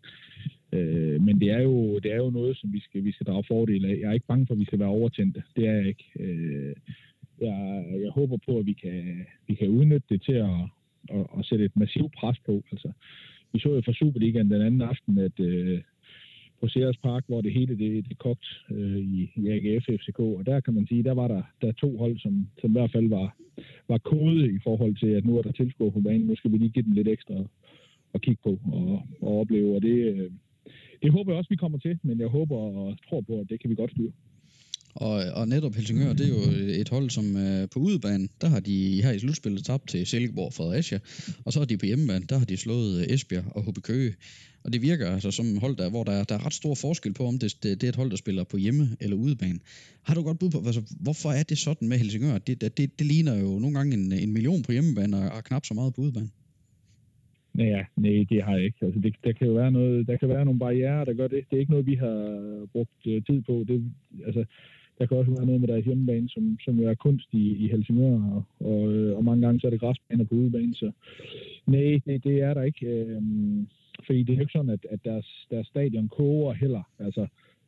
Øh, 0.75 1.23
men 1.23 1.41
det 1.41 1.51
er, 1.51 1.63
jo, 1.63 1.99
det 1.99 2.13
er 2.13 2.17
jo 2.17 2.31
noget, 2.31 2.57
som 2.57 2.73
vi 2.73 2.81
skal, 2.81 3.05
vi 3.05 3.13
skal 3.13 3.27
drage 3.27 3.45
fordel 3.49 3.85
af. 3.85 3.99
Jeg 4.01 4.09
er 4.09 4.13
ikke 4.13 4.27
bange 4.27 4.47
for, 4.47 4.55
at 4.55 4.61
vi 4.61 4.65
skal 4.65 4.79
være 4.79 4.89
overtændte. 4.89 5.43
Det 5.57 5.67
er 5.67 5.73
jeg 5.73 5.87
ikke. 5.89 6.05
Øh, 6.21 6.75
jeg, 7.41 7.85
jeg 8.03 8.11
håber 8.11 8.37
på, 8.47 8.59
at 8.59 8.67
vi 8.67 8.73
kan, 8.73 9.27
vi 9.49 9.55
kan 9.55 9.69
udnytte 9.69 10.07
det 10.09 10.23
til 10.23 10.33
at, 10.33 10.61
at, 11.11 11.27
at 11.39 11.45
sætte 11.45 11.65
et 11.65 11.77
massivt 11.77 12.13
pres 12.13 12.39
på. 12.47 12.63
Altså, 12.73 12.93
vi 13.53 13.59
så 13.59 13.69
jo 13.75 13.81
fra 13.81 13.93
Superligaen 13.93 14.51
den 14.51 14.63
anden 14.63 14.83
aften, 14.83 15.19
at 15.19 15.41
øh, 15.41 15.81
på 16.61 16.69
Sears 16.69 16.97
Park, 16.97 17.25
hvor 17.27 17.41
det 17.41 17.53
hele 17.53 17.79
det, 17.79 18.09
det 18.09 18.19
kogt 18.19 18.47
øh, 18.71 18.99
i, 18.99 19.31
i 19.37 19.49
AGF 19.49 19.85
FCK, 19.85 20.19
og 20.19 20.43
der 20.47 20.61
kan 20.61 20.75
man 20.75 20.87
sige, 20.87 21.03
der 21.03 21.15
var 21.15 21.29
der, 21.29 21.43
der 21.63 21.73
to 21.73 21.99
hold, 21.99 22.19
som, 22.19 22.49
som 22.61 22.71
i 22.71 22.73
hvert 22.73 22.93
fald 22.93 23.09
var, 23.09 23.37
var 23.89 23.99
kode 23.99 24.55
i 24.55 24.59
forhold 24.65 24.97
til, 24.97 25.07
at 25.07 25.25
nu 25.25 25.39
er 25.39 25.43
der 25.43 25.53
tilskuer 25.53 25.91
på 25.91 26.01
banen, 26.01 26.27
nu 26.27 26.37
skal 26.37 26.53
vi 26.53 26.59
lige 26.59 26.71
give 26.71 26.85
dem 26.85 26.93
lidt 26.93 27.09
ekstra 27.09 27.35
at 28.15 28.21
kigge 28.21 28.41
på 28.43 28.59
og, 28.73 29.03
og 29.21 29.41
opleve, 29.41 29.77
og 29.77 29.83
det, 29.83 29.99
øh, 30.15 30.31
det 31.05 31.13
håber 31.13 31.33
jeg 31.33 31.39
også, 31.39 31.53
vi 31.55 31.63
kommer 31.65 31.79
til, 31.79 31.99
men 32.03 32.21
jeg 32.21 32.29
håber 32.29 32.57
og 32.57 32.97
tror 33.09 33.21
på, 33.21 33.35
at 33.41 33.47
det 33.51 33.61
kan 33.61 33.71
vi 33.71 33.75
godt 33.75 33.91
styre. 33.91 34.13
Og, 34.95 35.15
og 35.39 35.49
netop 35.49 35.75
Helsingør, 35.75 36.13
det 36.13 36.27
er 36.27 36.35
jo 36.37 36.43
et 36.83 36.89
hold, 36.89 37.11
som 37.11 37.37
øh, 37.37 37.69
på 37.73 37.79
udebane, 37.79 38.29
der 38.41 38.49
har 38.49 38.61
de 38.61 39.03
her 39.03 39.13
i 39.13 39.19
slutspillet 39.19 39.65
tabt 39.65 39.89
til 39.89 40.07
Silkeborg 40.07 40.47
og 40.47 40.53
Fredericia, 40.53 40.99
og 41.45 41.53
så 41.53 41.59
har 41.61 41.67
de 41.67 41.77
på 41.77 41.87
hjemmebane, 41.87 42.25
der 42.29 42.39
har 42.39 42.45
de 42.45 42.57
slået 42.57 43.01
øh, 43.01 43.15
Esbjerg 43.15 43.45
og 43.57 43.63
HB 43.63 43.79
Køge. 43.83 44.15
Og 44.65 44.73
det 44.73 44.83
virker 44.83 45.11
altså 45.11 45.31
som 45.31 45.47
et 45.47 45.61
hold, 45.61 45.77
der, 45.77 45.91
hvor 45.91 46.05
der, 46.05 46.25
der 46.25 46.35
er 46.35 46.47
ret 46.47 46.55
stor 46.55 46.75
forskel 46.75 47.15
på, 47.15 47.27
om 47.27 47.39
det, 47.39 47.63
det, 47.63 47.81
det 47.81 47.87
er 47.87 47.89
et 47.89 47.97
hold, 47.97 48.11
der 48.11 48.17
spiller 48.17 48.45
på 48.45 48.57
hjemme- 48.57 48.97
eller 49.01 49.17
udebane. 49.17 49.59
Har 50.03 50.15
du 50.15 50.23
godt 50.23 50.39
bud 50.39 50.51
på, 50.51 50.63
altså, 50.67 50.83
hvorfor 51.01 51.31
er 51.33 51.43
det 51.43 51.59
sådan 51.59 51.89
med 51.89 51.99
Helsingør? 51.99 52.39
Det, 52.39 52.61
det, 52.61 52.99
det 52.99 53.07
ligner 53.07 53.35
jo 53.35 53.59
nogle 53.59 53.77
gange 53.77 53.95
en, 53.95 54.13
en 54.13 54.33
million 54.33 54.63
på 54.63 54.73
hjemmebane 54.73 55.17
og, 55.17 55.37
og 55.37 55.45
knap 55.45 55.65
så 55.67 55.75
meget 55.75 55.95
på 55.95 56.01
udebane. 56.01 56.31
Nej, 57.55 57.67
ja, 57.67 57.85
nej, 57.97 58.27
det 58.31 58.43
har 58.43 58.55
jeg 58.55 58.65
ikke. 58.65 58.79
Altså, 58.87 59.01
det, 59.01 59.15
der 59.25 59.33
kan 59.33 59.47
jo 59.47 59.53
være 59.53 59.71
noget, 59.71 60.07
der 60.07 60.17
kan 60.17 60.29
være 60.29 60.45
nogle 60.45 60.61
barriere, 60.61 61.05
der 61.05 61.15
gør 61.15 61.29
det. 61.29 61.45
Det 61.51 61.57
er 61.57 61.61
ikke 61.61 61.71
noget, 61.71 61.87
vi 61.87 61.95
har 61.95 62.17
brugt 62.73 63.07
øh, 63.07 63.23
tid 63.23 63.43
på. 63.43 63.65
Det, 63.69 63.93
altså, 64.27 64.45
der 64.99 65.07
kan 65.07 65.17
også 65.17 65.31
være 65.31 65.47
noget 65.47 65.61
med 65.61 65.69
deres 65.69 65.85
hjemmebane, 65.85 66.29
som, 66.29 66.59
som 66.65 66.81
er 66.85 66.95
kunst 66.95 67.29
i, 67.33 67.57
i 67.65 67.69
Helsingør, 67.69 68.21
og, 68.35 68.43
og, 68.61 68.93
øh, 68.93 69.17
og 69.17 69.25
mange 69.25 69.47
gange 69.47 69.61
så 69.61 69.67
er 69.67 69.71
det 69.71 69.81
græsbaner 69.81 70.25
på 70.25 70.35
udebane. 70.35 70.75
Så 70.75 70.91
nej, 71.67 72.01
det, 72.07 72.25
det 72.25 72.43
er 72.43 72.55
der 72.55 72.63
ikke. 72.63 72.87
Øhm, 72.87 73.69
fordi 74.07 74.23
det 74.23 74.33
er 74.33 74.37
jo 74.37 74.41
ikke 74.41 74.53
sådan, 74.53 74.71
at, 74.71 74.87
at 74.91 75.05
deres, 75.05 75.47
deres 75.51 75.67
stadion 75.67 76.09
koger 76.09 76.53
heller. 76.53 76.83
Altså, 76.99 77.27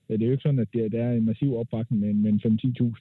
det 0.09 0.23
er 0.23 0.27
jo 0.27 0.33
ikke 0.33 0.43
sådan, 0.43 0.59
at 0.59 0.69
det, 0.73 0.93
der 0.93 1.05
er 1.05 1.13
en 1.13 1.27
massiv 1.27 1.57
opbakning 1.57 2.01
med, 2.01 2.15
med 2.15 2.33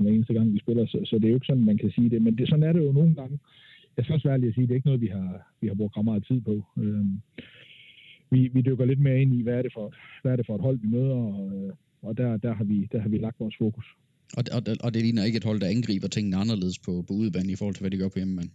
5-10.000 0.02 0.08
eneste 0.08 0.34
gang, 0.34 0.54
vi 0.54 0.60
spiller, 0.60 0.86
så, 0.86 1.00
så 1.06 1.16
det 1.16 1.26
er 1.26 1.30
jo 1.30 1.36
ikke 1.36 1.46
sådan, 1.46 1.66
man 1.66 1.78
kan 1.78 1.92
sige 1.92 2.10
det. 2.10 2.22
Men 2.22 2.38
det, 2.38 2.50
sådan 2.50 2.64
er 2.64 2.74
det 2.74 2.86
jo 2.86 2.92
nogle 2.92 3.16
gange 3.16 3.40
jeg 3.98 4.06
skal 4.06 4.14
også 4.14 4.28
være 4.28 4.34
ærlig 4.34 4.48
at 4.48 4.54
sige, 4.56 4.64
at 4.64 4.70
det 4.70 4.74
er 4.74 4.82
ikke 4.82 4.88
noget, 4.88 5.02
vi 5.02 5.08
har, 5.08 5.30
vi 5.62 5.68
har 5.68 5.76
brugt 5.76 5.98
ret 5.98 6.06
meget 6.06 6.26
tid 6.28 6.42
på. 6.42 6.56
Øh, 6.78 7.06
vi, 8.32 8.48
vi 8.48 8.62
dykker 8.62 8.86
lidt 8.86 9.00
mere 9.00 9.22
ind 9.22 9.34
i, 9.34 9.42
hvad 9.42 9.54
er 9.54 9.62
det 9.62 9.74
for, 9.74 9.94
hvad 10.22 10.32
er 10.32 10.36
det 10.36 10.46
for 10.46 10.56
et 10.56 10.62
hold, 10.62 10.80
vi 10.80 10.88
møder, 10.88 11.16
og, 11.16 11.78
og 12.02 12.18
der, 12.18 12.38
der, 12.38 12.54
har 12.54 12.64
vi, 12.64 12.88
der 12.92 13.00
har 13.02 13.10
vi 13.10 13.18
lagt 13.18 13.40
vores 13.40 13.56
fokus. 13.58 13.86
Og, 14.38 14.44
og, 14.56 14.62
og 14.84 14.94
det 14.94 15.02
ligner 15.02 15.24
ikke 15.24 15.38
et 15.38 15.44
hold, 15.44 15.60
der 15.60 15.68
angriber 15.68 16.08
tingene 16.08 16.38
anderledes 16.38 16.80
på, 16.80 16.92
på 17.08 17.14
udebane 17.14 17.52
i 17.52 17.56
forhold 17.56 17.76
til, 17.76 17.84
hvad 17.84 17.92
de 17.92 17.98
gør 17.98 18.10
på 18.10 18.20
hjemmebane? 18.22 18.52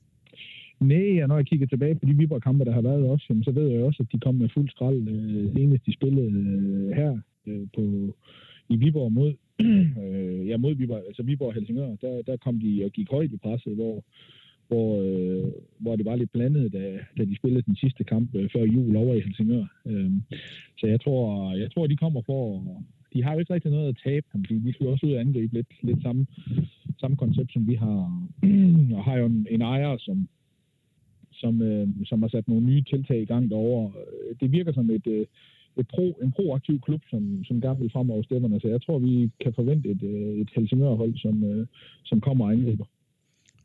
Nej, 0.80 1.22
og 1.22 1.28
når 1.28 1.36
jeg 1.36 1.46
kigger 1.46 1.66
tilbage 1.66 1.94
på 1.94 2.06
de 2.06 2.14
Viborg-kampe, 2.14 2.64
der 2.64 2.72
har 2.72 2.82
været 2.82 3.04
også, 3.12 3.26
jamen, 3.28 3.44
så 3.44 3.50
ved 3.50 3.68
jeg 3.68 3.82
også, 3.82 4.02
at 4.02 4.12
de 4.12 4.20
kom 4.20 4.34
med 4.34 4.48
fuld 4.54 4.68
skrald. 4.70 5.08
Øh, 5.08 5.54
senest 5.54 5.86
de 5.86 5.92
spillede 5.92 6.30
øh, 6.30 6.90
her 6.96 7.18
øh, 7.46 7.66
på, 7.76 7.82
i 8.68 8.76
Viborg 8.76 9.12
mod, 9.12 9.32
øh, 10.04 10.48
ja, 10.48 10.56
mod 10.56 10.74
Viborg, 10.74 11.02
altså 11.06 11.22
Viborg 11.22 11.48
og 11.48 11.54
Helsingør, 11.54 11.96
der, 11.96 12.22
der 12.22 12.36
kom 12.36 12.60
de 12.60 12.84
og 12.84 12.90
gik 12.90 13.10
højt 13.10 13.32
i 13.32 13.36
presset, 13.36 13.74
hvor, 13.74 14.04
hvor, 14.70 14.90
øh, 15.06 15.44
hvor 15.78 15.96
det 15.96 16.04
var 16.04 16.16
lidt 16.16 16.32
blandet, 16.32 16.72
da, 16.72 16.98
da 17.18 17.22
de 17.24 17.36
spillede 17.36 17.62
den 17.62 17.76
sidste 17.76 18.04
kamp 18.04 18.34
øh, 18.34 18.50
før 18.52 18.64
jul 18.64 18.96
over 18.96 19.14
i 19.14 19.20
Helsingør. 19.20 19.64
Øh, 19.86 20.10
så 20.78 20.86
jeg 20.86 21.00
tror, 21.00 21.52
jeg 21.62 21.72
tror, 21.72 21.86
de 21.86 21.96
kommer 21.96 22.22
for... 22.26 22.42
De 23.14 23.22
har 23.24 23.32
jo 23.32 23.38
ikke 23.38 23.54
rigtig 23.54 23.70
noget 23.70 23.88
at 23.88 24.00
tabe, 24.04 24.26
fordi 24.30 24.54
de 24.58 24.72
skal 24.72 24.86
også 24.86 25.06
ud 25.06 25.12
og 25.12 25.20
angribe 25.20 25.54
lidt, 25.54 25.72
lidt 25.82 26.02
samme, 26.02 26.26
samme 27.00 27.16
koncept, 27.16 27.52
som 27.52 27.68
vi 27.68 27.74
har. 27.74 28.28
og 28.96 29.04
har 29.04 29.16
jo 29.16 29.26
en, 29.26 29.46
en 29.50 29.62
ejer, 29.62 29.96
som, 29.98 30.28
som, 31.32 31.62
øh, 31.62 31.88
som 32.04 32.22
har 32.22 32.28
sat 32.28 32.48
nogle 32.48 32.66
nye 32.66 32.82
tiltag 32.82 33.22
i 33.22 33.30
gang 33.32 33.50
derovre. 33.50 33.92
Det 34.40 34.52
virker 34.52 34.72
som 34.72 34.90
et, 34.90 35.06
øh, 35.06 35.26
et 35.76 35.88
pro, 35.88 36.18
en 36.22 36.32
proaktiv 36.32 36.80
klub, 36.80 37.02
som, 37.10 37.44
som 37.44 37.60
gerne 37.60 37.80
vil 37.80 37.90
fremover 37.90 38.22
stemmerne. 38.22 38.54
Så 38.54 38.56
altså, 38.56 38.68
jeg 38.68 38.82
tror, 38.82 38.98
vi 38.98 39.30
kan 39.40 39.52
forvente 39.54 39.88
et, 39.88 40.02
øh, 40.02 40.40
et 40.40 40.50
Helsingør-hold, 40.54 41.14
som, 41.18 41.44
øh, 41.44 41.66
som 42.04 42.20
kommer 42.20 42.44
og 42.44 42.52
angriber. 42.52 42.86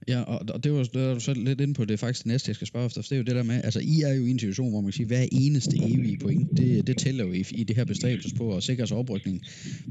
Ja, 0.08 0.22
og, 0.22 0.46
og 0.50 0.64
det 0.64 0.74
var 0.74 0.84
det 0.84 0.94
du 0.94 1.20
så 1.20 1.34
lidt 1.34 1.62
inde 1.62 1.74
på 1.74 1.86
det 1.86 1.94
er 1.94 1.98
faktisk 1.98 2.24
det 2.24 2.32
næste, 2.32 2.50
jeg 2.50 2.56
skal 2.56 2.68
spørge 2.68 2.86
efter. 2.86 3.02
Det 3.02 3.12
er 3.12 3.18
jo 3.18 3.24
det 3.24 3.36
der 3.36 3.44
med, 3.44 3.62
altså 3.64 3.80
I 3.80 4.02
er 4.02 4.14
jo 4.14 4.26
i 4.26 4.32
en 4.32 4.40
situation, 4.40 4.70
hvor 4.70 4.82
man 4.82 4.88
kan 4.88 4.94
sige, 4.94 5.06
hver 5.06 5.26
eneste 5.32 5.78
evige 5.78 6.18
point, 6.18 6.58
det, 6.58 6.88
det 6.88 6.98
tæller 6.98 7.26
jo 7.26 7.32
i, 7.32 7.46
i 7.52 7.64
det 7.64 7.76
her 7.76 7.86
bestræbelses 7.86 8.34
på 8.34 8.56
at 8.58 8.64
sikre 8.64 8.88
sig 8.88 8.98
oprykning. 8.98 9.42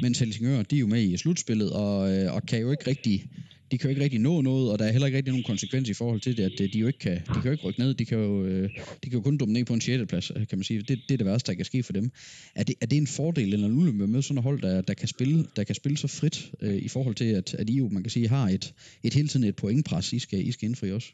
Men 0.03 0.15
Helsingør, 0.15 0.63
de 0.63 0.77
er 0.77 0.81
jo 0.81 0.87
med 0.87 1.03
i 1.03 1.17
slutspillet, 1.17 1.71
og, 1.71 2.17
øh, 2.17 2.35
og 2.35 2.47
kan 2.47 2.61
jo 2.61 2.71
ikke 2.71 2.87
rigtig, 2.87 3.27
de 3.75 3.79
kan 3.79 3.89
jo 3.89 3.91
ikke 3.91 4.03
rigtig 4.03 4.21
nå 4.21 4.41
noget, 4.41 4.73
og 4.73 4.79
der 4.79 4.85
er 4.85 4.93
heller 4.93 5.07
ikke 5.07 5.19
rigtig 5.19 5.33
nogen 5.33 5.51
konsekvens 5.53 5.89
i 5.89 5.95
forhold 5.95 6.21
til 6.21 6.37
det, 6.37 6.45
at 6.45 6.61
øh, 6.61 6.73
de 6.73 6.79
jo 6.79 6.87
ikke 6.87 6.99
kan, 6.99 7.17
de 7.17 7.39
kan 7.41 7.45
jo 7.45 7.51
ikke 7.51 7.67
rykke 7.67 7.81
ned, 7.81 7.95
de 7.95 8.05
kan 8.05 8.19
jo, 8.19 8.45
øh, 8.45 8.69
de 9.03 9.11
kan 9.11 9.19
jo 9.19 9.21
kun 9.21 9.39
ned 9.49 9.65
på 9.65 9.75
en 9.75 9.81
6. 9.81 10.07
plads, 10.09 10.31
øh, 10.31 10.47
kan 10.49 10.59
man 10.59 10.65
sige. 10.65 10.79
Det, 10.81 10.89
det 11.07 11.15
er 11.15 11.21
det 11.23 11.27
værste, 11.27 11.47
der 11.51 11.57
kan 11.57 11.65
ske 11.65 11.83
for 11.83 11.93
dem. 11.93 12.11
Er 12.55 12.65
det, 12.69 12.75
er 12.83 12.87
det 12.87 12.99
en 12.99 13.07
fordel 13.07 13.53
eller 13.55 13.67
en 13.69 13.79
ulempe 13.79 14.07
med 14.07 14.23
sådan 14.23 14.39
et 14.39 14.45
hold, 14.45 14.61
der, 14.63 14.81
der, 14.81 14.95
kan 14.95 15.09
spille, 15.09 15.45
der 15.57 15.65
kan 15.65 15.75
spille 15.75 15.97
så 15.97 16.09
frit 16.09 16.39
øh, 16.63 16.77
i 16.77 16.89
forhold 16.89 17.15
til, 17.15 17.29
at, 17.41 17.55
at 17.55 17.71
I 17.71 17.77
jo, 17.77 17.89
man 17.89 18.03
kan 18.03 18.11
sige, 18.11 18.29
har 18.29 18.49
et, 18.49 18.75
et 19.05 19.15
hele 19.15 19.29
tiden 19.29 19.47
et 19.47 19.57
pointpres, 19.57 20.13
I 20.13 20.19
skal, 20.19 20.47
I 20.49 20.53
skal 20.53 20.69
indfri 20.69 20.93
også? 20.93 21.09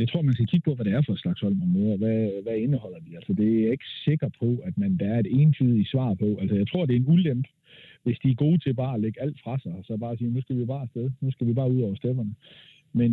Det 0.00 0.08
tror 0.08 0.22
man 0.22 0.34
skal 0.34 0.46
kigge 0.46 0.64
på, 0.64 0.74
hvad 0.74 0.84
det 0.84 0.92
er 0.92 1.02
for 1.06 1.12
et 1.12 1.20
slags 1.20 1.40
hold, 1.40 1.54
man 1.54 1.72
møder. 1.76 1.96
Hvad, 1.96 2.42
hvad 2.42 2.56
indeholder 2.56 2.98
de? 2.98 3.16
Altså, 3.16 3.32
det 3.32 3.48
er 3.54 3.60
jeg 3.62 3.72
ikke 3.72 3.88
sikker 4.04 4.28
på, 4.40 4.48
at 4.68 4.78
man, 4.78 4.96
der 5.00 5.08
er 5.14 5.18
et 5.18 5.40
entydigt 5.40 5.88
svar 5.88 6.14
på. 6.14 6.38
Altså, 6.40 6.56
jeg 6.56 6.68
tror, 6.68 6.86
det 6.86 6.96
er 6.96 7.00
en 7.00 7.12
ulempe, 7.14 7.48
hvis 8.06 8.18
de 8.22 8.30
er 8.30 8.44
gode 8.44 8.58
til 8.58 8.74
bare 8.74 8.94
at 8.94 9.00
lægge 9.00 9.22
alt 9.22 9.38
fra 9.44 9.58
sig, 9.58 9.72
og 9.78 9.84
så 9.84 9.96
bare 9.96 10.16
sige, 10.16 10.30
nu 10.30 10.40
skal 10.40 10.58
vi 10.58 10.64
bare 10.64 10.82
afsted, 10.82 11.10
nu 11.20 11.30
skal 11.30 11.46
vi 11.46 11.52
bare 11.52 11.72
ud 11.72 11.80
over 11.82 11.94
stepperne. 11.94 12.34
Men 12.92 13.12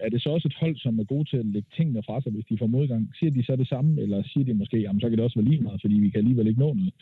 er 0.00 0.08
det 0.08 0.22
så 0.22 0.28
også 0.30 0.48
et 0.48 0.60
hold, 0.60 0.76
som 0.76 0.98
er 0.98 1.04
gode 1.04 1.30
til 1.30 1.36
at 1.36 1.46
lægge 1.46 1.68
tingene 1.76 2.02
fra 2.02 2.20
sig, 2.20 2.32
hvis 2.32 2.44
de 2.50 2.58
får 2.58 2.66
modgang? 2.66 3.10
Siger 3.18 3.30
de 3.30 3.42
så 3.44 3.56
det 3.56 3.68
samme, 3.68 4.02
eller 4.02 4.22
siger 4.22 4.44
de 4.44 4.54
måske, 4.54 4.78
jamen 4.78 5.00
så 5.00 5.08
kan 5.08 5.18
det 5.18 5.24
også 5.24 5.38
være 5.40 5.50
lige 5.50 5.62
meget, 5.62 5.80
fordi 5.80 5.94
vi 5.94 6.10
kan 6.10 6.18
alligevel 6.18 6.46
ikke 6.46 6.60
nå 6.60 6.74
noget. 6.74 6.94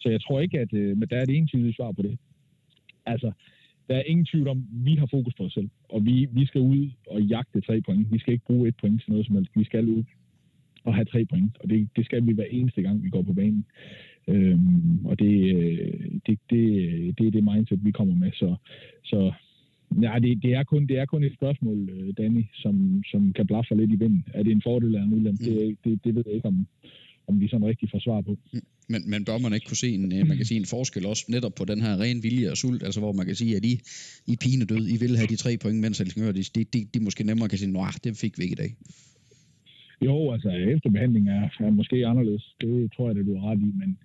Så 0.00 0.08
jeg 0.08 0.20
tror 0.20 0.40
ikke, 0.40 0.60
at 0.60 0.72
øh, 0.72 0.96
men 0.98 1.08
der 1.08 1.16
er 1.16 1.22
et 1.22 1.36
entydigt 1.36 1.76
svar 1.76 1.92
på 1.92 2.02
det. 2.02 2.18
Altså, 3.06 3.32
der 3.88 3.96
er 3.96 4.02
ingen 4.02 4.26
tvivl 4.26 4.48
om, 4.48 4.58
at 4.58 4.84
vi 4.86 4.94
har 4.94 5.06
fokus 5.06 5.34
på 5.34 5.44
os 5.44 5.52
selv, 5.52 5.70
og 5.88 6.04
vi, 6.04 6.28
vi 6.32 6.46
skal 6.46 6.60
ud 6.60 6.90
og 7.06 7.22
jagte 7.22 7.60
tre 7.60 7.80
point. 7.80 8.12
Vi 8.12 8.18
skal 8.18 8.32
ikke 8.32 8.46
bruge 8.46 8.68
et 8.68 8.76
point 8.76 9.02
til 9.02 9.10
noget 9.10 9.26
som 9.26 9.36
helst. 9.36 9.50
Vi 9.56 9.64
skal 9.64 9.88
ud 9.88 10.04
og 10.84 10.94
have 10.94 11.04
tre 11.04 11.24
point, 11.24 11.56
og 11.60 11.70
det, 11.70 11.88
det 11.96 12.04
skal 12.04 12.26
vi 12.26 12.32
hver 12.32 12.50
eneste 12.50 12.82
gang, 12.82 13.02
vi 13.02 13.10
går 13.10 13.22
på 13.22 13.32
banen. 13.32 13.64
Øhm, 14.28 15.06
og 15.06 15.18
det, 15.18 15.56
øh, 15.56 16.04
det, 16.26 16.38
det, 16.50 16.62
det 17.18 17.26
er 17.26 17.30
det 17.30 17.44
mindset, 17.44 17.84
vi 17.84 17.90
kommer 17.90 18.14
med. 18.14 18.32
Så, 18.32 18.56
så 19.04 19.32
ja, 20.02 20.18
det, 20.22 20.42
det, 20.42 20.52
er 20.54 20.64
kun, 20.64 20.86
det 20.86 20.98
er 20.98 21.06
kun 21.06 21.24
et 21.24 21.34
spørgsmål, 21.34 21.88
øh, 21.90 22.14
Danny, 22.18 22.44
som, 22.54 23.02
som 23.10 23.32
kan 23.32 23.46
blaffe 23.46 23.74
lidt 23.74 23.92
i 23.92 23.96
vinden. 23.96 24.24
Er 24.34 24.42
det 24.42 24.52
en 24.52 24.62
fordel 24.62 24.86
eller 24.86 25.02
en 25.02 25.12
ulempe? 25.12 25.44
Mm. 25.44 25.56
Det, 25.56 25.76
det, 25.84 26.04
det 26.04 26.14
ved 26.14 26.22
jeg 26.26 26.34
ikke, 26.34 26.48
om, 26.48 26.66
om 27.28 27.40
vi 27.40 27.48
sådan 27.48 27.66
rigtig 27.66 27.90
får 27.90 27.98
svar 27.98 28.20
på. 28.20 28.38
Mm. 28.52 28.60
Men, 28.88 29.10
men 29.10 29.24
bør 29.24 29.38
man 29.38 29.52
ikke 29.52 29.66
kunne 29.66 29.76
se 29.76 29.90
en, 29.94 30.12
øh, 30.12 30.26
man 30.28 30.36
kan 30.36 30.46
sige 30.46 30.60
en 30.60 30.66
forskel 30.66 31.06
også 31.06 31.24
netop 31.28 31.54
på 31.54 31.64
den 31.64 31.80
her 31.80 32.00
ren 32.00 32.22
vilje 32.22 32.50
og 32.50 32.56
sult, 32.56 32.82
altså 32.82 33.00
hvor 33.00 33.12
man 33.12 33.26
kan 33.26 33.34
sige, 33.34 33.56
at 33.56 33.64
I, 33.64 33.80
I 34.26 34.36
pine 34.44 34.64
død, 34.64 34.88
I 34.88 34.96
vil 34.96 35.16
have 35.16 35.26
de 35.26 35.36
tre 35.36 35.56
point, 35.62 35.80
mens 35.80 35.98
Helsingør, 35.98 36.32
de, 36.32 36.42
de, 36.42 36.64
de, 36.64 36.86
de 36.94 37.00
måske 37.00 37.24
nemmere 37.24 37.48
kan 37.48 37.58
sige, 37.58 37.72
nej, 37.72 37.90
det 38.04 38.16
fik 38.16 38.38
vi 38.38 38.42
ikke 38.42 38.52
i 38.52 38.62
dag. 38.64 38.74
Jo, 40.04 40.32
altså 40.32 40.50
efterbehandling 40.50 41.28
er, 41.28 41.48
er 41.60 41.70
måske 41.70 42.06
anderledes. 42.06 42.54
Det 42.60 42.92
tror 42.92 43.06
jeg, 43.06 43.16
det 43.16 43.26
du 43.26 43.38
har 43.38 43.50
ret 43.50 43.58
i, 43.58 43.72
men 43.80 43.98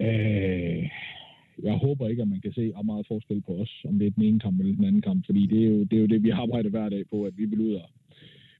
øh, 0.00 0.88
jeg 1.62 1.72
håber 1.72 2.08
ikke, 2.08 2.22
at 2.22 2.28
man 2.28 2.40
kan 2.40 2.52
se 2.52 2.72
meget 2.84 3.06
forskel 3.06 3.40
på 3.40 3.52
os, 3.62 3.82
om 3.88 3.98
det 3.98 4.06
er 4.06 4.10
den 4.10 4.24
ene 4.24 4.40
kamp 4.40 4.60
eller 4.60 4.74
den 4.76 4.84
anden 4.84 5.02
kamp, 5.02 5.26
fordi 5.26 5.46
det 5.46 5.62
er 5.62 5.66
jo 5.66 5.84
det, 5.84 5.92
er 5.92 6.00
jo 6.00 6.06
det 6.06 6.22
vi 6.22 6.30
arbejder 6.30 6.70
hver 6.70 6.88
dag 6.88 7.04
på, 7.10 7.24
at 7.24 7.38
vi 7.38 7.44
vil 7.44 7.60
ud 7.60 7.74
og, 7.74 7.88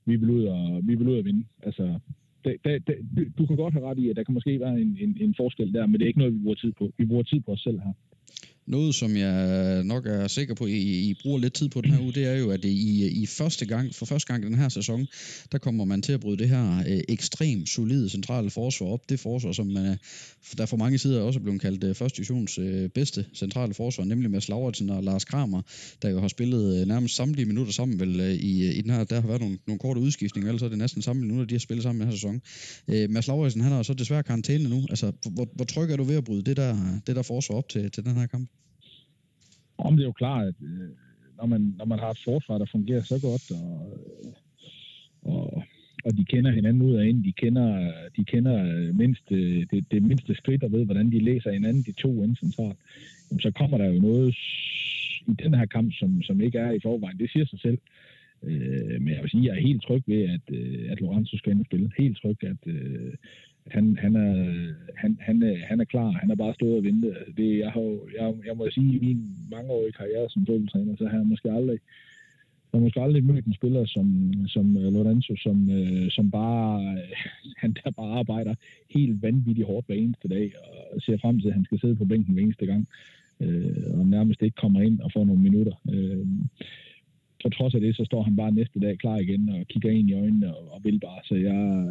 vi 0.05 0.17
vil 0.17 0.31
ud 0.31 0.45
og, 0.45 0.81
vi 0.87 0.95
vil 0.95 1.09
ud 1.09 1.19
og 1.19 1.25
vinde. 1.25 1.45
Altså, 1.63 1.99
det, 2.45 2.57
da, 2.65 2.79
det, 2.87 3.33
du 3.39 3.47
kan 3.47 3.57
godt 3.57 3.75
have 3.75 3.87
ret 3.91 3.99
i, 3.99 4.09
at 4.09 4.17
der 4.17 4.25
kan 4.25 4.35
måske 4.35 4.61
være 4.61 4.81
en, 4.81 4.97
en, 5.01 5.17
en 5.21 5.35
forskel 5.35 5.75
der, 5.75 5.87
men 5.87 5.95
det 5.95 6.03
er 6.03 6.09
ikke 6.09 6.19
noget, 6.19 6.35
vi 6.35 6.39
bruger 6.43 6.55
tid 6.55 6.73
på. 6.73 6.93
Vi 6.99 7.05
bruger 7.07 7.23
tid 7.23 7.41
på 7.41 7.53
os 7.53 7.61
selv 7.61 7.81
her. 7.81 7.93
Noget, 8.67 8.95
som 8.95 9.17
jeg 9.17 9.85
nok 9.85 10.07
er 10.07 10.29
sikker 10.29 10.55
på, 10.55 10.67
I, 10.67 11.11
I 11.11 11.15
bruger 11.23 11.39
lidt 11.39 11.55
tid 11.55 11.69
på 11.69 11.81
den 11.81 11.91
her 11.91 12.01
uge, 12.01 12.13
det 12.13 12.27
er 12.27 12.35
jo, 12.35 12.51
at 12.51 12.65
I, 12.65 13.07
I 13.23 13.27
første 13.27 13.67
gang, 13.67 13.95
for 13.95 14.07
første 14.07 14.27
gang 14.27 14.45
i 14.45 14.47
den 14.47 14.59
her 14.59 14.69
sæson, 14.69 15.07
der 15.53 15.59
kommer 15.59 15.85
man 15.85 16.03
til 16.03 16.13
at 16.13 16.21
bryde 16.21 16.39
det 16.39 16.49
her 16.49 16.79
øh, 16.89 17.01
ekstremt 17.09 17.69
solide 17.69 18.11
centrale 18.11 18.51
forsvar 18.51 18.87
op. 18.87 19.09
Det 19.09 19.21
forsvar, 19.21 19.53
som 19.53 19.67
man, 19.67 19.99
der 20.59 20.67
for 20.67 20.77
mange 20.77 20.99
sider 20.99 21.21
også 21.21 21.39
er 21.39 21.43
blevet 21.43 21.61
kaldt 21.61 21.85
øh, 21.85 21.95
første 21.95 22.17
divisions 22.17 22.59
øh, 22.59 22.89
bedste 22.89 23.27
centrale 23.35 23.75
forsvar, 23.75 24.05
nemlig 24.05 24.31
med 24.31 24.41
Lauritsen 24.49 24.91
og 24.91 25.03
Lars 25.03 25.25
Kramer, 25.25 25.63
der 26.03 26.09
jo 26.09 26.21
har 26.21 26.29
spillet 26.29 26.81
øh, 26.81 26.87
nærmest 26.87 27.17
samtlige 27.17 27.47
minutter 27.47 27.73
sammen 27.73 28.01
vel, 28.01 28.21
øh, 28.21 28.35
i, 28.35 28.67
øh, 28.67 28.77
i 28.77 28.81
den 28.81 28.91
her. 28.91 29.05
Der 29.05 29.21
har 29.21 29.29
været 29.29 29.41
nogle, 29.41 29.59
nogle 29.67 29.79
korte 29.79 30.01
udskiftninger, 30.01 30.49
ellers 30.49 30.63
er 30.63 30.69
det 30.69 30.79
næsten 30.79 31.03
samme 31.03 31.23
minutter, 31.23 31.45
de 31.45 31.55
har 31.55 31.61
spillet 31.61 31.83
sammen 31.83 32.01
i 32.01 32.03
den 32.03 32.11
her 32.11 32.17
sæson. 32.17 32.41
Øh, 32.89 33.11
Mads 33.11 33.27
Lauritsen, 33.27 33.63
han 33.63 33.73
har 33.73 33.83
så 33.83 33.95
desværre 33.95 34.23
karantæne 34.23 34.69
nu. 34.69 34.87
Altså, 34.91 35.13
hvor, 35.31 35.49
hvor 35.55 35.65
tryg 35.65 35.91
er 35.91 35.97
du 35.97 36.03
ved 36.03 36.17
at 36.17 36.25
bryde 36.25 36.43
det 36.43 36.57
der, 36.57 37.01
det 37.07 37.17
der 37.17 37.23
forsvar 37.23 37.57
op 37.57 37.69
til, 37.69 37.91
til 37.91 38.05
den 38.05 38.17
her 38.17 38.27
kamp? 38.27 38.49
Om 39.85 39.97
det 39.97 40.03
er 40.03 40.07
jo 40.07 40.13
klart, 40.13 40.47
at 40.47 40.55
øh, 40.63 40.89
når, 41.37 41.47
man, 41.47 41.75
når 41.79 41.85
man 41.85 41.99
har 41.99 42.11
et 42.11 42.25
forsvar, 42.25 42.59
der 42.59 42.67
fungerer 42.73 43.03
så 43.03 43.19
godt, 43.29 43.51
og, 43.61 43.93
øh, 43.93 44.33
og, 45.23 45.63
og 46.05 46.17
de 46.17 46.25
kender 46.25 46.51
hinanden 46.51 46.83
ud 46.83 46.95
af 46.95 47.07
ind, 47.07 47.25
de 47.25 47.33
kender, 47.33 47.93
de 48.17 48.25
kender 48.25 48.57
øh, 48.65 48.97
mindst, 48.97 49.33
øh, 49.33 49.67
det, 49.71 49.85
det 49.91 50.03
mindste 50.03 50.35
skridt 50.35 50.65
og 50.65 50.73
ved, 50.73 50.85
hvordan 50.85 51.11
de 51.11 51.25
læser 51.25 51.53
hinanden, 51.53 51.83
de 51.83 51.93
to 51.93 52.23
ind 52.23 52.37
centralt, 52.37 52.79
så 53.41 53.51
kommer 53.51 53.79
der 53.79 53.87
jo 53.87 54.01
noget 54.01 54.37
i 55.27 55.35
den 55.43 55.55
her 55.55 55.67
kamp, 55.67 55.93
som, 55.95 56.23
som 56.23 56.41
ikke 56.41 56.59
er 56.59 56.71
i 56.71 56.81
forvejen. 56.83 57.19
Det 57.19 57.31
siger 57.31 57.47
sig 57.47 57.61
selv. 57.61 57.79
Øh, 58.43 59.01
men 59.03 59.15
jeg 59.15 59.23
vil 59.23 59.31
sige, 59.31 59.41
at 59.41 59.47
jeg 59.47 59.57
er 59.57 59.67
helt 59.69 59.83
tryg 59.83 60.03
ved, 60.07 60.23
at, 60.23 60.57
at 60.93 61.01
Lorenzo 61.01 61.37
skal 61.37 61.53
ind 61.53 61.61
og 61.61 61.67
spille. 61.67 61.93
Helt 61.99 62.19
tryg, 62.19 62.45
at, 62.45 62.75
han, 63.71 63.97
han, 63.97 64.17
er, 64.17 64.73
han, 64.97 65.19
han, 65.21 65.43
er, 65.43 65.57
han 65.67 65.81
er 65.81 65.85
klar. 65.85 66.11
Han 66.11 66.31
er 66.31 66.35
bare 66.35 66.55
stået 66.55 66.77
og 66.77 66.85
ventet. 66.85 67.17
Det, 67.37 67.59
jeg, 67.59 67.71
har, 67.71 67.99
jeg, 68.21 68.35
jeg 68.47 68.57
må 68.57 68.71
sige, 68.71 68.97
i 68.97 68.99
min 68.99 69.37
mangeårige 69.51 69.93
karriere 69.93 70.31
som 70.31 70.47
fodboldtræner, 70.47 70.97
så 70.97 71.07
har 71.07 71.17
jeg 71.17 71.27
måske 71.27 71.51
aldrig, 71.51 71.79
jeg 72.73 72.79
har 72.79 72.85
måske 72.85 73.01
aldrig 73.01 73.25
mødt 73.25 73.47
en 73.47 73.55
spiller 73.55 73.87
som, 73.87 74.33
som 74.49 74.77
øh, 74.77 74.93
Lorenzo, 74.93 75.37
som, 75.37 75.71
øh, 75.71 76.11
som 76.11 76.31
bare, 76.31 76.99
han 77.63 77.77
der 77.85 77.91
bare 77.91 78.19
arbejder 78.19 78.55
helt 78.91 79.23
vanvittigt 79.23 79.67
hårdt 79.67 79.87
hver 79.87 79.97
eneste 79.97 80.29
dag, 80.29 80.53
og 80.95 81.03
ser 81.03 81.19
frem 81.19 81.41
til, 81.41 81.49
at 81.49 81.55
han 81.55 81.65
skal 81.65 81.81
sidde 81.81 81.97
på 81.97 82.05
bænken 82.05 82.35
hver 82.35 82.43
eneste 82.43 82.67
gang, 82.67 82.89
øh, 83.41 83.99
og 83.99 84.07
nærmest 84.07 84.43
ikke 84.43 84.57
kommer 84.57 84.81
ind 84.81 85.01
og 85.01 85.13
får 85.13 85.25
nogle 85.25 85.43
minutter. 85.43 85.73
Øh, 85.93 86.27
på 87.43 87.49
trods 87.49 87.75
af 87.75 87.81
det, 87.81 87.97
så 87.97 88.05
står 88.05 88.23
han 88.23 88.37
bare 88.37 88.53
næste 88.53 88.81
dag 88.81 88.99
klar 88.99 89.19
igen 89.19 89.49
og 89.49 89.67
kigger 89.67 89.91
ind 89.91 90.11
i 90.11 90.15
øjnene 90.15 90.57
og, 90.57 90.73
og 90.73 90.85
vil 90.85 91.01
bare. 91.01 91.21
Så 91.25 91.35
jeg, 91.35 91.87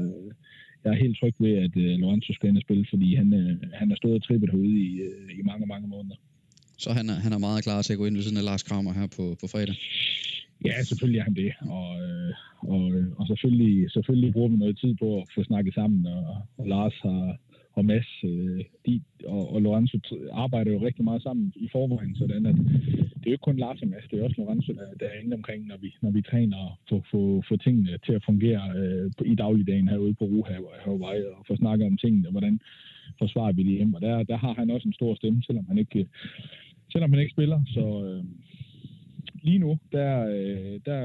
jeg 0.84 0.92
er 0.94 1.04
helt 1.06 1.18
tryg 1.20 1.36
ved, 1.40 1.54
at 1.66 1.74
uh, 1.76 2.00
Lorenzo 2.02 2.34
skal 2.34 2.50
ind 2.50 2.58
og 2.58 2.66
spille, 2.68 2.86
fordi 2.90 3.16
han, 3.16 3.28
uh, 3.34 3.72
han 3.80 3.88
har 3.90 3.96
stået 3.96 4.16
og 4.16 4.24
trippet 4.24 4.50
herude 4.52 4.78
i, 4.88 5.02
uh, 5.08 5.40
i 5.40 5.42
mange, 5.50 5.66
mange 5.66 5.88
måneder. 5.88 6.16
Så 6.78 6.90
han 6.98 7.10
er, 7.10 7.18
han 7.26 7.34
er 7.34 7.38
meget 7.48 7.64
klar 7.64 7.82
til 7.82 7.94
at 7.94 8.00
gå 8.00 8.06
ind 8.06 8.16
ved 8.16 8.24
siden 8.24 8.38
af 8.38 8.46
Lars 8.46 8.64
Kramer 8.64 8.94
her 8.94 9.08
på, 9.18 9.24
på 9.42 9.48
fredag? 9.54 9.76
Ja, 10.66 10.84
selvfølgelig 10.84 11.20
er 11.20 11.24
han 11.24 11.34
det. 11.44 11.52
Og, 11.78 11.90
og, 12.74 12.84
og 13.20 13.28
selvfølgelig, 13.28 13.92
selvfølgelig 13.92 14.34
bruger 14.34 14.50
vi 14.50 14.58
noget 14.58 14.78
tid 14.80 14.96
på 14.96 15.08
at 15.22 15.24
få 15.36 15.44
snakket 15.44 15.74
sammen, 15.74 16.06
og, 16.06 16.24
og 16.58 16.68
Lars 16.68 16.94
har, 17.04 17.38
og 17.74 17.86
Mads 17.86 18.24
øh, 18.24 18.64
de, 18.86 19.02
og, 19.26 19.54
og 19.54 19.62
Lorenzo 19.62 19.98
arbejder 20.32 20.72
jo 20.72 20.86
rigtig 20.86 21.04
meget 21.04 21.24
sammen 21.24 21.54
i 21.56 21.70
forvejen, 21.72 22.16
sådan 22.16 22.46
at 22.46 22.56
det 23.22 23.28
er 23.28 23.32
jo 23.32 23.38
ikke 23.38 23.50
kun 23.50 23.58
Lars 23.58 23.82
og 23.82 23.88
Mads, 23.88 24.08
det 24.12 24.20
er 24.20 24.24
også 24.24 24.42
Lorenzo, 24.42 24.74
der, 24.74 24.88
der 25.00 25.06
er 25.06 25.20
inde 25.24 25.34
omkring, 25.34 25.68
når 25.68 25.78
vi, 25.78 25.96
når 26.02 26.12
vi 26.12 26.22
træner 26.22 26.58
og 26.58 27.04
få, 27.12 27.44
få, 27.50 27.58
tingene 27.58 27.98
til 28.06 28.14
at 28.14 28.26
fungere 28.26 28.64
øh, 28.76 29.12
i 29.26 29.36
dagligdagen 29.36 29.88
herude 29.88 30.14
på 30.14 30.26
Ruhav 30.26 30.64
og 31.38 31.46
få 31.48 31.56
snakket 31.56 31.88
om 31.88 31.98
tingene, 31.98 32.28
og 32.28 32.32
hvordan 32.32 32.60
forsvarer 33.20 33.52
vi 33.52 33.64
det 33.64 33.72
hjem. 33.72 33.94
Og 33.94 34.02
der, 34.02 34.24
der 34.24 34.38
har 34.38 34.54
han 34.54 34.70
også 34.70 34.88
en 34.88 34.94
stor 34.94 35.16
stemme, 35.16 35.44
selvom 35.44 35.66
han 35.68 35.78
ikke, 35.78 36.08
selvom 36.92 37.12
han 37.12 37.20
ikke 37.20 37.32
spiller. 37.32 37.62
Så 37.68 37.86
øh, 38.06 38.24
lige 39.42 39.60
nu, 39.60 39.80
der, 39.92 40.12
øh, 40.26 40.80
der 40.86 41.02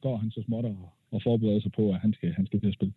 går 0.00 0.16
han 0.16 0.30
så 0.30 0.42
småt 0.42 0.64
og, 0.64 0.92
og 1.10 1.22
forbereder 1.22 1.60
sig 1.60 1.72
på, 1.72 1.90
at 1.90 2.00
han 2.00 2.12
skal, 2.12 2.32
han 2.32 2.46
skal 2.46 2.60
til 2.60 2.68
at 2.68 2.74
spille 2.74 2.94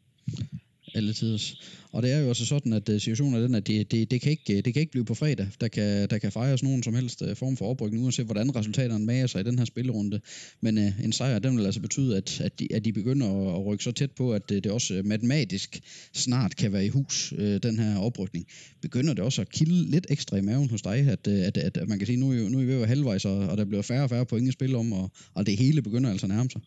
alle 0.95 1.13
tiders. 1.13 1.55
Og 1.91 2.03
det 2.03 2.11
er 2.11 2.19
jo 2.19 2.29
også 2.29 2.45
sådan, 2.45 2.73
at 2.73 2.89
øh, 2.89 3.01
situationen 3.01 3.35
er 3.35 3.39
den, 3.39 3.55
at 3.55 3.67
det, 3.67 3.91
det, 3.91 4.11
det, 4.11 4.21
kan 4.21 4.31
ikke, 4.31 4.61
det 4.61 4.73
kan 4.73 4.79
ikke 4.79 4.91
blive 4.91 5.05
på 5.05 5.13
fredag. 5.13 5.47
Der 5.61 5.67
kan, 5.67 6.09
der 6.09 6.17
kan 6.17 6.31
fejres 6.31 6.63
nogen 6.63 6.83
som 6.83 6.95
helst 6.95 7.21
øh, 7.21 7.35
form 7.35 7.57
for 7.57 7.65
oprykning, 7.65 8.03
uanset 8.03 8.25
hvordan 8.25 8.55
resultaterne 8.55 9.05
mager 9.05 9.27
sig 9.27 9.41
i 9.41 9.43
den 9.43 9.59
her 9.59 9.65
spillerunde. 9.65 10.19
Men 10.61 10.77
øh, 10.77 11.03
en 11.03 11.11
sejr, 11.11 11.39
den 11.39 11.57
vil 11.57 11.65
altså 11.65 11.81
betyde, 11.81 12.17
at, 12.17 12.41
at, 12.41 12.59
de, 12.59 12.67
at 12.73 12.85
de 12.85 12.93
begynder 12.93 13.27
at, 13.27 13.55
at 13.55 13.65
rykke 13.65 13.83
så 13.83 13.91
tæt 13.91 14.11
på, 14.11 14.33
at 14.33 14.49
det, 14.49 14.63
det 14.63 14.71
også 14.71 15.01
matematisk 15.05 15.81
snart 16.13 16.55
kan 16.55 16.73
være 16.73 16.85
i 16.85 16.89
hus, 16.89 17.33
øh, 17.37 17.59
den 17.63 17.79
her 17.79 17.97
oprykning. 17.97 18.47
Begynder 18.81 19.13
det 19.13 19.23
også 19.23 19.41
at 19.41 19.49
kilde 19.49 19.91
lidt 19.91 20.07
ekstra 20.09 20.37
i 20.37 20.41
maven 20.41 20.69
hos 20.69 20.81
dig, 20.81 20.97
at, 20.97 21.27
at, 21.27 21.57
at, 21.57 21.77
at 21.77 21.87
man 21.87 21.97
kan 21.97 22.07
sige, 22.07 22.17
nu, 22.17 22.49
nu 22.49 22.57
er 22.57 22.63
I 22.63 22.65
ved 22.65 22.73
at 22.73 22.79
være 22.79 22.87
halvvejs, 22.87 23.25
og, 23.25 23.37
og 23.37 23.57
der 23.57 23.65
bliver 23.65 23.81
færre 23.81 24.03
og 24.03 24.09
færre 24.09 24.25
point 24.25 24.49
i 24.49 24.51
spil 24.51 24.75
om, 24.75 24.93
og, 24.93 25.11
og 25.33 25.45
det 25.45 25.57
hele 25.57 25.81
begynder 25.81 26.11
altså 26.11 26.25
at 26.25 26.29
nærme 26.29 26.49
sig? 26.49 26.61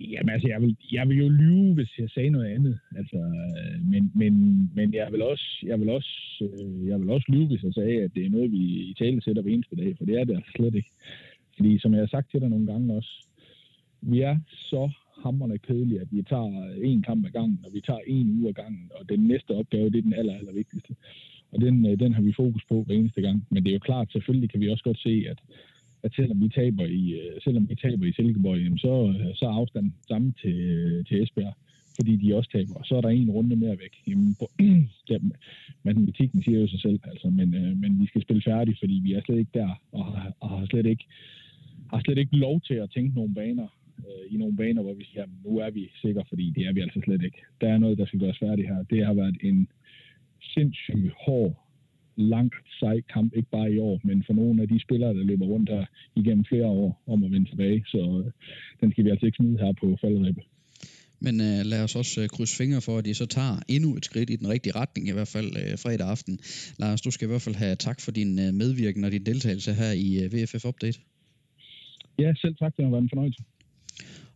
Jamen 0.00 0.30
altså, 0.30 0.48
jeg 0.48 0.62
vil, 0.62 0.76
jeg 0.92 1.08
vil 1.08 1.18
jo 1.18 1.28
lyve, 1.28 1.74
hvis 1.74 1.98
jeg 1.98 2.10
sagde 2.10 2.30
noget 2.30 2.46
andet. 2.46 2.78
Altså, 2.96 3.16
øh, 3.16 3.86
men, 3.90 4.12
men, 4.14 4.34
men 4.74 4.94
jeg 4.94 5.12
vil 5.12 5.22
også, 5.22 5.58
jeg 5.62 5.80
vil 5.80 5.88
også, 5.88 6.10
øh, 6.40 6.88
jeg 6.88 7.00
vil 7.00 7.10
også 7.10 7.26
lyve, 7.28 7.46
hvis 7.46 7.62
jeg 7.62 7.74
sagde, 7.74 8.02
at 8.02 8.14
det 8.14 8.26
er 8.26 8.30
noget, 8.30 8.52
vi 8.52 8.58
i 8.90 8.94
tale 8.98 9.22
sætter 9.22 9.42
hver 9.42 9.52
eneste 9.52 9.76
dag, 9.76 9.96
for 9.98 10.04
det 10.04 10.20
er 10.20 10.24
det 10.24 10.34
altså 10.36 10.50
slet 10.56 10.74
ikke. 10.74 10.90
Fordi 11.56 11.78
som 11.78 11.92
jeg 11.92 12.00
har 12.00 12.06
sagt 12.06 12.30
til 12.30 12.40
dig 12.40 12.48
nogle 12.48 12.66
gange 12.66 12.94
også, 12.94 13.26
vi 14.00 14.20
er 14.20 14.36
så 14.48 14.90
hammerne 15.22 15.58
kedelige, 15.58 16.00
at 16.00 16.08
vi 16.10 16.22
tager 16.22 16.74
en 16.82 17.02
kamp 17.02 17.26
ad 17.26 17.30
gangen, 17.30 17.60
og 17.64 17.70
vi 17.74 17.80
tager 17.80 18.00
en 18.06 18.38
uge 18.38 18.48
ad 18.48 18.54
gangen, 18.54 18.90
og 18.94 19.08
den 19.08 19.20
næste 19.20 19.50
opgave, 19.50 19.90
det 19.90 19.98
er 19.98 20.02
den 20.02 20.14
aller, 20.14 20.34
aller 20.38 20.52
vigtigste. 20.52 20.94
Og 21.52 21.60
den, 21.60 21.86
øh, 21.86 21.98
den 21.98 22.14
har 22.14 22.22
vi 22.22 22.32
fokus 22.32 22.62
på 22.68 22.82
hver 22.82 22.94
eneste 22.94 23.20
gang. 23.20 23.46
Men 23.50 23.64
det 23.64 23.70
er 23.70 23.74
jo 23.74 23.88
klart, 23.90 24.12
selvfølgelig 24.12 24.50
kan 24.50 24.60
vi 24.60 24.68
også 24.68 24.84
godt 24.84 24.98
se, 24.98 25.24
at 25.28 25.38
at 26.02 26.12
selvom 26.14 26.40
vi 26.40 26.48
taber 26.48 26.84
i, 26.84 27.04
øh, 27.20 27.40
selvom 27.44 27.68
vi 27.68 27.74
taber 27.74 28.06
i 28.06 28.12
Silkeborg, 28.12 28.58
jamen 28.58 28.78
så, 28.78 28.94
øh, 29.08 29.34
så 29.34 29.44
er 29.46 29.52
afstanden 29.60 29.94
samme 30.08 30.32
til, 30.42 30.56
øh, 30.60 31.04
til 31.06 31.22
Esbjerg. 31.22 31.54
fordi 32.00 32.16
de 32.16 32.36
også 32.36 32.50
taber. 32.50 32.74
Og 32.74 32.84
så 32.84 32.96
er 32.96 33.00
der 33.00 33.08
en 33.08 33.30
runde 33.30 33.56
mere 33.56 33.78
væk. 33.78 33.94
Jamen, 34.06 34.36
ja, 35.10 35.18
matematikken 35.82 36.42
siger 36.42 36.60
jo 36.60 36.66
sig 36.66 36.80
selv, 36.80 37.00
altså, 37.04 37.30
men, 37.30 37.50
men 37.80 38.00
vi 38.00 38.06
skal 38.06 38.22
spille 38.22 38.42
færdigt, 38.42 38.78
fordi 38.78 39.00
vi 39.04 39.12
er 39.12 39.20
slet 39.20 39.38
ikke 39.38 39.50
der, 39.54 39.70
og 39.92 40.04
har, 40.04 40.32
og 40.40 40.48
har 40.50 40.66
slet 40.66 40.86
ikke 40.86 41.04
har 41.90 42.00
slet 42.00 42.18
ikke 42.18 42.36
lov 42.36 42.60
til 42.60 42.74
at 42.74 42.90
tænke 42.90 43.14
nogle 43.14 43.34
baner, 43.34 43.68
øh, 43.98 44.34
i 44.34 44.36
nogle 44.36 44.56
baner, 44.56 44.82
hvor 44.82 44.94
vi 44.94 45.04
siger, 45.04 45.20
jamen, 45.20 45.36
nu 45.44 45.58
er 45.58 45.70
vi 45.70 45.90
sikre, 46.02 46.24
fordi 46.28 46.52
det 46.56 46.66
er 46.66 46.72
vi 46.72 46.80
altså 46.80 47.00
slet 47.04 47.22
ikke. 47.22 47.40
Der 47.60 47.68
er 47.68 47.78
noget, 47.78 47.98
der 47.98 48.06
skal 48.06 48.20
gøres 48.20 48.38
færdigt 48.38 48.68
her. 48.68 48.82
Det 48.82 49.06
har 49.06 49.14
været 49.14 49.36
en 49.42 49.68
sindssygt 50.40 51.12
hård, 51.26 51.67
lang, 52.18 52.52
sej 52.80 53.00
kamp, 53.12 53.36
ikke 53.36 53.50
bare 53.50 53.72
i 53.72 53.78
år, 53.78 54.00
men 54.04 54.24
for 54.26 54.32
nogle 54.32 54.62
af 54.62 54.68
de 54.68 54.80
spillere, 54.80 55.14
der 55.14 55.24
løber 55.24 55.46
rundt 55.46 55.70
her 55.70 55.84
igennem 56.16 56.44
flere 56.44 56.66
år 56.66 57.02
om 57.06 57.24
at 57.24 57.30
vende 57.32 57.50
tilbage. 57.50 57.84
Så 57.86 58.22
øh, 58.24 58.32
den 58.80 58.92
skal 58.92 59.04
vi 59.04 59.10
altså 59.10 59.26
ikke 59.26 59.36
smide 59.36 59.58
her 59.58 59.72
på 59.80 59.96
faldrebet. 60.00 60.44
Men 61.20 61.34
øh, 61.40 61.60
lad 61.72 61.84
os 61.84 61.96
også 61.96 62.22
øh, 62.22 62.28
krydse 62.28 62.56
fingre 62.56 62.80
for, 62.80 62.98
at 62.98 63.04
de 63.04 63.14
så 63.14 63.26
tager 63.26 63.56
endnu 63.68 63.96
et 63.96 64.04
skridt 64.04 64.30
i 64.30 64.36
den 64.36 64.48
rigtige 64.48 64.74
retning, 64.76 65.08
i 65.08 65.12
hvert 65.12 65.32
fald 65.36 65.50
øh, 65.60 65.78
fredag 65.84 66.08
aften. 66.08 66.38
Lars, 66.78 67.00
du 67.00 67.10
skal 67.10 67.26
i 67.26 67.30
hvert 67.30 67.42
fald 67.42 67.54
have 67.54 67.76
tak 67.76 68.00
for 68.00 68.10
din 68.10 68.38
øh, 68.38 68.54
medvirken 68.54 69.04
og 69.04 69.10
din 69.12 69.26
deltagelse 69.26 69.72
her 69.72 69.92
i 70.06 70.08
øh, 70.22 70.32
VFF 70.32 70.64
Update. 70.64 70.98
Ja, 72.18 72.32
selv 72.42 72.54
tak. 72.56 72.76
Det 72.76 72.84
har 72.84 72.90
været 72.90 73.02
en 73.02 73.08
fornøjelse. 73.08 73.42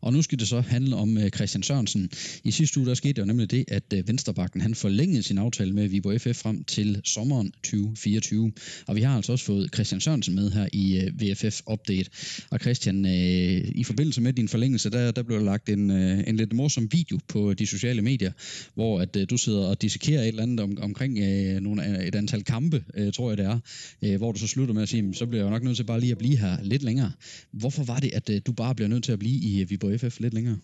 Og 0.02 0.12
nu 0.12 0.22
skal 0.22 0.38
det 0.38 0.48
så 0.48 0.60
handle 0.60 0.96
om 0.96 1.18
øh, 1.18 1.30
Christian 1.30 1.62
Sørensen. 1.62 2.10
I 2.44 2.50
sidste 2.50 2.80
uge 2.80 2.86
der 2.86 2.94
skete 2.94 3.20
jo 3.20 3.26
nemlig 3.26 3.50
det, 3.50 3.64
at 3.68 3.92
øh, 3.94 4.08
Venstrebakken 4.08 4.60
han 4.60 4.74
forlængede 4.74 5.22
sin 5.22 5.38
aftale 5.38 5.72
med 5.72 5.88
Viborg 5.88 6.20
FF 6.20 6.42
frem 6.42 6.64
til 6.64 7.00
sommeren 7.04 7.52
2024. 7.52 8.52
Og 8.86 8.96
vi 8.96 9.00
har 9.00 9.16
altså 9.16 9.32
også 9.32 9.44
fået 9.44 9.70
Christian 9.74 10.00
Sørensen 10.00 10.34
med 10.34 10.50
her 10.50 10.68
i 10.72 10.98
øh, 10.98 11.20
VFF 11.20 11.60
Update. 11.72 12.10
Og 12.50 12.58
Christian, 12.60 13.06
øh, 13.06 13.72
i 13.74 13.84
forbindelse 13.84 14.20
med 14.20 14.32
din 14.32 14.48
forlængelse, 14.48 14.90
der, 14.90 15.10
der 15.10 15.22
blev 15.22 15.38
der 15.38 15.44
lagt 15.44 15.68
en, 15.68 15.90
øh, 15.90 16.24
en 16.26 16.36
lidt 16.36 16.52
morsom 16.52 16.88
video 16.92 17.18
på 17.28 17.54
de 17.54 17.66
sociale 17.66 18.02
medier, 18.02 18.32
hvor 18.74 19.00
at 19.00 19.16
øh, 19.16 19.26
du 19.30 19.36
sidder 19.36 19.66
og 19.66 19.82
dissekerer 19.82 20.22
et 20.22 20.28
eller 20.28 20.42
andet 20.42 20.60
om, 20.60 20.78
omkring 20.80 21.18
nogle, 21.60 22.06
et 22.08 22.14
antal 22.14 22.44
kampe, 22.44 22.84
tror 23.14 23.30
jeg 23.30 23.38
det 23.38 23.46
er, 23.46 24.16
hvor 24.16 24.32
du 24.32 24.38
så 24.38 24.46
slutter 24.46 24.74
med 24.74 24.82
at 24.82 24.88
sige, 24.88 25.14
så 25.14 25.26
bliver 25.26 25.42
jeg 25.42 25.46
jo 25.46 25.50
nok 25.50 25.62
nødt 25.62 25.76
til 25.76 25.84
bare 25.84 26.00
lige 26.00 26.12
at 26.12 26.18
blive 26.18 26.36
her 26.36 26.62
lidt 26.62 26.82
længere. 26.82 27.12
Hvorfor 27.52 27.84
var 27.84 27.98
det, 27.98 28.10
at 28.14 28.46
du 28.46 28.52
bare 28.52 28.74
bliver 28.74 28.88
nødt 28.88 29.04
til 29.04 29.12
at 29.12 29.18
blive 29.18 29.40
i 29.40 29.64
Viborg 29.64 29.91
FF 29.98 30.20
lidt 30.20 30.34
længere? 30.34 30.56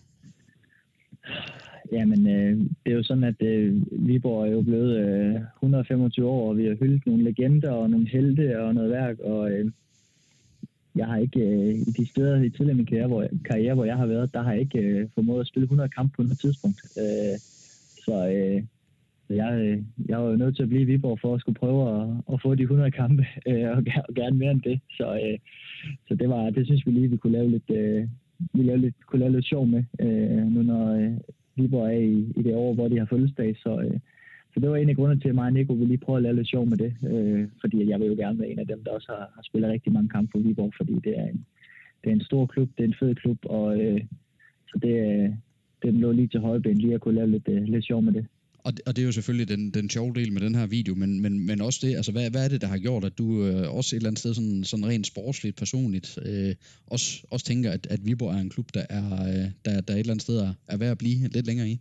Jamen, 1.91 2.27
øh, 2.27 2.57
det 2.57 2.91
er 2.91 2.95
jo 2.95 3.03
sådan, 3.03 3.23
at 3.23 3.41
øh, 3.41 3.81
Viborg 3.91 4.47
er 4.47 4.51
jo 4.51 4.61
blevet 4.61 4.97
øh, 4.97 5.35
125 5.55 6.27
år, 6.27 6.49
og 6.49 6.57
vi 6.57 6.65
har 6.65 6.75
hyldet 6.75 7.05
nogle 7.05 7.23
legender 7.23 7.71
og 7.71 7.89
nogle 7.89 8.07
helte 8.09 8.61
og 8.61 8.73
noget 8.75 8.89
værk, 8.89 9.19
og 9.19 9.51
øh, 9.51 9.71
jeg 10.95 11.07
har 11.07 11.17
ikke, 11.17 11.39
øh, 11.39 11.75
i 11.75 11.91
de 11.97 12.05
steder 12.05 12.41
i 12.43 12.49
tidligere 12.49 12.77
min 12.77 12.85
karriere 12.85 13.07
hvor, 13.07 13.27
karriere, 13.45 13.73
hvor 13.73 13.85
jeg 13.85 13.97
har 13.97 14.05
været, 14.05 14.33
der 14.33 14.41
har 14.41 14.51
jeg 14.51 14.61
ikke 14.61 14.79
øh, 14.79 15.09
formået 15.15 15.41
at 15.41 15.47
spille 15.47 15.63
100 15.63 15.89
kampe 15.89 16.15
på 16.15 16.23
noget 16.23 16.39
tidspunkt. 16.39 16.81
Øh, 16.97 17.37
så 18.05 18.27
øh, 18.35 18.63
jeg, 19.29 19.53
øh, 19.61 19.83
jeg 20.09 20.17
var 20.19 20.29
jo 20.29 20.35
nødt 20.35 20.55
til 20.55 20.63
at 20.63 20.69
blive 20.69 20.81
i 20.81 20.85
Viborg 20.85 21.19
for 21.21 21.35
at 21.35 21.41
skulle 21.41 21.59
prøve 21.59 22.01
at, 22.01 22.07
at 22.33 22.41
få 22.41 22.55
de 22.55 22.61
100 22.61 22.91
kampe, 22.91 23.25
øh, 23.47 23.69
og, 23.69 23.83
og 24.07 24.13
gerne 24.15 24.37
mere 24.37 24.51
end 24.51 24.61
det. 24.61 24.79
Så, 24.97 25.07
øh, 25.25 25.37
så 26.07 26.15
det, 26.15 26.29
var, 26.29 26.49
det 26.49 26.65
synes 26.65 26.85
vi 26.85 26.91
lige, 26.91 27.09
vi 27.09 27.17
kunne 27.17 27.33
lave 27.33 27.49
lidt, 27.49 27.69
øh, 27.69 28.07
vi 28.53 28.63
lave 28.63 28.77
lidt, 28.77 29.05
kunne 29.05 29.19
lave 29.19 29.31
lidt 29.31 29.45
sjov 29.45 29.67
med, 29.67 29.83
øh, 29.99 30.45
nu 30.53 30.63
når 30.63 30.93
øh, 30.93 31.13
Viborg 31.55 31.85
er 31.85 31.99
i, 31.99 32.33
i 32.37 32.41
det 32.43 32.55
år, 32.55 32.73
hvor 32.73 32.87
de 32.87 32.97
har 32.97 33.05
fødselsdag. 33.05 33.55
Så, 33.57 33.81
øh, 33.81 33.99
så 34.53 34.59
det 34.59 34.69
var 34.69 34.75
en 34.75 34.89
af 34.89 34.95
grundene 34.95 35.21
til, 35.21 35.29
at 35.29 35.35
mig 35.35 35.45
og 35.45 35.53
Nico 35.53 35.73
ville 35.73 35.87
lige 35.87 36.05
prøve 36.05 36.17
at 36.17 36.23
lave 36.23 36.35
lidt 36.35 36.49
sjov 36.49 36.65
med 36.65 36.77
det. 36.77 36.93
Øh, 37.11 37.47
fordi 37.61 37.89
jeg 37.89 37.99
vil 37.99 38.07
jo 38.07 38.13
gerne 38.13 38.39
være 38.39 38.49
en 38.49 38.59
af 38.59 38.67
dem, 38.67 38.83
der 38.83 38.91
også 38.91 39.11
har, 39.11 39.31
har 39.35 39.41
spillet 39.43 39.71
rigtig 39.71 39.93
mange 39.93 40.09
kampe 40.09 40.31
for 40.31 40.39
Viborg, 40.39 40.73
fordi 40.77 40.93
det 40.93 41.19
er 41.19 41.25
en, 41.25 41.45
det 42.03 42.09
er 42.09 42.13
en 42.13 42.23
stor 42.23 42.45
klub, 42.45 42.69
det 42.77 42.83
er 42.83 42.87
en 42.87 42.99
fed 42.99 43.15
klub, 43.15 43.37
og 43.43 43.81
øh, 43.81 44.01
så 44.67 44.79
det, 44.81 44.95
øh, 45.09 45.29
det 45.81 45.93
lå 45.93 46.11
lige 46.11 46.27
til 46.27 46.39
højben 46.39 46.77
lige 46.77 46.93
at 46.93 47.01
kunne 47.01 47.15
lave 47.15 47.31
lidt, 47.31 47.47
øh, 47.47 47.63
lidt 47.63 47.85
sjov 47.85 48.01
med 48.01 48.13
det. 48.13 48.25
Og, 48.69 48.73
og 48.87 48.95
det 48.95 49.01
er 49.01 49.05
jo 49.05 49.11
selvfølgelig 49.11 49.49
den, 49.53 49.71
den 49.71 49.89
sjove 49.89 50.13
del 50.13 50.33
med 50.33 50.41
den 50.41 50.55
her 50.55 50.67
video, 50.67 50.95
men, 50.95 51.21
men, 51.21 51.45
men 51.47 51.61
også 51.61 51.79
det, 51.83 51.95
altså 51.95 52.11
hvad, 52.11 52.31
hvad 52.31 52.43
er 52.45 52.49
det, 52.49 52.61
der 52.61 52.67
har 52.67 52.77
gjort, 52.77 53.03
at 53.05 53.17
du 53.17 53.27
øh, 53.45 53.75
også 53.77 53.95
et 53.95 53.97
eller 53.97 54.09
andet 54.09 54.19
sted 54.19 54.33
sådan, 54.33 54.63
sådan 54.63 54.87
rent 54.87 55.07
sportsligt, 55.07 55.55
personligt, 55.57 56.19
øh, 56.25 56.55
også, 56.87 57.07
også 57.31 57.45
tænker, 57.45 57.71
at, 57.71 57.87
at 57.89 57.99
Viborg 58.05 58.31
er 58.35 58.41
en 58.41 58.49
klub, 58.49 58.67
der 58.73 58.85
er, 58.89 59.05
øh, 59.29 59.45
der, 59.65 59.81
der 59.81 59.93
et 59.93 59.99
eller 59.99 60.13
andet 60.13 60.27
sted 60.27 60.37
er, 60.37 60.53
er 60.67 60.77
værd 60.77 60.91
at 60.91 60.97
blive 60.97 61.27
lidt 61.35 61.47
længere 61.47 61.69
i? 61.69 61.79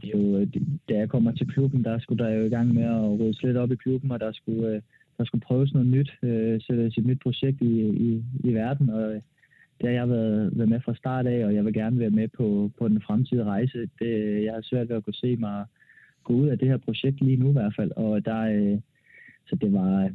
Det 0.00 0.04
er 0.14 0.18
jo, 0.18 0.38
øh, 0.38 0.46
da 0.88 0.94
jeg 0.94 1.08
kommer 1.08 1.32
til 1.32 1.46
klubben, 1.46 1.84
der 1.84 1.98
skulle 1.98 2.24
der 2.24 2.30
jo 2.30 2.44
i 2.44 2.54
gang 2.56 2.74
med 2.74 2.82
at 2.82 3.20
rydde 3.20 3.46
lidt 3.46 3.56
op 3.56 3.72
i 3.72 3.76
klubben, 3.76 4.10
og 4.10 4.20
der 4.20 4.32
skulle, 4.32 4.68
øh, 4.68 4.82
der 5.18 5.24
skulle 5.24 5.46
prøves 5.48 5.72
noget 5.72 5.88
nyt, 5.88 6.10
øh, 6.22 6.60
sætte 6.60 6.86
et 6.86 7.06
nyt 7.06 7.20
projekt 7.22 7.62
i, 7.62 7.72
i, 8.08 8.24
i 8.44 8.54
verden, 8.54 8.90
og 8.90 9.22
det 9.80 9.88
har 9.88 9.94
jeg 9.94 10.08
været, 10.08 10.58
været 10.58 10.68
med 10.68 10.80
fra 10.80 10.94
start 10.94 11.26
af, 11.26 11.44
og 11.44 11.54
jeg 11.54 11.64
vil 11.64 11.74
gerne 11.74 11.98
være 11.98 12.10
med 12.10 12.28
på, 12.28 12.70
på 12.78 12.88
den 12.88 13.02
fremtidige 13.02 13.44
rejse. 13.44 13.88
Det, 13.98 14.44
jeg 14.44 14.52
har 14.52 14.60
svært 14.62 14.88
ved 14.88 14.96
at 14.96 15.04
kunne 15.04 15.14
se 15.14 15.36
mig 15.36 15.64
gå 16.24 16.32
ud 16.34 16.48
af 16.48 16.58
det 16.58 16.68
her 16.68 16.76
projekt 16.76 17.20
lige 17.20 17.36
nu 17.36 17.48
i 17.48 17.52
hvert 17.52 17.74
fald, 17.76 17.90
og 17.96 18.24
der, 18.24 18.40
øh, 18.40 18.78
så 19.48 19.56
det 19.56 19.72
var, 19.72 20.10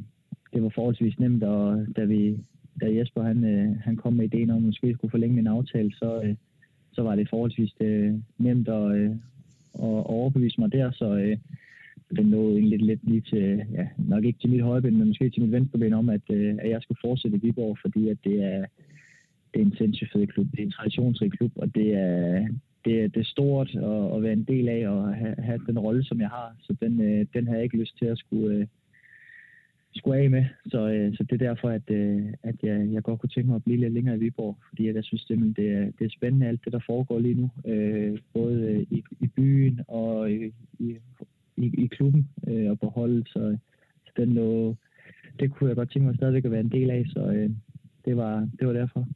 det 0.52 0.62
var 0.62 0.68
forholdsvis 0.68 1.18
nemt, 1.18 1.42
og 1.42 1.86
da, 1.96 2.04
vi, 2.04 2.38
da 2.80 2.96
Jesper 2.96 3.22
han, 3.22 3.44
øh, 3.44 3.76
han 3.80 3.96
kom 3.96 4.12
med 4.12 4.24
ideen 4.24 4.50
om, 4.50 4.56
at 4.56 4.62
måske 4.62 4.94
skulle 4.94 5.10
forlænge 5.10 5.36
min 5.36 5.46
aftale, 5.46 5.92
så, 5.92 6.22
øh, 6.24 6.34
så 6.92 7.02
var 7.02 7.16
det 7.16 7.30
forholdsvis 7.30 7.72
øh, 7.80 8.14
nemt 8.38 8.68
at, 8.68 8.96
øh, 8.96 9.10
at 9.74 10.02
overbevise 10.16 10.60
mig 10.60 10.72
der, 10.72 10.90
så 10.90 11.14
øh, 11.14 11.36
den 12.16 12.30
lå 12.30 12.50
egentlig 12.50 12.78
lidt, 12.78 12.82
lidt 12.82 13.00
lige 13.04 13.20
til, 13.20 13.62
ja, 13.72 13.86
nok 13.98 14.24
ikke 14.24 14.38
til 14.40 14.50
mit 14.50 14.62
højben, 14.62 14.98
men 14.98 15.08
måske 15.08 15.30
til 15.30 15.42
mit 15.42 15.52
venstreben 15.52 15.92
om, 15.92 16.08
at, 16.08 16.30
at 16.58 16.70
jeg 16.70 16.82
skulle 16.82 16.98
fortsætte 17.04 17.36
i 17.36 17.40
Viborg, 17.40 17.78
fordi 17.82 18.08
at 18.08 18.16
det 18.24 18.42
er, 18.42 18.64
det 19.54 19.60
er 19.60 19.66
en 19.66 19.76
sindssygt 19.76 20.12
fed 20.12 20.26
klub. 20.26 20.46
Det 20.50 20.58
er 20.60 20.64
en 20.64 20.70
traditionsrig 20.70 21.32
klub, 21.32 21.52
og 21.56 21.74
det 21.74 21.94
er, 21.94 22.48
det 22.84 23.02
er, 23.02 23.08
det 23.08 23.20
er 23.20 23.24
stort 23.24 23.70
at, 23.74 24.16
at 24.16 24.22
være 24.22 24.32
en 24.32 24.44
del 24.44 24.68
af 24.68 24.88
og 24.88 25.14
have, 25.14 25.34
have 25.38 25.60
den 25.66 25.78
rolle, 25.78 26.04
som 26.04 26.20
jeg 26.20 26.28
har. 26.28 26.56
Så 26.60 26.76
den, 26.80 27.00
øh, 27.00 27.26
den 27.34 27.46
har 27.46 27.54
jeg 27.54 27.64
ikke 27.64 27.76
lyst 27.76 27.98
til 27.98 28.06
at 28.06 28.18
skulle, 28.18 28.56
øh, 28.56 28.66
skulle 29.94 30.18
af 30.18 30.30
med. 30.30 30.44
Så, 30.66 30.88
øh, 30.88 31.16
så 31.16 31.22
det 31.22 31.32
er 31.32 31.46
derfor, 31.48 31.68
at, 31.68 31.90
øh, 31.90 32.26
at 32.42 32.54
jeg, 32.62 32.88
jeg 32.92 33.02
godt 33.02 33.20
kunne 33.20 33.30
tænke 33.30 33.48
mig 33.48 33.56
at 33.56 33.64
blive 33.64 33.80
lidt 33.80 33.92
længere 33.92 34.16
i 34.16 34.18
Viborg, 34.18 34.56
fordi 34.68 34.86
jeg 34.86 35.04
synes 35.04 35.22
simpelthen, 35.22 35.64
det 35.64 35.72
er, 35.72 35.84
det 35.98 36.04
er 36.04 36.16
spændende 36.16 36.46
alt 36.46 36.64
det, 36.64 36.72
der 36.72 36.80
foregår 36.86 37.18
lige 37.18 37.34
nu. 37.34 37.50
Øh, 37.66 38.18
både 38.34 38.60
øh, 38.62 38.86
i, 38.90 39.04
i 39.20 39.26
byen 39.26 39.80
og 39.88 40.32
i, 40.32 40.52
i, 40.78 40.96
i 41.56 41.86
klubben 41.86 42.28
og 42.70 42.80
på 42.80 42.88
holdet. 42.88 43.28
Så, 43.28 43.56
så 44.06 44.12
den 44.16 44.34
lå, 44.34 44.76
det 45.40 45.50
kunne 45.50 45.68
jeg 45.68 45.76
godt 45.76 45.90
tænke 45.90 46.06
mig 46.06 46.16
stadigvæk 46.16 46.44
at 46.44 46.50
være 46.50 46.60
en 46.60 46.72
del 46.72 46.90
af, 46.90 47.04
så 47.06 47.50
det 48.04 48.16
var, 48.16 48.48
det 48.58 48.66
var 48.66 48.72
derfor. 48.72 49.06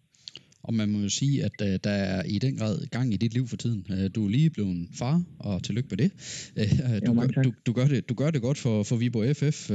Og 0.66 0.74
man 0.74 0.88
må 0.88 0.98
jo 0.98 1.08
sige, 1.08 1.44
at 1.44 1.52
uh, 1.62 1.68
der 1.84 1.90
er 1.90 2.22
i 2.22 2.38
den 2.38 2.56
grad 2.56 2.86
gang 2.90 3.14
i 3.14 3.16
dit 3.16 3.34
liv 3.34 3.48
for 3.48 3.56
tiden. 3.56 3.86
Uh, 3.90 4.06
du 4.14 4.24
er 4.24 4.30
lige 4.30 4.50
blevet 4.50 4.88
far, 4.94 5.22
og 5.38 5.62
tillykke 5.62 5.88
med 5.90 5.98
det. 5.98 6.10
Uh, 6.86 7.06
du, 7.06 7.20
gør, 7.20 7.26
du, 7.42 7.52
du, 7.66 7.72
gør 7.72 7.86
det. 7.86 8.08
Du 8.08 8.14
gør 8.14 8.30
det 8.30 8.42
godt 8.42 8.58
for, 8.58 8.82
for 8.82 8.96
Viborg 8.96 9.36
FF 9.36 9.70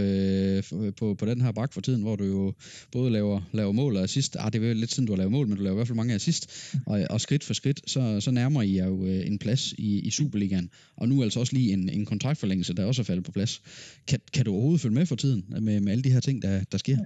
uh, 0.71 0.93
på, 0.93 1.13
på 1.13 1.25
den 1.25 1.41
her 1.41 1.51
bak 1.51 1.73
for 1.73 1.82
tiden, 1.82 2.01
hvor 2.01 2.15
du 2.15 2.23
jo 2.23 2.54
både 2.91 3.12
laver, 3.12 3.41
laver 3.54 3.71
mål 3.71 3.97
og 3.97 4.04
assist. 4.04 4.36
Ah, 4.39 4.54
det 4.54 4.63
er 4.63 4.67
jo 4.67 4.73
lidt 4.73 4.91
siden, 4.91 5.08
du 5.08 5.12
har 5.13 5.17
lavet 5.17 5.32
mål, 5.32 5.47
men 5.47 5.58
du 5.58 5.63
laver 5.63 5.75
i 5.75 5.77
hvert 5.77 5.88
fald 5.88 5.95
mange 5.95 6.13
assist. 6.13 6.73
Og, 6.86 7.06
og 7.10 7.21
skridt 7.21 7.43
for 7.43 7.54
skridt, 7.54 7.82
så, 7.88 8.19
så 8.19 8.32
nærmer 8.32 8.62
I 8.62 8.80
jo 8.80 8.95
uh, 8.95 9.27
en 9.27 9.39
plads 9.39 9.73
i, 9.77 9.99
i 9.99 10.10
Superligaen. 10.10 10.69
Og 10.97 11.10
nu 11.10 11.23
altså 11.23 11.39
også 11.39 11.54
lige 11.54 11.73
en, 11.73 11.89
en 11.89 12.06
kontraktforlængelse, 12.06 12.73
der 12.73 12.86
også 12.86 13.01
er 13.01 13.04
faldet 13.04 13.25
på 13.25 13.32
plads. 13.32 13.62
Kan, 14.08 14.19
kan 14.34 14.45
du 14.45 14.51
overhovedet 14.51 14.82
følge 14.82 14.95
med 14.95 15.06
for 15.06 15.15
tiden 15.15 15.45
med, 15.62 15.80
med 15.80 15.91
alle 15.91 16.04
de 16.04 16.12
her 16.12 16.19
ting, 16.19 16.41
der, 16.41 16.63
der 16.71 16.77
sker? 16.77 16.97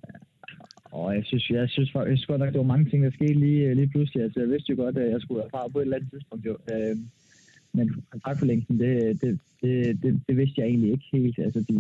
Og 0.96 1.16
jeg 1.16 1.24
synes, 1.26 1.50
jeg 1.50 1.70
synes 1.70 1.92
faktisk 1.92 2.28
godt 2.28 2.40
nok, 2.40 2.54
der 2.54 2.64
var 2.64 2.74
mange 2.74 2.90
ting, 2.90 3.04
der 3.04 3.12
skete 3.12 3.40
lige, 3.46 3.62
øh, 3.68 3.76
lige 3.76 3.92
pludselig. 3.94 4.24
Altså, 4.24 4.40
jeg 4.40 4.50
vidste 4.50 4.72
jo 4.72 4.78
godt, 4.84 4.98
at 4.98 5.12
jeg 5.12 5.22
skulle 5.22 5.44
erfare 5.44 5.70
på 5.70 5.78
et 5.80 5.84
eller 5.84 5.98
andet 5.98 6.12
tidspunkt. 6.12 6.46
Jo. 6.46 6.54
Øh, 6.74 6.96
men 7.78 7.86
kontraktforlængelsen, 8.12 8.80
det, 8.80 9.22
det, 9.22 9.40
det, 9.62 10.04
det, 10.04 10.12
det, 10.28 10.38
vidste 10.38 10.62
jeg 10.62 10.68
egentlig 10.68 10.92
ikke 10.92 11.08
helt. 11.14 11.40
Altså, 11.40 11.60
de, 11.70 11.74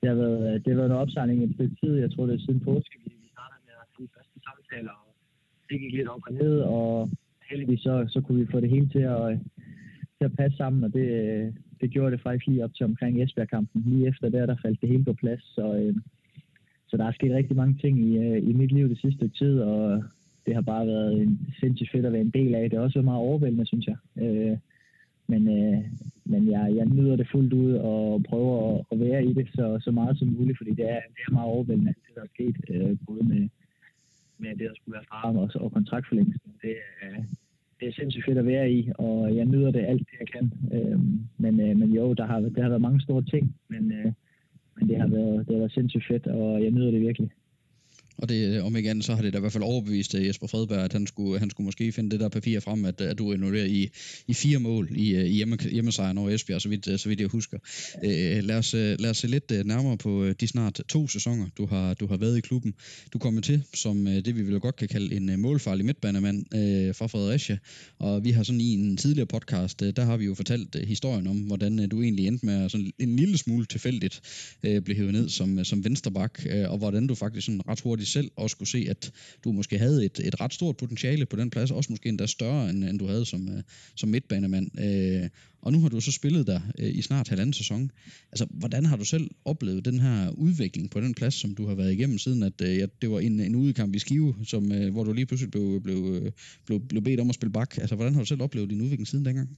det, 0.00 0.08
har 0.10 0.18
været, 0.24 0.40
øh, 0.48 0.54
det 0.62 0.68
har 0.72 0.78
været 0.80 0.90
en 0.90 1.02
opsamling 1.04 1.40
i 1.40 1.44
et 1.44 1.54
stykke 1.54 1.76
tid. 1.82 1.92
Jeg 2.04 2.10
tror, 2.10 2.26
det 2.26 2.34
er 2.34 2.44
siden 2.46 2.60
påske, 2.60 2.96
vi, 3.04 3.10
vi 3.24 3.28
startede 3.36 3.60
med 3.66 3.72
at 3.76 3.80
have 3.82 4.06
de 4.06 4.12
første 4.14 4.36
samtaler. 4.46 4.94
Og 5.02 5.12
det 5.68 5.80
gik 5.80 5.92
lidt 5.92 6.08
op 6.08 6.22
og 6.28 6.32
ned, 6.32 6.56
og 6.60 7.10
heldigvis 7.50 7.80
så, 7.80 7.94
så 8.14 8.20
kunne 8.20 8.40
vi 8.40 8.52
få 8.52 8.60
det 8.60 8.70
hele 8.70 8.88
til 8.88 9.04
at, 9.14 9.22
øh, 9.32 9.38
til 10.18 10.24
at 10.28 10.36
passe 10.40 10.56
sammen. 10.56 10.84
Og 10.84 10.92
det, 10.92 11.08
det 11.80 11.90
gjorde 11.90 12.12
det 12.12 12.20
faktisk 12.22 12.46
lige 12.46 12.64
op 12.64 12.74
til 12.74 12.84
omkring 12.90 13.22
Esbjerg-kampen. 13.22 13.82
Lige 13.86 14.08
efter 14.08 14.28
der, 14.28 14.46
der 14.46 14.56
faldt 14.62 14.80
det 14.80 14.88
hele 14.88 15.04
på 15.04 15.12
plads. 15.12 15.42
Så, 15.56 15.64
øh, 15.80 15.94
så 16.90 16.96
der 16.96 17.04
er 17.06 17.12
sket 17.12 17.32
rigtig 17.32 17.56
mange 17.56 17.76
ting 17.80 17.98
i, 17.98 18.18
øh, 18.18 18.48
i 18.50 18.52
mit 18.52 18.72
liv 18.72 18.88
det 18.88 19.00
sidste 19.00 19.28
tid, 19.28 19.60
og 19.60 20.04
det 20.46 20.54
har 20.54 20.62
bare 20.62 20.86
været 20.86 21.22
en 21.22 21.40
sindssygt 21.60 21.90
fedt 21.92 22.06
at 22.06 22.12
være 22.12 22.20
en 22.20 22.30
del 22.30 22.54
af. 22.54 22.70
Det 22.70 22.78
har 22.78 22.84
også 22.84 22.98
været 22.98 23.04
meget 23.12 23.26
overvældende, 23.28 23.66
synes 23.66 23.86
jeg. 23.86 23.96
Øh, 24.24 24.56
men 25.26 25.48
øh, 25.48 25.84
men 26.32 26.50
jeg, 26.50 26.72
jeg 26.76 26.86
nyder 26.86 27.16
det 27.16 27.28
fuldt 27.32 27.52
ud 27.52 27.72
og 27.74 28.22
prøver 28.28 28.54
at, 28.70 28.84
at 28.92 29.00
være 29.00 29.24
i 29.24 29.32
det 29.32 29.48
så, 29.54 29.78
så 29.84 29.90
meget 29.90 30.18
som 30.18 30.28
muligt, 30.28 30.58
fordi 30.58 30.70
det 30.70 30.90
er, 30.90 31.00
det 31.14 31.22
er 31.28 31.32
meget 31.32 31.52
overvældende, 31.54 31.94
det 32.06 32.14
der 32.14 32.22
er 32.22 32.34
sket, 32.34 32.56
øh, 32.70 32.96
både 33.06 33.22
med, 33.28 33.48
med 34.38 34.50
det, 34.50 34.68
der 34.68 34.74
skulle 34.74 34.94
være 34.98 35.10
far 35.12 35.38
og, 35.42 35.50
og 35.54 35.72
kontraktforlængelsen. 35.72 36.52
Det 36.62 36.76
er, 37.02 37.16
det 37.80 37.88
er 37.88 37.92
sindssygt 37.92 38.24
fedt 38.24 38.38
at 38.38 38.46
være 38.46 38.72
i, 38.72 38.90
og 38.94 39.36
jeg 39.36 39.44
nyder 39.44 39.70
det 39.70 39.84
alt 39.84 40.06
det, 40.10 40.16
jeg 40.20 40.28
kan. 40.28 40.52
Øh, 40.74 41.00
men, 41.38 41.60
øh, 41.60 41.76
men 41.76 41.92
jo, 41.92 42.12
der 42.14 42.26
har, 42.26 42.40
der 42.40 42.62
har 42.62 42.68
været 42.68 42.86
mange 42.88 43.00
store 43.00 43.22
ting, 43.22 43.56
men 43.68 43.92
øh, 43.92 44.12
men 44.80 44.88
det 44.88 44.96
har 44.96 45.06
været, 45.06 45.46
det 45.46 45.54
har 45.54 45.58
været 45.58 45.72
sindssygt 45.72 46.06
fedt, 46.08 46.26
og 46.26 46.62
jeg 46.62 46.70
nyder 46.70 46.90
det 46.90 47.00
virkelig 47.00 47.30
og 48.22 48.28
det, 48.28 48.62
om 48.62 48.76
ikke 48.76 48.90
andet, 48.90 49.04
så 49.04 49.14
har 49.14 49.22
det 49.22 49.32
da 49.32 49.38
i 49.38 49.40
hvert 49.40 49.52
fald 49.52 49.64
overbevist 49.64 50.14
øh, 50.14 50.26
Jesper 50.26 50.46
Fredberg, 50.46 50.84
at 50.84 50.92
han 50.92 51.06
skulle, 51.06 51.38
han 51.38 51.50
skulle 51.50 51.64
måske 51.64 51.92
finde 51.92 52.10
det 52.10 52.20
der 52.20 52.28
papir 52.28 52.60
frem, 52.60 52.84
at, 52.84 53.00
at 53.00 53.18
du 53.18 53.30
er 53.30 53.34
involveret 53.34 53.70
i, 53.70 53.90
i 54.26 54.34
fire 54.34 54.58
mål 54.58 54.88
i, 54.96 55.14
øh, 55.14 55.24
i 55.24 55.32
hjemme, 55.32 55.58
hjemmesejren 55.70 56.18
over 56.18 56.30
Esbjerg, 56.30 56.60
så 56.60 56.68
vidt, 56.68 56.88
øh, 56.88 56.98
så 56.98 57.08
vidt 57.08 57.20
jeg 57.20 57.28
husker. 57.28 57.58
Øh, 58.04 58.44
lad, 58.44 58.56
os, 58.56 58.72
lad 58.72 59.10
os 59.10 59.18
se 59.18 59.26
lidt 59.26 59.66
nærmere 59.66 59.96
på 59.96 60.32
de 60.40 60.46
snart 60.48 60.80
to 60.88 61.08
sæsoner, 61.08 61.46
du 61.58 61.66
har, 61.66 61.94
du 61.94 62.06
har 62.06 62.16
været 62.16 62.38
i 62.38 62.40
klubben. 62.40 62.74
Du 63.12 63.18
kommer 63.18 63.40
til 63.40 63.62
som 63.74 64.04
det, 64.04 64.36
vi 64.36 64.42
vil 64.42 64.60
godt 64.60 64.76
kan 64.76 64.88
kalde 64.88 65.16
en 65.16 65.40
målfarlig 65.40 65.84
midtbanemand 65.84 66.54
øh, 66.54 66.94
fra 66.94 67.06
Fredericia, 67.06 67.58
og 67.98 68.24
vi 68.24 68.30
har 68.30 68.42
sådan 68.42 68.60
i 68.60 68.72
en 68.72 68.96
tidligere 68.96 69.26
podcast, 69.26 69.80
der 69.80 70.04
har 70.04 70.16
vi 70.16 70.24
jo 70.24 70.34
fortalt 70.34 70.76
historien 70.86 71.26
om, 71.26 71.36
hvordan 71.36 71.88
du 71.88 72.02
egentlig 72.02 72.26
endte 72.26 72.46
med 72.46 72.68
sådan 72.68 72.92
en 72.98 73.16
lille 73.16 73.38
smule 73.38 73.66
tilfældigt 73.66 74.20
øh, 74.62 74.82
blive 74.82 74.96
hævet 74.96 75.12
ned 75.12 75.28
som, 75.28 75.64
som 75.64 75.84
vensterbak, 75.84 76.40
øh, 76.50 76.70
og 76.70 76.78
hvordan 76.78 77.06
du 77.06 77.14
faktisk 77.14 77.46
sådan 77.46 77.68
ret 77.68 77.80
hurtigt 77.80 78.09
selv 78.10 78.30
også 78.36 78.56
kunne 78.56 78.66
se, 78.66 78.86
at 78.90 79.12
du 79.44 79.52
måske 79.52 79.78
havde 79.78 80.04
et, 80.04 80.20
et 80.24 80.40
ret 80.40 80.54
stort 80.54 80.76
potentiale 80.76 81.26
på 81.26 81.36
den 81.36 81.50
plads, 81.50 81.70
også 81.70 81.92
måske 81.92 82.08
endda 82.08 82.26
større, 82.26 82.70
end, 82.70 82.84
end 82.84 82.98
du 82.98 83.06
havde 83.06 83.24
som, 83.24 83.48
øh, 83.48 83.62
som 83.96 84.08
midtbanemand. 84.08 84.68
Øh, 84.80 85.28
og 85.62 85.72
nu 85.72 85.80
har 85.80 85.88
du 85.88 86.00
så 86.00 86.12
spillet 86.12 86.46
der 86.46 86.60
øh, 86.78 86.98
i 86.98 87.02
snart 87.02 87.28
halvanden 87.28 87.52
sæson. 87.52 87.90
Altså, 88.32 88.46
hvordan 88.50 88.86
har 88.86 88.96
du 88.96 89.04
selv 89.04 89.30
oplevet 89.44 89.84
den 89.84 90.00
her 90.00 90.30
udvikling 90.30 90.90
på 90.90 91.00
den 91.00 91.14
plads, 91.14 91.34
som 91.34 91.54
du 91.54 91.66
har 91.66 91.74
været 91.74 91.92
igennem, 91.92 92.18
siden 92.18 92.42
at 92.42 92.60
øh, 92.62 92.76
ja, 92.78 92.86
det 93.02 93.10
var 93.10 93.20
en, 93.20 93.40
en 93.40 93.54
udekamp 93.54 93.94
i 93.94 93.98
Skive, 93.98 94.34
som, 94.44 94.72
øh, 94.72 94.92
hvor 94.92 95.04
du 95.04 95.12
lige 95.12 95.26
pludselig 95.26 95.50
blev, 95.50 95.80
blev, 95.82 95.96
øh, 95.96 96.32
blev, 96.66 96.80
blev 96.88 97.02
bedt 97.02 97.20
om 97.20 97.28
at 97.28 97.34
spille 97.34 97.52
bak. 97.52 97.78
Altså, 97.78 97.94
hvordan 97.94 98.14
har 98.14 98.20
du 98.20 98.26
selv 98.26 98.42
oplevet 98.42 98.70
din 98.70 98.80
udvikling 98.80 99.08
siden 99.08 99.24
dengang? 99.24 99.48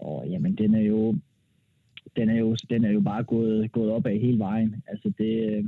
Åh, 0.00 0.22
oh, 0.22 0.30
jamen, 0.32 0.54
den 0.54 0.74
er 0.74 0.80
jo, 0.80 1.16
den 2.16 2.28
er 2.28 2.38
jo, 2.38 2.56
den 2.70 2.84
er 2.84 2.90
jo 2.90 3.00
bare 3.00 3.24
gået, 3.24 3.72
gået 3.72 3.90
op 3.90 4.06
af 4.06 4.18
hele 4.18 4.38
vejen. 4.38 4.74
Altså 4.86 5.12
det, 5.18 5.32
øh, 5.50 5.64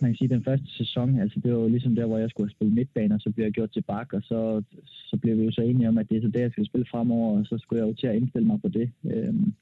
man 0.00 0.10
kan 0.10 0.16
sige, 0.16 0.28
den 0.28 0.44
første 0.44 0.66
sæson, 0.76 1.20
altså 1.20 1.40
det 1.40 1.52
var 1.52 1.58
jo 1.58 1.68
ligesom 1.68 1.94
der, 1.94 2.06
hvor 2.06 2.18
jeg 2.18 2.30
skulle 2.30 2.50
spille 2.50 2.74
midtbaner, 2.74 3.18
så 3.18 3.30
blev 3.30 3.44
jeg 3.44 3.52
gjort 3.52 3.72
til 3.72 3.82
bak, 3.82 4.12
og 4.12 4.22
så, 4.22 4.62
så 4.86 5.16
blev 5.16 5.38
vi 5.38 5.44
jo 5.44 5.50
så 5.50 5.62
enige 5.62 5.88
om, 5.88 5.98
at 5.98 6.08
det 6.08 6.16
er 6.16 6.22
så 6.22 6.28
det, 6.28 6.40
jeg 6.40 6.52
skal 6.52 6.66
spille 6.66 6.86
fremover, 6.90 7.38
og 7.38 7.46
så 7.46 7.58
skulle 7.58 7.82
jeg 7.82 7.88
jo 7.88 7.94
til 7.94 8.06
at 8.06 8.16
indstille 8.16 8.46
mig 8.46 8.62
på 8.62 8.68
det. 8.68 8.90
Øhm, 9.04 9.54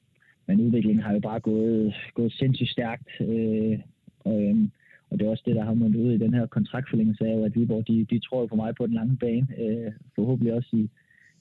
men 0.47 0.61
udviklingen 0.61 1.03
har 1.03 1.13
jo 1.13 1.19
bare 1.19 1.39
gået, 1.39 1.93
gået 2.13 2.31
sindssygt 2.31 2.69
stærkt, 2.69 3.09
øh, 3.21 3.79
og, 4.19 4.43
øhm, 4.43 4.71
og 5.09 5.19
det 5.19 5.25
er 5.25 5.29
også 5.29 5.43
det, 5.45 5.55
der 5.55 5.65
har 5.65 5.73
mundet 5.73 5.99
ud 5.99 6.11
i 6.11 6.17
den 6.17 6.33
her 6.33 6.45
kontraktforlængelse 6.45 7.25
af, 7.25 7.45
at 7.45 7.55
Viborg, 7.55 7.87
de, 7.87 8.05
de 8.09 8.19
tror 8.19 8.39
jo 8.39 8.45
på 8.45 8.55
mig 8.55 8.75
på 8.75 8.87
den 8.87 8.93
lange 8.93 9.17
bane, 9.17 9.47
øh, 9.59 9.91
forhåbentlig 10.15 10.53
også 10.53 10.69
i, 10.73 10.89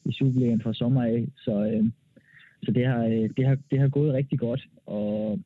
i 0.04 0.12
Superligaen 0.12 0.60
fra 0.60 0.74
sommer 0.74 1.02
af, 1.02 1.28
så, 1.36 1.64
øh, 1.64 1.84
så 2.62 2.70
det, 2.72 2.86
har, 2.86 3.04
øh, 3.04 3.30
det, 3.36 3.46
har, 3.46 3.58
det 3.70 3.78
har 3.78 3.88
gået 3.88 4.14
rigtig 4.14 4.38
godt, 4.38 4.68
og 4.86 5.40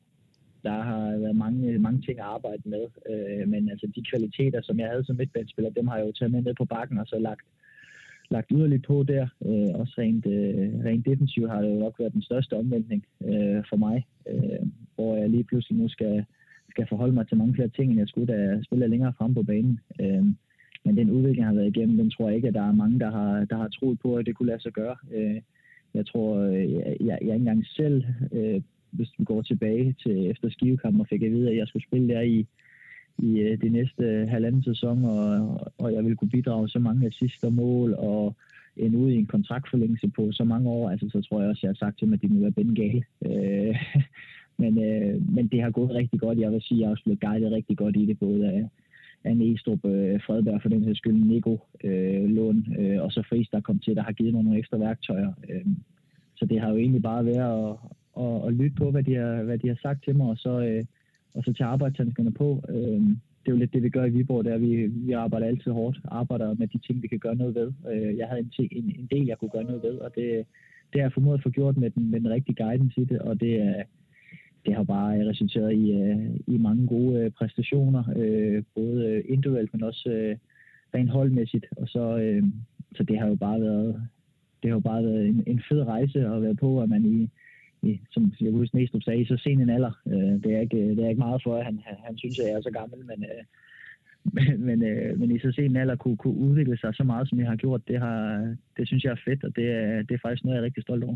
der 0.63 0.81
har 0.81 1.17
været 1.17 1.35
mange, 1.35 1.79
mange 1.79 2.01
ting 2.01 2.19
at 2.19 2.25
arbejde 2.25 2.61
med. 2.65 2.85
Øh, 3.11 3.47
men 3.47 3.69
altså 3.69 3.87
de 3.95 4.03
kvaliteter, 4.03 4.61
som 4.61 4.79
jeg 4.79 4.89
havde 4.89 5.05
som 5.05 5.15
midtbanespiller, 5.15 5.71
dem 5.71 5.87
har 5.87 5.97
jeg 5.97 6.05
jo 6.07 6.11
taget 6.11 6.31
med 6.31 6.41
ned 6.41 6.53
på 6.53 6.65
bakken 6.65 6.97
og 6.97 7.07
så 7.07 7.19
lagt, 7.19 7.45
lagt 8.29 8.51
yderligere 8.51 8.87
på 8.87 9.03
der. 9.03 9.27
Øh, 9.45 9.79
også 9.81 9.93
rent, 9.97 10.25
øh, 10.25 10.85
rent 10.85 11.05
defensivt 11.05 11.51
har 11.51 11.61
det 11.61 11.69
jo 11.69 11.79
nok 11.79 11.99
været 11.99 12.13
den 12.13 12.21
største 12.21 12.57
omvæltning 12.57 13.05
øh, 13.25 13.63
for 13.69 13.75
mig, 13.75 14.07
øh, 14.29 14.65
hvor 14.95 15.15
jeg 15.15 15.29
lige 15.29 15.43
pludselig 15.43 15.79
nu 15.79 15.87
skal, 15.89 16.25
skal 16.69 16.87
forholde 16.89 17.13
mig 17.13 17.27
til 17.27 17.37
mange 17.37 17.53
flere 17.53 17.67
ting, 17.67 17.89
end 17.89 17.99
jeg 17.99 18.07
skulle, 18.07 18.33
da 18.33 18.39
jeg 18.39 18.63
spillede 18.63 18.89
længere 18.89 19.13
frem 19.17 19.33
på 19.33 19.43
banen. 19.43 19.79
Øh, 20.01 20.25
men 20.85 20.97
den 20.97 21.09
udvikling, 21.09 21.37
jeg 21.39 21.47
har 21.47 21.53
været 21.53 21.77
igennem, 21.77 21.97
den 21.97 22.09
tror 22.11 22.27
jeg 22.27 22.35
ikke, 22.35 22.47
at 22.47 22.53
der 22.53 22.67
er 22.67 22.71
mange, 22.71 22.99
der 22.99 23.11
har, 23.11 23.45
der 23.45 23.57
har 23.57 23.67
troet 23.67 23.99
på, 23.99 24.15
at 24.15 24.25
det 24.25 24.35
kunne 24.35 24.47
lade 24.47 24.61
sig 24.61 24.71
gøre. 24.71 24.95
Øh, 25.13 25.41
jeg 25.93 26.05
tror, 26.05 26.37
øh, 26.37 26.71
jeg, 26.71 26.97
jeg, 26.99 27.17
jeg 27.21 27.21
ikke 27.21 27.33
engang 27.33 27.65
selv 27.65 28.03
øh, 28.31 28.61
hvis 28.91 29.09
vi 29.17 29.23
går 29.23 29.41
tilbage 29.41 29.95
til 30.03 30.29
efter 30.31 30.49
skivekampen, 30.49 31.01
og 31.01 31.07
fik 31.07 31.23
at 31.23 31.31
vide, 31.31 31.49
at 31.49 31.57
jeg 31.57 31.67
skulle 31.67 31.87
spille 31.87 32.13
der 32.13 32.21
i, 32.21 32.45
i 33.17 33.39
øh, 33.39 33.51
de 33.51 33.57
det 33.57 33.71
næste 33.71 34.03
øh, 34.03 34.27
halvanden 34.27 34.63
sæson, 34.63 35.05
og, 35.05 35.59
og 35.77 35.93
jeg 35.93 36.03
ville 36.03 36.17
kunne 36.17 36.29
bidrage 36.29 36.69
så 36.69 36.79
mange 36.79 37.07
assist 37.07 37.43
og 37.43 37.53
mål, 37.53 37.93
og 37.93 38.35
en 38.77 38.95
ud 38.95 39.11
i 39.11 39.15
en 39.15 39.25
kontraktforlængelse 39.25 40.07
på 40.07 40.31
så 40.31 40.43
mange 40.43 40.69
år, 40.69 40.89
altså 40.89 41.09
så 41.09 41.21
tror 41.21 41.41
jeg 41.41 41.49
også, 41.49 41.59
jeg 41.63 41.69
har 41.69 41.85
sagt 41.85 41.97
til 41.97 42.05
dem, 42.05 42.13
at 42.13 42.21
de 42.21 42.27
må 42.27 42.41
være 42.41 42.51
bindegale. 42.51 43.03
Øh, 43.25 43.75
men, 44.61 44.83
øh, 44.83 45.33
men 45.35 45.47
det 45.47 45.61
har 45.61 45.71
gået 45.71 45.95
rigtig 45.95 46.19
godt. 46.19 46.39
Jeg 46.39 46.51
vil 46.51 46.61
sige, 46.61 46.77
at 46.77 46.79
jeg 46.79 46.87
er 46.87 46.91
også 46.91 47.03
blevet 47.03 47.21
guidet 47.21 47.51
rigtig 47.51 47.77
godt 47.77 47.95
i 47.95 48.05
det, 48.05 48.19
både 48.19 48.51
af, 48.51 48.69
af 49.23 49.37
Næstrup, 49.37 49.85
øh, 49.85 50.21
Fredberg 50.25 50.61
for 50.61 50.69
den 50.69 50.83
her 50.83 50.93
skyld, 50.93 51.23
Nico, 51.23 51.59
øh, 51.83 52.25
Lund, 52.25 52.79
øh, 52.79 53.01
og 53.01 53.11
så 53.11 53.23
Friis, 53.29 53.49
der 53.49 53.61
kom 53.61 53.79
til, 53.79 53.95
der 53.95 54.03
har 54.03 54.11
givet 54.11 54.33
mig 54.33 54.43
nogle 54.43 54.59
ekstra 54.59 54.77
værktøjer. 54.77 55.33
Øh, 55.49 55.65
så 56.35 56.45
det 56.45 56.61
har 56.61 56.69
jo 56.69 56.77
egentlig 56.77 57.01
bare 57.01 57.25
været 57.25 57.69
at, 57.69 57.75
og, 58.13 58.41
og 58.41 58.53
lytte 58.53 58.75
på, 58.75 58.91
hvad 58.91 59.03
de, 59.03 59.15
har, 59.15 59.43
hvad 59.43 59.57
de 59.57 59.67
har 59.67 59.77
sagt 59.81 60.03
til 60.03 60.15
mig, 60.15 60.27
og 60.29 60.37
så, 60.37 60.59
øh, 60.59 60.85
og 61.33 61.43
så 61.43 61.53
tage 61.53 61.67
arbejdshandskerne 61.67 62.31
på. 62.31 62.63
Øh, 62.69 63.01
det 63.41 63.47
er 63.47 63.51
jo 63.51 63.57
lidt 63.57 63.73
det, 63.73 63.83
vi 63.83 63.89
gør 63.89 64.05
i 64.05 64.09
Viborg, 64.09 64.45
der 64.45 64.57
vi, 64.57 64.87
vi 64.87 65.11
arbejder 65.11 65.47
altid 65.47 65.71
hårdt, 65.71 65.99
arbejder 66.05 66.53
med 66.53 66.67
de 66.67 66.77
ting, 66.77 67.01
vi 67.01 67.07
kan 67.07 67.19
gøre 67.19 67.35
noget 67.35 67.55
ved. 67.55 67.73
Øh, 67.91 68.17
jeg 68.17 68.27
havde 68.27 68.41
en, 68.41 68.67
en, 68.71 68.95
en 68.99 69.07
del, 69.11 69.25
jeg 69.25 69.37
kunne 69.37 69.49
gøre 69.49 69.63
noget 69.63 69.83
ved, 69.83 69.97
og 69.97 70.15
det, 70.15 70.45
det 70.93 71.01
har 71.01 71.05
jeg 71.05 71.13
formået 71.13 71.37
at 71.37 71.43
få 71.43 71.49
gjort 71.49 71.77
med 71.77 71.89
den, 71.89 72.11
med 72.11 72.19
den 72.19 72.29
rigtige 72.29 72.63
guidance 72.63 73.01
i 73.01 73.05
det, 73.05 73.19
og 73.19 73.39
det, 73.39 73.61
er, 73.61 73.83
det 74.65 74.75
har 74.75 74.83
bare 74.83 75.29
resulteret 75.29 75.73
i, 75.73 75.91
øh, 75.91 76.29
i 76.47 76.57
mange 76.57 76.87
gode 76.87 77.19
øh, 77.19 77.31
præstationer, 77.31 78.03
øh, 78.15 78.63
både 78.75 79.21
individuelt, 79.21 79.73
men 79.73 79.83
også 79.83 80.09
øh, 80.09 80.37
rent 80.95 81.09
holdmæssigt. 81.09 81.65
Og 81.77 81.87
så, 81.87 82.17
øh, 82.17 82.43
så 82.95 83.03
det 83.03 83.19
har 83.19 83.27
jo 83.27 83.35
bare 83.35 83.61
været, 83.61 84.01
det 84.63 84.69
har 84.69 84.75
jo 84.75 84.79
bare 84.79 85.03
været 85.03 85.27
en, 85.27 85.43
en 85.47 85.61
fed 85.69 85.81
rejse 85.83 86.19
at 86.25 86.41
være 86.41 86.55
på, 86.55 86.81
at 86.81 86.89
man 86.89 87.05
i, 87.05 87.29
som 88.11 88.33
jeg 88.41 88.51
husker 88.51 88.77
Næstrup 88.77 89.03
sagde, 89.03 89.21
i 89.21 89.25
så 89.25 89.37
sen 89.37 89.61
en 89.61 89.69
alder. 89.69 89.93
Øh, 90.07 90.33
det, 90.43 90.49
er 90.55 90.59
ikke, 90.59 90.81
det 90.95 90.99
er 91.03 91.09
ikke 91.09 91.25
meget 91.27 91.41
for, 91.43 91.57
at 91.57 91.65
han, 91.65 91.79
han, 91.85 91.95
han 92.07 92.17
synes, 92.17 92.39
at 92.39 92.45
jeg 92.47 92.53
er 92.53 92.61
så 92.61 92.71
gammel, 92.79 92.99
men, 93.11 93.19
øh, 93.31 93.43
men, 94.35 94.65
men, 94.67 94.83
øh, 94.83 95.19
men 95.19 95.35
i 95.35 95.39
så 95.39 95.51
sen 95.51 95.71
en 95.71 95.75
alder 95.75 95.95
kunne, 95.95 96.17
kunne 96.17 96.39
udvikle 96.47 96.77
sig 96.77 96.95
så 96.95 97.03
meget, 97.03 97.29
som 97.29 97.39
jeg 97.39 97.47
har 97.47 97.55
gjort, 97.55 97.87
det, 97.87 97.99
har, 97.99 98.17
det 98.77 98.87
synes 98.87 99.03
jeg 99.03 99.11
er 99.11 99.23
fedt, 99.25 99.43
og 99.43 99.55
det 99.55 99.67
er, 99.71 100.01
det 100.07 100.13
er 100.13 100.21
faktisk 100.21 100.43
noget, 100.43 100.55
jeg 100.55 100.61
er 100.61 100.65
rigtig 100.65 100.83
stolt 100.83 101.03
over. 101.03 101.15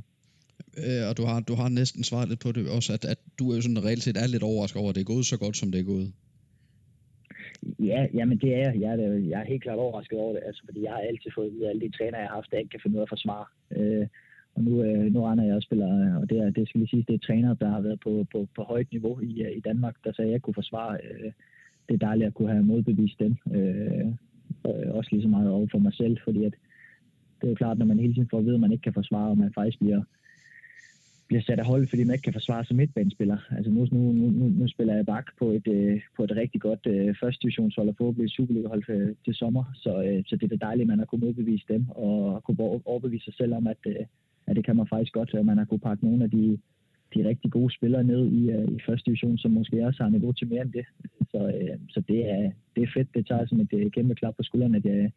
Øh, 0.86 1.04
og 1.10 1.18
du 1.18 1.24
har, 1.30 1.40
du 1.50 1.54
har 1.62 1.70
næsten 1.70 2.04
svaret 2.04 2.30
lidt 2.30 2.40
på 2.46 2.52
det 2.52 2.70
også, 2.78 2.94
at, 2.94 3.06
at 3.14 3.20
du 3.40 3.44
er 3.52 3.56
jo 3.56 3.62
sådan 3.62 3.86
reelt 3.86 4.04
set 4.04 4.18
er 4.18 4.28
lidt 4.28 4.44
overrasket 4.44 4.82
over, 4.82 4.90
at 4.90 4.96
det 4.96 5.02
er 5.02 5.14
gået 5.14 5.26
så 5.26 5.38
godt, 5.40 5.58
som 5.58 5.72
det 5.72 5.80
er 5.80 5.92
gået. 5.94 6.10
Ja, 7.92 8.02
jamen 8.14 8.38
det 8.44 8.50
er 8.54 8.62
jeg. 8.66 8.74
Jeg 8.84 8.92
er, 8.94 9.14
jeg 9.32 9.42
er 9.42 9.52
helt 9.52 9.64
klart 9.64 9.80
overrasket 9.86 10.20
over 10.20 10.34
det, 10.34 10.42
altså, 10.46 10.62
fordi 10.66 10.80
jeg 10.84 10.92
har 10.92 11.00
altid 11.00 11.32
fået 11.36 11.52
at 11.62 11.70
alle 11.70 11.82
de 11.82 11.98
træner, 11.98 12.18
jeg 12.18 12.28
har 12.28 12.36
haft, 12.36 12.52
der 12.52 12.58
ikke 12.58 12.70
kan 12.70 12.80
finde 12.84 12.96
ud 12.96 13.02
af 13.02 13.06
at 13.08 13.14
forsvare. 13.16 13.46
Øh, 13.78 14.08
og 14.56 14.64
nu, 14.64 14.84
øh, 14.84 15.14
nu 15.14 15.24
render 15.24 15.44
jeg 15.44 15.56
og 15.56 15.62
spiller, 15.62 15.90
øh, 16.02 16.22
og 16.22 16.30
det, 16.30 16.38
er, 16.38 16.50
det 16.50 16.68
skal 16.68 16.80
lige 16.80 16.90
sige, 16.90 17.06
det 17.08 17.14
er 17.14 17.28
træner, 17.28 17.54
der 17.54 17.70
har 17.70 17.82
været 17.82 18.00
på, 18.00 18.26
på, 18.32 18.48
på 18.56 18.64
højt 18.64 18.92
niveau 18.92 19.20
i, 19.20 19.42
øh, 19.42 19.58
i 19.58 19.60
Danmark, 19.60 19.96
der 20.04 20.14
sagde, 20.14 20.30
at 20.30 20.34
jeg 20.34 20.42
kunne 20.42 20.54
forsvare. 20.54 20.98
Øh, 21.04 21.32
det 21.88 21.94
er 21.94 22.06
dejligt 22.08 22.28
at 22.28 22.34
kunne 22.34 22.52
have 22.52 22.66
modbevist 22.66 23.20
dem. 23.20 23.36
Øh, 23.56 24.08
øh, 24.68 24.96
også 24.98 25.10
lige 25.12 25.22
så 25.22 25.28
meget 25.28 25.50
over 25.50 25.68
for 25.72 25.80
mig 25.80 25.94
selv, 25.94 26.18
fordi 26.24 26.44
at 26.44 26.54
det 27.42 27.48
er 27.48 27.50
jo 27.50 27.56
klart, 27.56 27.78
når 27.78 27.86
man 27.86 28.00
hele 28.00 28.14
tiden 28.14 28.30
får 28.32 28.38
at 28.38 28.46
vide, 28.46 28.56
at 28.56 28.62
man 28.62 28.72
ikke 28.72 28.82
kan 28.82 28.94
forsvare, 28.94 29.30
og 29.30 29.38
man 29.38 29.54
faktisk 29.54 29.80
bliver, 29.80 30.02
bliver 31.28 31.42
sat 31.42 31.60
af 31.60 31.66
hold, 31.66 31.88
fordi 31.88 32.04
man 32.04 32.14
ikke 32.14 32.24
kan 32.24 32.34
forsvare 32.34 32.66
som 32.66 32.78
midtbanespiller. 32.78 33.38
Altså 33.58 33.72
nu, 33.72 33.88
nu, 33.92 34.12
nu, 34.12 34.50
nu 34.60 34.68
spiller 34.68 34.96
jeg 34.96 35.06
bak 35.06 35.26
på 35.40 35.52
et, 35.52 35.68
øh, 35.68 36.02
på 36.18 36.24
et 36.24 36.32
rigtig 36.36 36.62
godt 36.62 36.88
øh, 36.88 37.16
første 37.22 37.42
divisionshold 37.42 37.90
og 37.90 37.96
forhåbentlig 37.98 38.32
Superliga-hold 38.32 38.84
til, 38.84 39.16
til 39.26 39.34
sommer. 39.36 39.64
Så, 39.74 40.04
øh, 40.04 40.24
så 40.28 40.36
det 40.36 40.52
er 40.52 40.58
dejligt, 40.58 40.86
at 40.86 40.88
man 40.88 41.00
har 41.00 41.06
kunnet 41.06 41.24
modbevise 41.24 41.66
dem 41.70 41.86
og 41.90 42.44
kunne 42.44 42.60
overbevise 42.86 43.26
sig 43.26 43.34
selv 43.34 43.54
om, 43.54 43.68
at, 43.68 43.78
øh, 43.88 44.06
ja, 44.48 44.54
det 44.54 44.66
kan 44.66 44.76
man 44.76 44.88
faktisk 44.88 45.14
godt, 45.14 45.34
at 45.34 45.46
man 45.46 45.58
har 45.58 45.66
kunne 45.66 45.80
pakke 45.80 46.06
nogle 46.06 46.24
af 46.24 46.32
de, 46.32 46.58
de 47.14 47.28
rigtig 47.30 47.52
gode 47.52 47.74
spillere 47.74 48.04
ned 48.04 48.28
i, 48.32 48.42
uh, 48.56 48.76
i 48.76 48.80
første 48.86 49.06
division, 49.06 49.38
som 49.38 49.52
måske 49.52 49.86
også 49.86 50.04
har 50.04 50.10
niveau 50.10 50.32
til 50.32 50.48
mere 50.48 50.62
end 50.62 50.74
det. 50.74 50.86
Så, 51.32 51.38
uh, 51.38 51.80
så 51.90 52.04
det, 52.08 52.30
er, 52.30 52.52
det 52.76 52.84
er 52.84 52.94
fedt. 52.94 53.16
Det 53.16 53.28
tager 53.28 53.46
som 53.46 53.60
et 53.60 53.74
uh, 53.74 53.92
kæmpe 53.92 54.16
klap 54.16 54.36
på 54.38 54.44
skulderen, 54.44 54.76
at 54.76 54.86
jeg, 54.86 55.12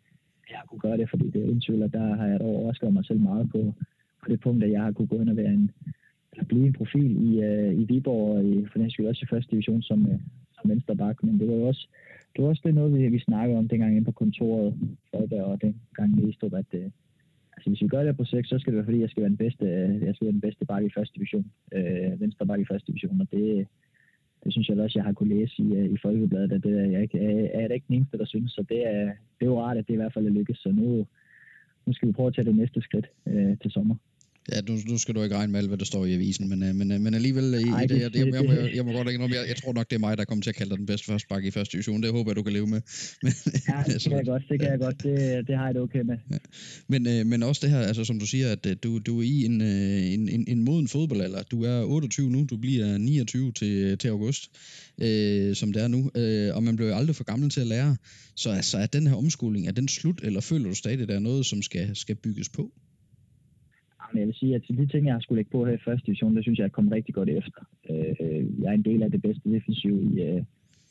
jeg 0.50 0.58
har 0.58 0.66
kunne 0.66 0.80
gøre 0.80 0.96
det, 0.96 1.10
fordi 1.10 1.30
det 1.30 1.40
er 1.40 1.44
ingen 1.44 1.60
tvivl, 1.60 1.82
at 1.82 1.92
der 1.92 2.14
har 2.16 2.26
jeg 2.26 2.40
overrasket 2.40 2.92
mig 2.92 3.04
selv 3.04 3.20
meget 3.20 3.50
på, 3.50 3.74
på 4.22 4.28
det 4.28 4.40
punkt, 4.40 4.64
at 4.64 4.70
jeg 4.70 4.82
har 4.82 4.92
kunne 4.92 5.08
gå 5.08 5.20
ind 5.20 5.30
og 5.30 5.36
være 5.36 5.52
en, 5.52 5.70
eller 6.32 6.44
blive 6.44 6.66
en 6.66 6.72
profil 6.72 7.12
i, 7.28 7.30
uh, 7.48 7.80
i 7.80 7.84
Viborg, 7.84 8.36
og 8.36 8.44
i, 8.44 8.66
for 8.66 8.78
den 8.78 8.90
skyld 8.90 9.06
også 9.06 9.24
i 9.24 9.32
første 9.34 9.50
division 9.50 9.82
som, 9.82 10.06
uh, 10.06 10.20
som 10.54 10.70
venstreback, 10.70 11.22
Men 11.22 11.38
det 11.40 11.48
var 11.48 11.54
jo 11.54 11.66
også, 11.66 11.88
det 12.36 12.44
var 12.44 12.48
også 12.48 12.62
det 12.64 12.74
noget, 12.74 12.98
vi, 12.98 13.08
vi 13.08 13.18
snakkede 13.18 13.58
om 13.58 13.68
dengang 13.68 13.96
inde 13.96 14.04
på 14.04 14.12
kontoret, 14.12 14.74
og 15.12 15.60
dengang 15.62 16.22
i 16.22 16.30
Estrup, 16.30 16.54
at, 16.54 16.66
uh, 16.74 16.90
så 17.68 17.70
hvis 17.70 17.82
vi 17.82 17.88
gør 17.88 18.02
det 18.02 18.16
på 18.16 18.24
6, 18.24 18.48
så 18.48 18.58
skal 18.58 18.72
det 18.72 18.76
være, 18.76 18.84
fordi 18.84 19.00
jeg 19.00 19.10
skal 19.10 19.22
være 19.22 19.30
den 19.30 19.36
bedste, 19.36 19.64
øh, 19.64 20.02
jeg 20.06 20.14
skal 20.14 20.24
være 20.24 20.32
den 20.32 20.40
bedste 20.40 20.64
bakke 20.64 20.86
i 20.86 20.94
første 20.96 21.14
division. 21.14 21.46
Øh, 21.72 22.20
venstre 22.20 22.46
bakke 22.46 22.62
i 22.62 22.70
første 22.70 22.86
division, 22.86 23.20
og 23.20 23.26
det, 23.32 23.66
det 24.44 24.52
synes 24.52 24.68
jeg 24.68 24.78
også, 24.78 24.98
jeg 24.98 25.04
har 25.04 25.12
kunne 25.12 25.34
læse 25.38 25.62
i, 25.62 25.76
øh, 25.76 25.90
i 25.94 25.96
Folkebladet, 26.02 26.52
at 26.52 26.62
det 26.62 26.78
er 26.80 26.86
jeg 26.94 27.02
ikke, 27.02 27.18
er, 27.18 27.60
er 27.60 27.68
det 27.68 27.74
ikke 27.74 27.88
den 27.88 27.96
eneste, 27.96 28.18
der 28.18 28.24
synes, 28.24 28.52
så 28.52 28.62
det 28.68 28.86
er, 28.86 29.04
det 29.36 29.42
er 29.42 29.52
jo 29.52 29.60
rart, 29.60 29.76
at 29.76 29.86
det 29.88 29.94
i 29.94 29.96
hvert 29.96 30.14
fald 30.14 30.26
er 30.26 30.30
lykkes, 30.30 30.58
så 30.58 30.68
nu, 30.68 31.06
nu 31.86 31.92
skal 31.92 32.08
vi 32.08 32.12
prøve 32.12 32.26
at 32.26 32.34
tage 32.34 32.44
det 32.44 32.56
næste 32.56 32.80
skridt 32.80 33.06
øh, 33.26 33.58
til 33.58 33.70
sommer. 33.70 33.96
Ja, 34.52 34.60
nu, 34.68 34.78
nu 34.88 34.98
skal 34.98 35.14
du 35.14 35.22
ikke 35.22 35.36
regne 35.36 35.52
med 35.52 35.60
alt, 35.60 35.68
hvad 35.68 35.78
der 35.78 35.84
står 35.84 36.06
i 36.06 36.14
avisen, 36.14 36.48
men, 36.48 36.62
øh, 36.62 36.74
men, 36.74 36.92
øh, 36.92 37.00
men 37.00 37.14
alligevel, 37.14 37.54
i, 37.54 37.68
Ej, 37.68 37.86
det, 37.86 38.00
jeg, 38.00 38.16
jeg, 38.16 38.26
jeg, 38.26 38.44
jeg, 38.44 38.70
jeg 38.74 38.84
må 38.84 38.92
godt 38.98 39.08
indrømme, 39.08 39.36
jeg, 39.36 39.48
jeg 39.48 39.56
tror 39.56 39.72
nok, 39.72 39.90
det 39.90 39.96
er 39.96 40.00
mig, 40.00 40.18
der 40.18 40.24
kommer 40.24 40.42
til 40.42 40.50
at 40.50 40.56
kalde 40.56 40.70
dig 40.70 40.78
den 40.78 40.86
bedste 40.86 41.06
første 41.06 41.28
bakke 41.28 41.48
i 41.48 41.50
første 41.50 41.72
division. 41.72 42.02
Det 42.02 42.12
håber 42.12 42.30
jeg, 42.30 42.36
du 42.36 42.42
kan 42.42 42.52
leve 42.52 42.66
med. 42.66 42.80
Men, 43.22 43.32
ja, 43.68 43.82
det 43.92 44.02
kan 44.02 44.12
jeg 44.12 44.26
godt, 44.26 44.42
det 44.48 44.60
kan 44.60 44.70
jeg 44.70 44.78
godt. 44.78 45.02
Det, 45.02 45.46
det 45.46 45.56
har 45.56 45.64
jeg 45.64 45.74
det 45.74 45.82
okay 45.82 46.00
med. 46.00 46.16
Ja. 46.30 46.38
Men, 46.88 47.06
øh, 47.06 47.26
men 47.26 47.42
også 47.42 47.60
det 47.62 47.70
her, 47.70 47.80
altså 47.80 48.04
som 48.04 48.18
du 48.18 48.26
siger, 48.26 48.52
at 48.52 48.82
du, 48.82 48.98
du 48.98 49.18
er 49.18 49.22
i 49.22 49.44
en, 49.44 49.60
en, 49.60 50.28
en, 50.28 50.44
en 50.48 50.64
moden 50.64 50.88
fodboldalder. 50.88 51.42
Du 51.42 51.64
er 51.64 51.84
28 51.84 52.30
nu, 52.30 52.46
du 52.50 52.56
bliver 52.56 52.98
29 52.98 53.52
til, 53.52 53.98
til 53.98 54.08
august, 54.08 54.50
øh, 55.02 55.56
som 55.56 55.72
det 55.72 55.82
er 55.82 55.88
nu, 55.88 56.10
øh, 56.14 56.56
og 56.56 56.62
man 56.62 56.76
bliver 56.76 56.96
aldrig 56.96 57.16
for 57.16 57.24
gammel 57.24 57.50
til 57.50 57.60
at 57.60 57.66
lære. 57.66 57.96
Så 58.34 58.50
altså, 58.50 58.78
er 58.78 58.86
den 58.86 59.06
her 59.06 59.14
omskoling, 59.14 59.66
er 59.66 59.72
den 59.72 59.88
slut, 59.88 60.20
eller 60.22 60.40
føler 60.40 60.68
du 60.68 60.74
stadig, 60.74 61.00
at 61.00 61.08
der 61.08 61.14
er 61.14 61.18
noget, 61.18 61.46
som 61.46 61.62
skal, 61.62 61.96
skal 61.96 62.14
bygges 62.14 62.48
på? 62.48 62.72
Men 64.12 64.18
jeg 64.18 64.26
vil 64.26 64.34
sige, 64.34 64.54
at 64.54 64.62
de 64.68 64.86
ting, 64.86 65.06
jeg 65.06 65.14
har 65.14 65.20
skulle 65.20 65.38
lægge 65.38 65.50
på 65.50 65.64
her 65.64 65.72
i 65.72 65.84
første 65.84 66.06
division, 66.06 66.36
det 66.36 66.44
synes 66.44 66.58
jeg, 66.58 66.62
jeg 66.62 66.72
kom 66.72 66.88
rigtig 66.88 67.14
godt 67.14 67.28
efter. 67.28 67.62
Øh, 67.90 68.14
øh, 68.20 68.60
jeg 68.62 68.68
er 68.68 68.72
en 68.72 68.88
del 68.90 69.02
af 69.02 69.10
det 69.10 69.22
bedste 69.22 69.50
defensiv 69.50 69.94
i, 70.02 70.22
øh, 70.22 70.42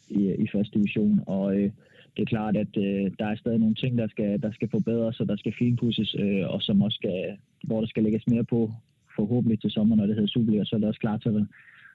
i, 0.10 0.34
i 0.44 0.48
første 0.54 0.74
division, 0.80 1.20
og 1.28 1.56
øh, 1.56 1.72
det 2.16 2.22
er 2.22 2.26
klart, 2.26 2.58
at 2.58 2.78
øh, 2.78 3.12
der 3.20 3.26
er 3.26 3.36
stadig 3.36 3.60
nogle 3.60 3.76
ting, 3.76 3.98
der 3.98 4.08
skal, 4.08 4.42
der 4.42 4.52
skal 4.52 4.70
forbedres, 4.70 5.20
og 5.20 5.28
der 5.28 5.36
skal 5.36 5.54
finpudses, 5.60 6.16
øh, 6.20 6.44
og 6.54 6.62
som 6.62 6.82
også 6.82 6.96
skal, 6.96 7.38
hvor 7.64 7.80
der 7.80 7.88
skal 7.88 8.04
lægges 8.04 8.28
mere 8.28 8.44
på, 8.44 8.72
forhåbentlig 9.16 9.62
til 9.62 9.72
sommer, 9.72 9.96
når 9.96 10.06
det 10.06 10.16
hedder 10.16 10.28
Superliga, 10.28 10.64
så 10.66 10.76
er 10.76 10.80
det 10.80 10.88
også 10.88 11.00
klart, 11.00 11.24
så 11.24 11.30
er 11.30 11.46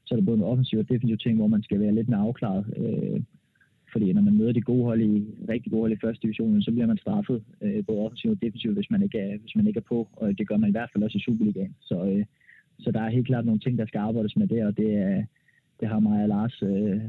så 0.04 0.14
er 0.14 0.18
der 0.18 0.26
både 0.26 0.36
en 0.36 0.50
offensiv 0.52 0.78
og 0.78 0.88
defensiv 0.88 1.18
ting, 1.18 1.36
hvor 1.36 1.46
man 1.46 1.62
skal 1.62 1.80
være 1.80 1.94
lidt 1.94 2.08
mere 2.08 2.20
afklaret. 2.20 2.64
Fordi 3.92 4.12
når 4.12 4.22
man 4.22 4.38
møder 4.38 4.52
de 4.52 4.60
gode 4.60 4.84
hold 4.84 5.00
i, 5.00 5.26
rigtig 5.48 5.72
gode 5.72 5.82
hold 5.82 5.92
i 5.92 6.00
første 6.04 6.22
division, 6.22 6.62
så 6.62 6.70
bliver 6.70 6.86
man 6.86 6.96
straffet 6.96 7.42
øh, 7.60 7.84
både 7.86 7.98
offensivt 7.98 8.32
og 8.32 8.42
defensivt, 8.42 8.74
hvis 8.74 8.90
man, 8.90 9.02
ikke 9.02 9.18
er, 9.18 9.38
hvis 9.38 9.56
man 9.56 9.66
ikke 9.66 9.78
er 9.78 9.88
på. 9.88 10.08
Og 10.12 10.38
det 10.38 10.48
gør 10.48 10.56
man 10.56 10.68
i 10.68 10.72
hvert 10.72 10.90
fald 10.92 11.04
også 11.04 11.18
i 11.18 11.20
Superligaen. 11.20 11.74
Så, 11.80 12.04
øh, 12.04 12.24
så 12.78 12.90
der 12.90 13.00
er 13.00 13.08
helt 13.10 13.26
klart 13.26 13.46
nogle 13.46 13.60
ting, 13.60 13.78
der 13.78 13.86
skal 13.86 13.98
arbejdes 13.98 14.36
med 14.36 14.46
det, 14.46 14.64
og 14.66 14.76
det, 14.76 14.94
er, 14.94 15.24
det 15.80 15.88
har 15.88 16.00
mig 16.00 16.22
og 16.22 16.28
Lars 16.28 16.62
øh, 16.62 17.00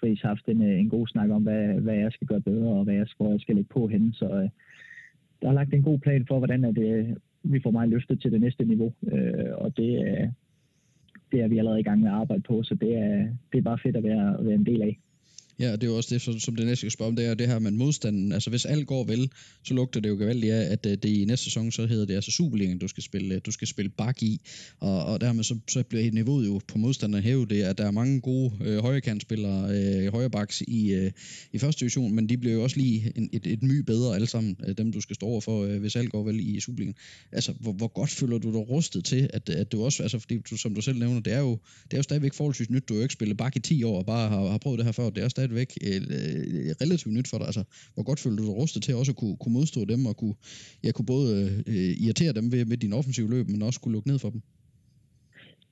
Friis 0.00 0.20
haft 0.20 0.48
en, 0.48 0.62
øh, 0.62 0.80
en 0.80 0.88
god 0.88 1.06
snak 1.06 1.30
om, 1.30 1.42
hvad, 1.42 1.80
hvad 1.80 1.94
jeg 1.94 2.12
skal 2.12 2.26
gøre 2.26 2.40
bedre, 2.40 2.68
og 2.68 2.84
hvad 2.84 2.94
jeg, 2.94 3.06
hvor 3.16 3.30
jeg 3.30 3.40
skal 3.40 3.54
lægge 3.54 3.74
på 3.74 3.86
henne. 3.86 4.12
Så 4.12 4.26
øh, 4.26 4.48
der 5.42 5.48
er 5.48 5.52
lagt 5.52 5.74
en 5.74 5.82
god 5.82 5.98
plan 5.98 6.26
for, 6.28 6.38
hvordan 6.38 6.64
at, 6.64 6.78
øh, 6.78 7.08
vi 7.42 7.60
får 7.62 7.70
mig 7.70 7.88
løftet 7.88 8.20
til 8.20 8.32
det 8.32 8.40
næste 8.40 8.64
niveau. 8.64 8.92
Øh, 9.12 9.52
og 9.54 9.76
det, 9.76 9.90
øh, 10.06 10.28
det 11.32 11.40
er 11.40 11.48
vi 11.48 11.58
allerede 11.58 11.80
i 11.80 11.82
gang 11.82 12.00
med 12.00 12.08
at 12.08 12.14
arbejde 12.14 12.42
på, 12.42 12.62
så 12.62 12.74
det 12.74 12.96
er, 12.96 13.28
det 13.52 13.58
er 13.58 13.62
bare 13.62 13.78
fedt 13.82 13.96
at 13.96 14.04
være, 14.04 14.38
at 14.38 14.46
være 14.46 14.54
en 14.54 14.66
del 14.66 14.82
af. 14.82 14.98
Ja, 15.58 15.72
det 15.72 15.82
er 15.82 15.86
jo 15.86 15.96
også 15.96 16.14
det, 16.14 16.42
som 16.42 16.56
det 16.56 16.66
næste 16.66 16.76
skal 16.76 16.90
spørge 16.90 17.08
om, 17.08 17.16
det 17.16 17.26
er 17.26 17.34
det 17.34 17.48
her 17.48 17.58
med 17.58 17.70
modstanden. 17.70 18.32
Altså 18.32 18.50
hvis 18.50 18.64
alt 18.64 18.86
går 18.86 19.04
vel, 19.04 19.30
så 19.64 19.74
lugter 19.74 20.00
det 20.00 20.08
jo 20.08 20.14
gevaldigt 20.14 20.52
af, 20.52 20.72
at 20.72 20.86
øh, 20.86 20.92
det 20.92 21.04
i 21.04 21.24
næste 21.24 21.44
sæson, 21.44 21.72
så 21.72 21.86
hedder 21.86 22.06
det 22.06 22.14
altså 22.14 22.30
Superligaen, 22.30 22.78
du 22.78 22.88
skal 22.88 23.02
spille, 23.02 23.34
øh, 23.34 23.40
du 23.46 23.50
skal 23.50 23.68
spille 23.68 23.88
bak 23.88 24.22
i. 24.22 24.40
Og, 24.80 25.04
og 25.04 25.20
dermed 25.20 25.44
så, 25.44 25.58
så 25.68 25.82
bliver 25.82 26.12
niveauet 26.12 26.46
jo 26.46 26.60
på 26.68 26.78
modstanderen 26.78 27.24
hævet. 27.24 27.50
Det 27.50 27.62
at 27.62 27.78
der 27.78 27.86
er 27.86 27.90
mange 27.90 28.20
gode 28.20 28.52
øh, 28.64 28.78
højrekantspillere, 28.78 29.70
øh, 29.76 30.12
højrebaks 30.12 30.60
i, 30.60 30.92
øh, 30.92 31.12
i 31.52 31.58
første 31.58 31.80
division, 31.80 32.14
men 32.14 32.28
de 32.28 32.38
bliver 32.38 32.54
jo 32.54 32.62
også 32.62 32.76
lige 32.76 33.12
en, 33.16 33.28
et, 33.32 33.46
et 33.46 33.62
my 33.62 33.78
bedre 33.78 34.14
alle 34.14 34.26
sammen, 34.26 34.56
øh, 34.68 34.74
dem 34.78 34.92
du 34.92 35.00
skal 35.00 35.16
stå 35.16 35.26
over 35.26 35.40
for, 35.40 35.64
øh, 35.64 35.80
hvis 35.80 35.96
alt 35.96 36.10
går 36.10 36.24
vel 36.24 36.40
i 36.40 36.60
Superligaen. 36.60 36.94
Altså, 37.32 37.52
hvor, 37.60 37.72
hvor 37.72 37.88
godt 37.88 38.10
føler 38.10 38.38
du 38.38 38.52
dig 38.52 38.70
rustet 38.70 39.04
til, 39.04 39.30
at, 39.32 39.48
at 39.48 39.72
du 39.72 39.84
også, 39.84 40.02
altså 40.02 40.18
fordi 40.18 40.38
du, 40.50 40.56
som 40.56 40.74
du 40.74 40.80
selv 40.80 40.98
nævner, 40.98 41.20
det 41.20 41.32
er 41.32 41.40
jo, 41.40 41.58
det 41.84 41.92
er 41.92 41.96
jo 41.96 42.02
stadigvæk 42.02 42.34
forholdsvis 42.34 42.70
nyt. 42.70 42.88
Du 42.88 42.94
har 42.94 42.98
jo 42.98 43.02
ikke 43.02 43.12
spillet 43.12 43.36
bak 43.36 43.56
i 43.56 43.60
10 43.60 43.82
år 43.82 43.98
og 43.98 44.06
bare 44.06 44.28
har, 44.28 44.48
har 44.48 44.58
prøvet 44.58 44.78
det 44.78 44.84
her 44.84 44.92
før. 44.92 45.10
Det 45.10 45.24
er 45.24 45.28
stadig 45.28 45.51
stadigvæk 45.52 45.72
øh, 45.86 46.00
øh, 46.16 46.70
relativt 46.82 47.14
nyt 47.16 47.28
for 47.30 47.38
dig. 47.38 47.46
Altså, 47.50 47.64
hvor 47.94 48.04
godt 48.08 48.20
føler 48.20 48.36
du 48.36 48.44
dig 48.46 48.56
rustet 48.62 48.82
til 48.82 48.94
også 49.00 49.12
at 49.12 49.18
kunne, 49.20 49.36
kunne 49.40 49.56
modstå 49.58 49.80
dem 49.92 50.06
og 50.10 50.14
kunne, 50.20 50.36
ja, 50.84 50.90
kunne 50.92 51.12
både 51.16 51.30
øh, 51.72 51.92
irritere 52.04 52.32
dem 52.38 52.52
ved, 52.52 52.64
med 52.64 52.76
din 52.76 52.92
offensive 52.92 53.30
løb, 53.34 53.46
men 53.48 53.62
også 53.62 53.80
kunne 53.80 53.96
lukke 53.96 54.08
ned 54.08 54.18
for 54.18 54.30
dem? 54.34 54.40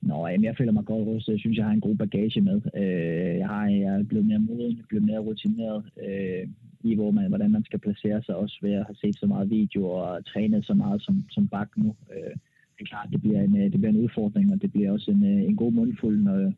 Nå, 0.01 0.27
jamen, 0.27 0.43
jeg 0.49 0.55
føler 0.57 0.71
mig 0.71 0.85
godt 0.85 1.07
rustet. 1.07 1.33
Jeg 1.33 1.39
synes, 1.39 1.57
jeg 1.57 1.65
har 1.65 1.73
en 1.73 1.87
god 1.87 1.95
bagage 1.95 2.41
med. 2.41 2.57
Øh, 2.81 3.33
jeg, 3.41 3.47
har, 3.47 3.65
jeg 3.85 3.93
er 3.99 4.03
blevet 4.03 4.25
mere 4.29 4.39
moden, 4.39 4.79
blevet 4.89 5.05
mere 5.09 5.19
rutineret 5.27 5.83
øh, 6.05 6.43
i, 6.89 6.95
hvor 6.95 7.11
man, 7.11 7.27
hvordan 7.27 7.51
man 7.51 7.63
skal 7.67 7.79
placere 7.79 8.23
sig, 8.23 8.35
også 8.35 8.57
ved 8.61 8.73
at 8.79 8.85
have 8.87 8.99
set 9.01 9.15
så 9.19 9.25
meget 9.25 9.49
video 9.49 9.81
og 9.85 10.25
trænet 10.25 10.65
så 10.65 10.73
meget 10.73 11.01
som, 11.05 11.15
som 11.35 11.47
bak 11.47 11.69
nu. 11.77 11.95
Øh, 12.13 12.33
det 12.75 12.81
er 12.81 12.91
klart, 12.93 13.09
det 13.11 13.21
bliver, 13.21 13.41
en, 13.41 13.57
øh, 13.57 13.71
det 13.71 13.79
bliver 13.79 13.93
en 13.95 14.03
udfordring, 14.05 14.53
og 14.53 14.61
det 14.61 14.71
bliver 14.71 14.91
også 14.91 15.11
en, 15.11 15.23
øh, 15.31 15.41
en 15.49 15.55
god 15.55 15.71
mundfuld, 15.71 16.17
når, 16.23 16.53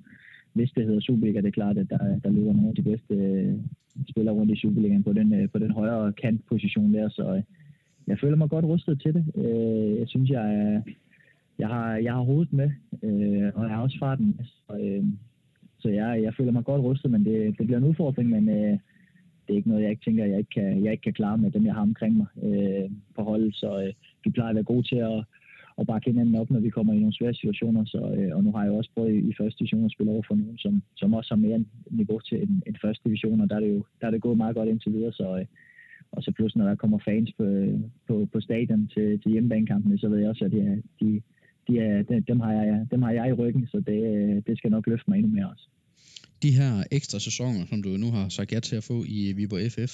hvis 0.53 0.71
det 0.71 0.85
hedder 0.85 0.99
Superliga, 0.99 1.41
det 1.41 1.47
er 1.47 1.51
klart, 1.51 1.77
at 1.77 1.89
der, 1.89 2.19
der 2.23 2.29
løber 2.29 2.53
nogle 2.53 2.69
af 2.69 2.75
de 2.75 2.81
bedste 2.81 3.13
øh, 3.15 3.53
spillere 4.09 4.35
rundt 4.35 4.51
i 4.51 4.61
Superligaen 4.61 5.03
på 5.03 5.13
den, 5.13 5.33
øh, 5.33 5.49
på 5.49 5.59
den 5.59 5.71
højere 5.71 6.13
kantposition 6.13 6.93
der, 6.93 7.09
så 7.09 7.35
øh, 7.35 7.43
jeg 8.07 8.19
føler 8.19 8.35
mig 8.35 8.49
godt 8.49 8.65
rustet 8.65 9.01
til 9.01 9.13
det. 9.13 9.25
Øh, 9.35 9.99
jeg 9.99 10.07
synes, 10.07 10.29
jeg, 10.29 10.55
er, 10.55 10.81
jeg, 11.59 11.67
har, 11.67 11.95
jeg 11.95 12.13
har 12.13 12.21
hovedet 12.21 12.53
med, 12.53 12.71
øh, 13.03 13.51
og 13.55 13.63
jeg 13.63 13.75
har 13.75 13.81
også 13.81 13.99
farten 13.99 14.25
med, 14.37 14.45
så, 14.45 14.77
øh, 14.83 15.03
så 15.79 15.89
jeg, 15.89 16.23
jeg 16.23 16.33
føler 16.37 16.51
mig 16.51 16.63
godt 16.63 16.81
rustet, 16.81 17.11
men 17.11 17.25
det, 17.25 17.57
det 17.57 17.65
bliver 17.65 17.77
en 17.77 17.89
udfordring, 17.91 18.29
men 18.29 18.49
øh, 18.49 18.77
det 19.47 19.53
er 19.53 19.57
ikke 19.57 19.69
noget, 19.69 19.83
jeg 19.83 19.91
ikke 19.91 20.05
tænker, 20.05 20.25
jeg 20.25 20.37
ikke 20.37 20.49
kan, 20.49 20.83
jeg 20.83 20.91
ikke 20.91 21.01
kan 21.01 21.13
klare 21.13 21.37
med 21.37 21.51
dem, 21.51 21.65
jeg 21.65 21.73
har 21.73 21.81
omkring 21.81 22.17
mig 22.17 22.27
øh, 22.43 22.89
på 23.15 23.23
holdet, 23.23 23.55
så 23.55 23.81
øh, 23.81 23.93
vi 24.23 24.29
plejer 24.29 24.49
at 24.49 24.55
være 24.55 24.63
gode 24.63 24.87
til 24.87 24.95
at 24.95 25.23
og 25.77 25.87
bakke 25.87 26.09
hinanden 26.09 26.35
op, 26.35 26.49
når 26.49 26.59
vi 26.59 26.69
kommer 26.69 26.93
i 26.93 26.99
nogle 26.99 27.17
svære 27.17 27.33
situationer. 27.33 27.85
Så, 27.85 28.01
øh, 28.17 28.35
og 28.35 28.43
nu 28.43 28.51
har 28.51 28.63
jeg 28.63 28.71
også 28.71 28.91
prøvet 28.95 29.13
i, 29.13 29.19
i 29.29 29.33
første 29.39 29.59
division 29.59 29.85
at 29.85 29.91
spille 29.91 30.11
over 30.11 30.23
for 30.27 30.35
nogen, 30.35 30.57
som, 30.57 30.83
som 30.95 31.13
også 31.13 31.29
har 31.33 31.41
mere 31.47 31.65
niveau 31.91 32.19
til 32.19 32.37
en, 32.41 32.63
en 32.67 32.77
første 32.81 33.01
division, 33.05 33.41
og 33.41 33.49
der 33.49 33.55
er 33.55 33.59
det 33.59 33.69
jo 33.75 33.85
der 34.01 34.07
er 34.07 34.11
det 34.11 34.21
gået 34.21 34.37
meget 34.37 34.55
godt 34.55 34.69
indtil 34.69 34.93
videre. 34.93 35.13
Så, 35.13 35.37
øh, 35.39 35.45
og 36.11 36.23
så 36.23 36.31
pludselig, 36.31 36.59
når 36.63 36.69
der 36.69 36.75
kommer 36.75 36.99
fans 37.05 37.31
på, 37.37 37.45
på, 38.07 38.27
på 38.33 38.39
stadion 38.39 38.87
til, 38.93 39.19
til 39.21 39.31
hjemmebanekampene, 39.31 39.97
så 39.97 40.09
ved 40.09 40.19
jeg 40.19 40.29
også, 40.29 40.45
at 40.45 40.51
de, 40.51 40.83
de, 41.01 41.21
de 41.67 41.79
er, 41.79 42.21
dem, 42.27 42.39
har 42.39 42.51
jeg, 42.53 42.87
dem 42.91 43.01
har 43.01 43.11
jeg 43.11 43.29
i 43.29 43.33
ryggen, 43.33 43.67
så 43.67 43.77
det, 43.79 43.99
øh, 44.15 44.41
det 44.47 44.57
skal 44.57 44.71
nok 44.71 44.87
løfte 44.87 45.09
mig 45.09 45.17
endnu 45.17 45.31
mere 45.35 45.49
også 45.49 45.67
de 46.43 46.51
her 46.51 46.83
ekstra 46.91 47.19
sæsoner, 47.19 47.65
som 47.69 47.83
du 47.83 47.89
nu 47.89 48.11
har 48.11 48.29
sagt 48.29 48.51
ja 48.51 48.59
til 48.59 48.75
at 48.75 48.83
få 48.83 49.03
i 49.07 49.33
Viborg 49.37 49.71
FF, 49.71 49.93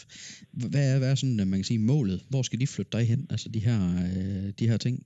hvad 0.52 0.94
er, 0.94 0.98
hvad 1.00 1.12
er 1.12 1.15
sådan, 1.15 1.39
øh, 1.39 1.48
man 1.48 1.60
kan 1.60 1.63
sige, 1.63 1.80
målet? 1.80 2.20
Hvor 2.30 2.42
skal 2.42 2.60
de 2.60 2.68
flytte 2.68 2.98
dig 2.98 3.08
hen, 3.08 3.28
altså 3.30 3.50
de 3.50 3.60
her, 3.60 3.80
øh, 4.18 4.54
de 4.60 4.70
her 4.70 4.78
ting? 4.78 5.04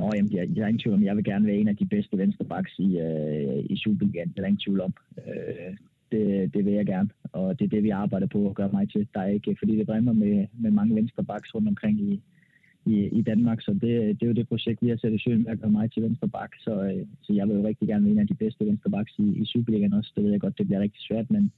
Nå, 0.00 0.10
jamen, 0.14 0.32
jeg, 0.32 0.48
jeg 0.56 0.62
er 0.62 0.66
ingen 0.66 0.82
tvivl 0.82 0.94
om, 0.94 1.04
jeg 1.04 1.16
vil 1.16 1.24
gerne 1.24 1.46
være 1.46 1.56
en 1.56 1.68
af 1.68 1.76
de 1.76 1.86
bedste 1.86 2.18
venstrebacks 2.18 2.78
i, 2.78 2.98
øh, 2.98 3.64
i 3.70 3.76
Superligaen. 3.76 4.28
Det 4.28 4.38
er 4.38 4.46
ingen 4.46 4.64
tvivl 4.66 4.80
om. 4.80 4.94
Øh, 5.26 5.72
det, 6.12 6.54
det 6.54 6.64
vil 6.64 6.72
jeg 6.72 6.86
gerne, 6.86 7.10
og 7.32 7.58
det 7.58 7.64
er 7.64 7.68
det, 7.68 7.82
vi 7.82 7.90
arbejder 7.90 8.26
på 8.26 8.48
at 8.48 8.54
gøre 8.54 8.70
mig 8.72 8.90
til. 8.90 9.08
Der 9.14 9.20
er 9.20 9.26
ikke, 9.26 9.56
fordi 9.58 9.76
det 9.78 9.86
brænder 9.86 10.12
med, 10.12 10.46
med 10.62 10.70
mange 10.70 10.94
venstrebacks 10.94 11.54
rundt 11.54 11.68
omkring 11.68 12.00
i, 12.00 12.22
i, 12.86 12.94
i 13.18 13.22
Danmark, 13.22 13.60
så 13.62 13.72
det, 13.72 14.20
det 14.20 14.22
er 14.22 14.26
jo 14.26 14.32
det 14.32 14.48
projekt, 14.48 14.82
vi 14.82 14.88
har 14.88 14.96
sat 14.96 15.12
i 15.12 15.18
søen 15.18 15.42
med 15.42 15.52
at 15.52 15.60
gøre 15.60 15.70
mig 15.70 15.92
til 15.92 16.02
venstreback. 16.02 16.52
Så, 16.60 16.82
øh, 16.82 17.06
så 17.22 17.32
jeg 17.32 17.48
vil 17.48 17.56
jo 17.56 17.66
rigtig 17.66 17.88
gerne 17.88 18.04
være 18.04 18.12
en 18.12 18.18
af 18.18 18.26
de 18.26 18.34
bedste 18.34 18.66
venstrebacks 18.66 19.12
i, 19.18 19.26
i 19.42 19.44
Superligaen 19.44 19.92
også. 19.92 20.12
Det 20.16 20.24
ved 20.24 20.30
jeg 20.30 20.40
godt, 20.40 20.58
det 20.58 20.66
bliver 20.66 20.80
rigtig 20.80 21.02
svært, 21.02 21.30
men 21.30 21.52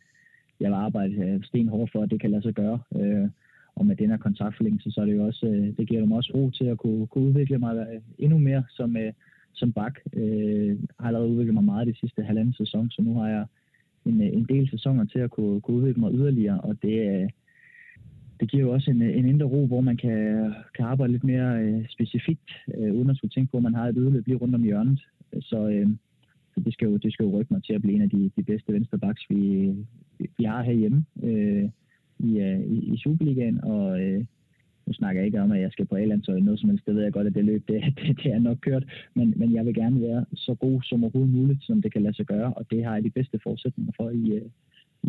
jeg 0.61 0.71
vil 0.71 0.77
arbejde 0.77 1.15
øh, 1.15 1.45
stenhårdt 1.45 1.93
for, 1.93 2.03
at 2.03 2.11
det 2.11 2.21
kan 2.21 2.31
lade 2.31 2.43
sig 2.43 2.55
gøre. 2.55 2.79
Øh, 2.97 3.29
og 3.75 3.87
med 3.87 3.97
den 3.97 4.11
her 4.11 4.17
kontraktforlængelse, 4.17 4.91
så 4.91 5.01
er 5.01 5.05
det 5.05 5.17
jo 5.17 5.27
også, 5.27 5.47
øh, 5.47 5.77
det 5.77 5.89
giver 5.89 6.01
dem 6.01 6.13
også 6.13 6.33
ro 6.35 6.51
til 6.51 6.65
at 6.65 6.79
kunne, 6.79 7.07
kunne 7.07 7.25
udvikle 7.25 7.59
mig 7.59 7.77
øh, 7.77 8.01
endnu 8.19 8.39
mere 8.39 8.65
som, 8.71 8.97
øh, 8.97 9.13
som 9.53 9.73
bak. 9.73 9.99
Jeg 10.13 10.77
har 11.01 11.07
allerede 11.07 11.31
udviklet 11.31 11.55
mig 11.55 11.65
meget 11.65 11.87
de 11.87 12.01
sidste 12.01 12.23
halvanden 12.23 12.55
sæson, 12.55 12.91
så 12.91 13.03
nu 13.03 13.15
har 13.15 13.29
jeg 13.29 13.45
en, 14.05 14.23
øh, 14.23 14.27
en 14.27 14.47
del 14.49 14.71
sæsoner 14.71 15.05
til 15.05 15.19
at 15.19 15.31
kunne, 15.31 15.61
kunne 15.61 15.77
udvikle 15.77 16.01
mig 16.01 16.13
yderligere, 16.15 16.61
og 16.61 16.77
det, 16.83 17.31
det 18.41 18.51
giver 18.51 18.63
jo 18.63 18.73
også 18.73 18.91
en, 18.91 19.03
en 19.03 19.27
indre 19.29 19.47
ro, 19.47 19.67
hvor 19.67 19.81
man 19.81 19.97
kan, 19.97 20.53
kan 20.75 20.85
arbejde 20.85 21.13
lidt 21.13 21.25
mere 21.25 21.85
specifikt, 21.89 22.51
uden 22.79 23.11
at 23.11 23.17
skulle 23.17 23.31
tænke 23.31 23.51
på, 23.51 23.57
at 23.57 23.63
man 23.63 23.75
har 23.75 23.89
et 23.89 23.99
udløb 23.99 24.27
lige 24.27 24.37
rundt 24.37 24.55
om 24.55 24.63
hjørnet. 24.63 25.01
Så, 25.41 25.87
så 26.55 26.61
det, 26.61 26.73
skal 26.73 26.89
jo, 26.89 26.97
det 26.97 27.13
skal 27.13 27.25
jo 27.25 27.39
rykke 27.41 27.55
mig 27.55 27.63
til 27.65 27.73
at 27.73 27.83
blive 27.83 27.95
en 27.95 28.03
af 28.03 28.11
de, 28.11 28.31
de 28.37 28.43
bedste 28.43 28.73
venstrebacks, 28.73 29.27
vi, 29.31 29.73
vi 30.39 30.45
har 30.45 30.63
herhjemme 30.63 31.05
i, 32.23 32.31
uh, 32.41 32.61
i, 32.75 32.95
i 32.95 32.97
Superligaen, 32.97 33.65
og 33.65 33.87
uh, 33.91 34.25
nu 34.87 34.93
snakker 34.93 35.21
jeg 35.21 35.27
ikke 35.27 35.41
om, 35.41 35.53
at 35.53 35.61
jeg 35.61 35.73
skal 35.73 35.87
på 35.87 35.97
A-landsholdet 35.97 36.45
noget 36.45 36.61
som 36.61 36.69
helst, 36.69 36.87
det 36.87 36.95
ved 36.95 37.03
jeg 37.03 37.13
godt, 37.13 37.27
at 37.27 37.35
det 37.35 37.45
løb, 37.45 37.69
det, 37.69 37.83
det, 37.99 38.17
det 38.23 38.33
er 38.33 38.39
nok 38.39 38.59
kørt, 38.61 38.85
men, 39.15 39.35
men 39.37 39.55
jeg 39.55 39.67
vil 39.67 39.75
gerne 39.75 40.01
være 40.01 40.25
så 40.35 40.55
god 40.55 40.83
som 40.83 41.05
overhovedet 41.05 41.35
muligt, 41.35 41.65
som 41.65 41.83
det 41.83 41.93
kan 41.93 42.03
lade 42.03 42.17
sig 42.17 42.27
gøre, 42.27 42.53
og 42.53 42.67
det 42.71 42.85
har 42.85 42.95
jeg 42.95 43.05
de 43.05 43.11
bedste 43.11 43.39
forudsætninger 43.43 43.93
for 43.97 44.11
i, 44.11 44.41
uh, 44.41 44.51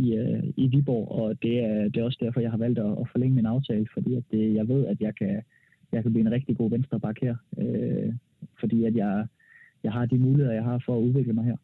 i, 0.04 0.20
uh, 0.20 0.44
i 0.58 0.68
Viborg, 0.68 1.12
og 1.12 1.44
det 1.44 1.60
er, 1.60 1.84
det 1.84 1.98
er 1.98 2.04
også 2.04 2.20
derfor, 2.22 2.40
jeg 2.40 2.52
har 2.52 2.58
valgt 2.58 2.80
at, 2.80 2.92
at 2.92 3.10
forlænge 3.12 3.36
min 3.36 3.46
aftale, 3.46 3.88
fordi 3.94 4.16
at 4.16 4.24
det, 4.32 4.54
jeg 4.54 4.68
ved, 4.68 4.86
at 4.86 5.02
jeg 5.02 5.16
kan, 5.16 5.42
jeg 5.92 6.04
kan 6.04 6.12
blive 6.14 6.26
en 6.28 6.32
rigtig 6.32 6.58
god 6.58 6.70
venstreback 6.70 7.22
her, 7.22 7.36
uh, 7.58 8.14
fordi 8.60 8.84
at 8.84 8.96
jeg, 8.96 9.28
jeg 9.84 9.92
har 9.92 10.06
de 10.06 10.18
muligheder, 10.18 10.54
jeg 10.54 10.64
har 10.64 10.84
for 10.86 10.98
at 10.98 11.02
udvikle 11.02 11.34
mig 11.34 11.46
her. 11.46 11.58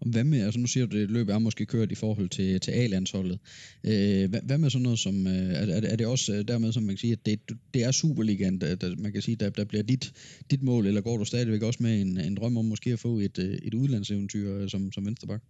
Og 0.00 0.06
hvad 0.12 0.24
med, 0.24 0.40
altså 0.44 0.60
nu 0.60 0.66
siger 0.66 0.86
du, 0.86 0.96
at 0.96 1.10
løbet 1.10 1.34
er 1.34 1.38
måske 1.38 1.66
kørt 1.66 1.92
i 1.92 1.94
forhold 1.94 2.28
til, 2.28 2.60
til 2.60 2.72
A-landsholdet. 2.72 3.38
Øh, 3.84 4.30
hvad, 4.30 4.42
hvad 4.46 4.58
med 4.58 4.70
sådan 4.70 4.82
noget 4.82 4.98
som, 4.98 5.26
øh, 5.26 5.50
er, 5.60 5.80
er 5.92 5.96
det 5.96 6.06
også 6.06 6.28
øh, 6.34 6.48
dermed, 6.48 6.72
som 6.72 6.82
man 6.82 6.94
kan 6.94 6.98
sige, 7.04 7.12
at 7.12 7.26
det, 7.26 7.40
det 7.74 7.84
er 7.84 7.90
Superligaen, 7.90 8.60
der, 8.60 8.76
der, 8.76 8.88
man 8.98 9.12
kan 9.12 9.22
sige, 9.22 9.36
der, 9.36 9.50
der 9.50 9.64
bliver 9.64 9.82
dit, 9.82 10.04
dit 10.50 10.62
mål, 10.62 10.86
eller 10.86 11.00
går 11.00 11.16
du 11.16 11.24
stadigvæk 11.24 11.62
også 11.62 11.82
med 11.82 12.00
en, 12.00 12.20
en 12.20 12.34
drøm 12.34 12.56
om 12.56 12.64
måske 12.64 12.92
at 12.92 12.98
få 12.98 13.18
et, 13.18 13.38
øh, 13.38 13.54
et 13.66 13.74
udlandseventyr 13.74 14.54
øh, 14.54 14.68
som, 14.68 14.92
som 14.92 15.06
venstreback? 15.06 15.42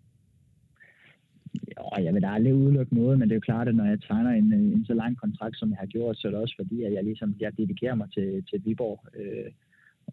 Ja, 1.68 2.02
jeg 2.04 2.14
vil 2.14 2.22
da 2.22 2.28
aldrig 2.28 2.54
udelukke 2.54 2.94
noget, 2.94 3.18
men 3.18 3.28
det 3.28 3.34
er 3.34 3.40
jo 3.40 3.50
klart, 3.50 3.68
at 3.68 3.74
når 3.74 3.84
jeg 3.84 4.00
tegner 4.00 4.30
en, 4.30 4.52
en 4.52 4.84
så 4.84 4.94
lang 4.94 5.16
kontrakt, 5.16 5.58
som 5.58 5.70
jeg 5.70 5.78
har 5.78 5.86
gjort, 5.86 6.16
så 6.16 6.28
er 6.28 6.30
det 6.32 6.40
også 6.40 6.54
fordi, 6.58 6.82
at 6.82 6.92
jeg 6.92 7.04
ligesom 7.04 7.34
jeg 7.40 7.52
dedikerer 7.56 7.94
mig 7.94 8.08
til, 8.14 8.44
til 8.50 8.62
Viborg. 8.64 9.00
Øh, 9.20 9.50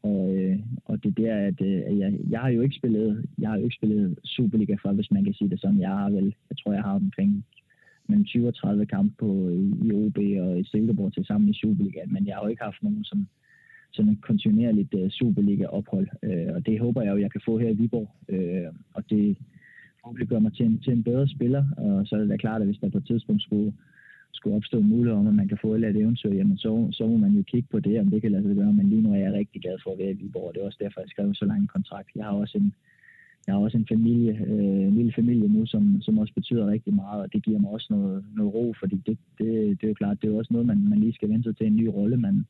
og, 0.04 0.36
øh, 0.36 0.60
og 0.86 1.04
det 1.04 1.18
der, 1.18 1.36
at, 1.36 1.62
øh, 1.62 2.00
jeg, 2.00 2.20
jeg 2.30 2.40
har 2.40 2.50
jo 2.50 2.62
ikke 2.62 2.76
spillet, 2.76 3.26
jeg 3.38 3.50
har 3.50 3.58
jo 3.58 3.64
ikke 3.64 3.76
spillet 3.76 4.20
Superliga 4.24 4.76
før, 4.84 4.92
hvis 4.92 5.12
man 5.12 5.24
kan 5.24 5.34
sige 5.34 5.50
det 5.50 5.62
sådan. 5.62 5.80
Jeg 5.80 5.90
har 5.90 6.10
vel, 6.10 6.36
jeg 6.50 6.58
tror, 6.58 6.74
jeg 6.74 6.84
har 6.84 6.96
omkring 6.96 7.46
mellem 8.08 8.26
20 8.26 8.48
og 8.48 8.56
30 8.56 8.86
kampe 8.86 9.16
på, 9.20 9.50
øh, 9.50 9.88
i 9.88 9.92
OB 9.92 10.18
og 10.18 10.60
i 10.60 10.64
Silkeborg 10.64 11.14
til 11.14 11.26
sammen 11.26 11.50
i 11.50 11.54
Superliga, 11.54 12.02
men 12.08 12.28
jeg 12.28 12.36
har 12.36 12.44
jo 12.44 12.50
ikke 12.50 12.64
haft 12.64 12.84
nogen 12.84 13.04
som 13.04 13.28
sådan 13.92 14.12
et 14.12 14.22
kontinuerligt 14.22 14.94
uh, 14.94 15.10
Superliga-ophold, 15.10 16.08
uh, 16.24 16.56
og 16.56 16.66
det 16.66 16.80
håber 16.80 17.02
jeg 17.02 17.12
jo, 17.12 17.18
jeg 17.18 17.32
kan 17.32 17.42
få 17.46 17.58
her 17.58 17.70
i 17.70 17.74
Viborg, 17.74 18.10
uh, 18.34 18.76
og 18.94 19.10
det 19.10 19.38
forhåbentlig 20.02 20.28
gør 20.28 20.40
mig 20.40 20.54
til 20.54 20.66
en, 20.66 20.80
til 20.80 20.94
en 20.94 21.04
bedre 21.04 21.28
spiller, 21.28 21.64
og 21.78 22.08
så 22.08 22.16
er 22.16 22.20
det 22.20 22.30
da 22.30 22.38
klart, 22.38 22.62
at 22.62 22.68
hvis 22.68 22.80
der 22.82 22.90
på 22.90 22.98
et 22.98 23.08
tidspunkt 23.08 23.42
skulle, 23.42 23.74
skulle 24.38 24.56
opstå 24.56 24.80
mulighed 24.80 25.20
om, 25.20 25.28
at 25.28 25.36
man 25.42 25.48
kan 25.48 25.62
få 25.62 25.68
et 25.72 25.76
eller 25.76 25.88
andet 25.88 26.02
eventyr, 26.02 26.34
jamen 26.34 26.58
så, 26.58 26.72
så 26.92 27.04
må 27.08 27.18
man 27.18 27.32
jo 27.32 27.44
kigge 27.52 27.68
på 27.72 27.80
det, 27.80 28.00
om 28.00 28.08
det 28.08 28.22
kan 28.22 28.32
lade 28.32 28.44
sig 28.44 28.56
gøre, 28.56 28.74
men 28.74 28.90
lige 28.90 29.02
nu 29.02 29.10
er 29.14 29.22
jeg 29.26 29.34
rigtig 29.34 29.62
glad 29.62 29.78
for 29.84 29.92
at 29.92 30.00
være 30.00 30.12
i 30.12 30.20
Viborg, 30.22 30.48
og 30.48 30.54
det 30.54 30.62
er 30.62 30.66
også 30.66 30.82
derfor, 30.82 31.02
jeg 31.02 31.10
skrev 31.10 31.34
så 31.34 31.46
lang 31.46 31.62
en 31.62 31.76
kontrakt. 31.76 32.10
Jeg 32.16 32.26
har 32.26 32.32
også 32.32 32.58
en, 32.58 32.74
jeg 33.48 33.56
har 33.56 33.62
også 33.62 33.78
en 33.78 33.88
familie, 33.94 34.34
øh, 34.48 34.88
en 34.90 34.96
lille 34.96 35.14
familie 35.20 35.48
nu, 35.48 35.66
som, 35.66 36.02
som 36.02 36.20
også 36.20 36.34
betyder 36.34 36.68
rigtig 36.68 36.94
meget, 36.94 37.22
og 37.24 37.34
det 37.34 37.44
giver 37.44 37.60
mig 37.60 37.72
også 37.72 37.88
noget, 37.90 38.26
noget 38.36 38.54
ro, 38.54 38.74
fordi 38.80 38.96
det, 39.08 39.18
det, 39.38 39.48
det 39.78 39.84
er 39.84 39.88
jo 39.88 40.02
klart, 40.02 40.22
det 40.22 40.28
er 40.28 40.32
jo 40.32 40.38
også 40.38 40.54
noget, 40.54 40.68
man, 40.68 40.90
man 40.90 41.00
lige 41.00 41.14
skal 41.14 41.30
vente 41.30 41.44
sig 41.44 41.58
til 41.58 41.68
en 41.68 41.76
ny 41.76 41.86
rolle, 41.86 42.18
man, 42.18 42.46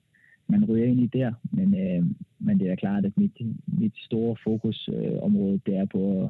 man 0.47 0.65
ryger 0.65 0.85
ind 0.85 0.99
i 0.99 1.09
der. 1.17 1.31
Men, 1.51 1.67
øh, 1.83 2.03
men 2.39 2.59
det 2.59 2.69
er 2.69 2.75
klart, 2.75 3.05
at 3.05 3.17
mit, 3.17 3.37
mit 3.67 3.95
store 3.97 4.35
fokusområde, 4.43 5.53
øh, 5.53 5.59
det 5.65 5.75
er 5.75 5.85
på 5.85 6.23
at, 6.23 6.29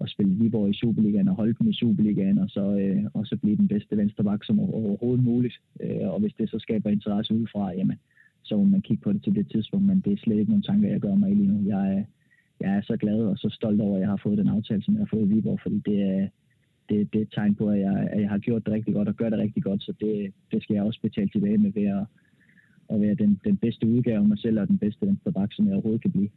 at 0.00 0.10
spille 0.10 0.34
Viborg 0.34 0.70
i 0.70 0.74
Superligaen 0.74 1.28
og 1.28 1.34
holde 1.34 1.54
dem 1.58 1.68
i 1.68 1.72
Superligaen, 1.72 2.38
og 2.38 2.48
så, 2.50 2.64
øh, 2.76 3.04
og 3.14 3.26
så 3.26 3.36
blive 3.36 3.56
den 3.56 3.68
bedste 3.68 3.96
venstreback 3.96 4.44
som 4.44 4.60
overhovedet 4.60 5.24
muligt. 5.24 5.54
Øh, 5.80 6.08
og 6.12 6.20
hvis 6.20 6.34
det 6.38 6.50
så 6.50 6.58
skaber 6.58 6.90
interesse 6.90 7.34
udefra, 7.34 7.72
jamen, 7.72 7.96
så 8.42 8.56
må 8.56 8.64
man 8.64 8.82
kigge 8.82 9.02
på 9.02 9.12
det 9.12 9.22
til 9.22 9.34
det 9.34 9.50
tidspunkt, 9.50 9.86
men 9.86 10.02
det 10.04 10.12
er 10.12 10.16
slet 10.16 10.38
ikke 10.38 10.50
nogen 10.50 10.62
tanker, 10.62 10.88
jeg 10.88 11.00
gør 11.00 11.14
mig 11.14 11.30
i 11.30 11.34
lige 11.34 11.48
nu. 11.48 11.68
Jeg 11.68 12.06
jeg 12.60 12.76
er 12.76 12.82
så 12.82 12.96
glad 12.96 13.20
og 13.20 13.38
så 13.38 13.48
stolt 13.48 13.80
over, 13.80 13.96
at 13.96 14.00
jeg 14.00 14.08
har 14.08 14.20
fået 14.22 14.38
den 14.38 14.48
aftale, 14.48 14.82
som 14.82 14.94
jeg 14.94 15.00
har 15.00 15.16
fået 15.16 15.26
i 15.26 15.34
Viborg, 15.34 15.60
fordi 15.62 15.82
det 15.86 16.02
er, 16.02 16.28
det, 16.88 17.12
det 17.12 17.18
er 17.18 17.22
et 17.22 17.32
tegn 17.34 17.54
på, 17.54 17.68
at 17.68 17.80
jeg, 17.80 18.08
at 18.12 18.20
jeg 18.20 18.30
har 18.30 18.38
gjort 18.38 18.66
det 18.66 18.72
rigtig 18.72 18.94
godt 18.94 19.08
og 19.08 19.14
gør 19.14 19.30
det 19.30 19.38
rigtig 19.38 19.62
godt, 19.62 19.82
så 19.82 19.92
det, 20.00 20.32
det 20.52 20.62
skal 20.62 20.74
jeg 20.74 20.82
også 20.82 21.00
betale 21.00 21.28
tilbage 21.28 21.58
med 21.58 21.72
ved 21.72 21.82
at, 21.82 22.06
at 22.92 23.00
være 23.00 23.14
den, 23.14 23.40
den 23.44 23.56
bedste 23.56 23.86
udgave 23.86 24.16
af 24.16 24.28
mig 24.28 24.38
selv 24.38 24.60
og 24.60 24.68
den 24.68 24.78
bedste 24.78 25.06
venstreback, 25.06 25.54
som 25.54 25.66
jeg 25.66 25.74
overhovedet 25.74 26.02
kan 26.02 26.12
blive. 26.12 26.28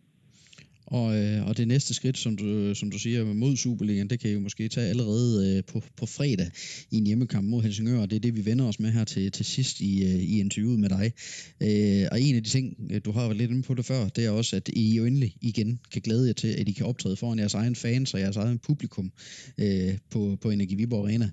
Og, 0.88 1.18
øh, 1.18 1.48
og 1.48 1.58
det 1.58 1.68
næste 1.68 1.94
skridt, 1.94 2.18
som 2.18 2.38
du, 2.38 2.46
øh, 2.46 2.76
som 2.76 2.92
du 2.92 3.00
siger, 3.00 3.34
mod 3.34 3.56
Superligaen, 3.56 4.10
det 4.10 4.20
kan 4.20 4.30
I 4.30 4.34
jo 4.34 4.40
måske 4.40 4.68
tage 4.68 4.90
allerede 4.90 5.58
øh, 5.58 5.64
på, 5.64 5.84
på 5.98 6.06
fredag 6.06 6.50
i 6.92 6.98
en 6.98 7.06
hjemmekamp 7.06 7.48
mod 7.50 7.64
Helsingør, 7.64 8.00
og 8.00 8.10
det 8.10 8.16
er 8.16 8.20
det, 8.20 8.36
vi 8.36 8.46
vender 8.46 8.66
os 8.66 8.80
med 8.80 8.92
her 8.92 9.04
til, 9.04 9.32
til 9.32 9.46
sidst 9.46 9.82
i, 9.82 10.04
øh, 10.04 10.16
i 10.16 10.40
interviewet 10.40 10.80
med 10.80 10.90
dig. 10.90 11.14
Øh, 11.62 12.08
og 12.12 12.22
en 12.22 12.36
af 12.36 12.44
de 12.44 12.50
ting, 12.50 12.78
øh, 12.92 13.02
du 13.06 13.12
har 13.12 13.22
været 13.22 13.38
lidt 13.38 13.52
inde 13.52 13.64
på 13.64 13.74
det 13.74 13.86
før, 13.86 14.08
det 14.10 14.26
er 14.26 14.30
også, 14.30 14.56
at 14.56 14.70
I 14.74 14.96
jo 14.96 15.06
endelig 15.06 15.36
igen 15.42 15.80
kan 15.92 16.02
glæde 16.02 16.28
jer 16.28 16.34
til, 16.34 16.48
at 16.48 16.70
I 16.70 16.72
kan 16.72 16.86
optræde 16.86 17.16
foran 17.16 17.40
jeres 17.40 17.54
egen 17.54 17.76
fans 17.76 18.14
og 18.14 18.20
jeres 18.20 18.36
egen 18.36 18.60
publikum 18.60 19.12
øh, 19.58 19.98
på, 20.10 20.38
på 20.42 20.50
Energi 20.50 20.76
Viborg 20.76 21.06
Arena. 21.06 21.30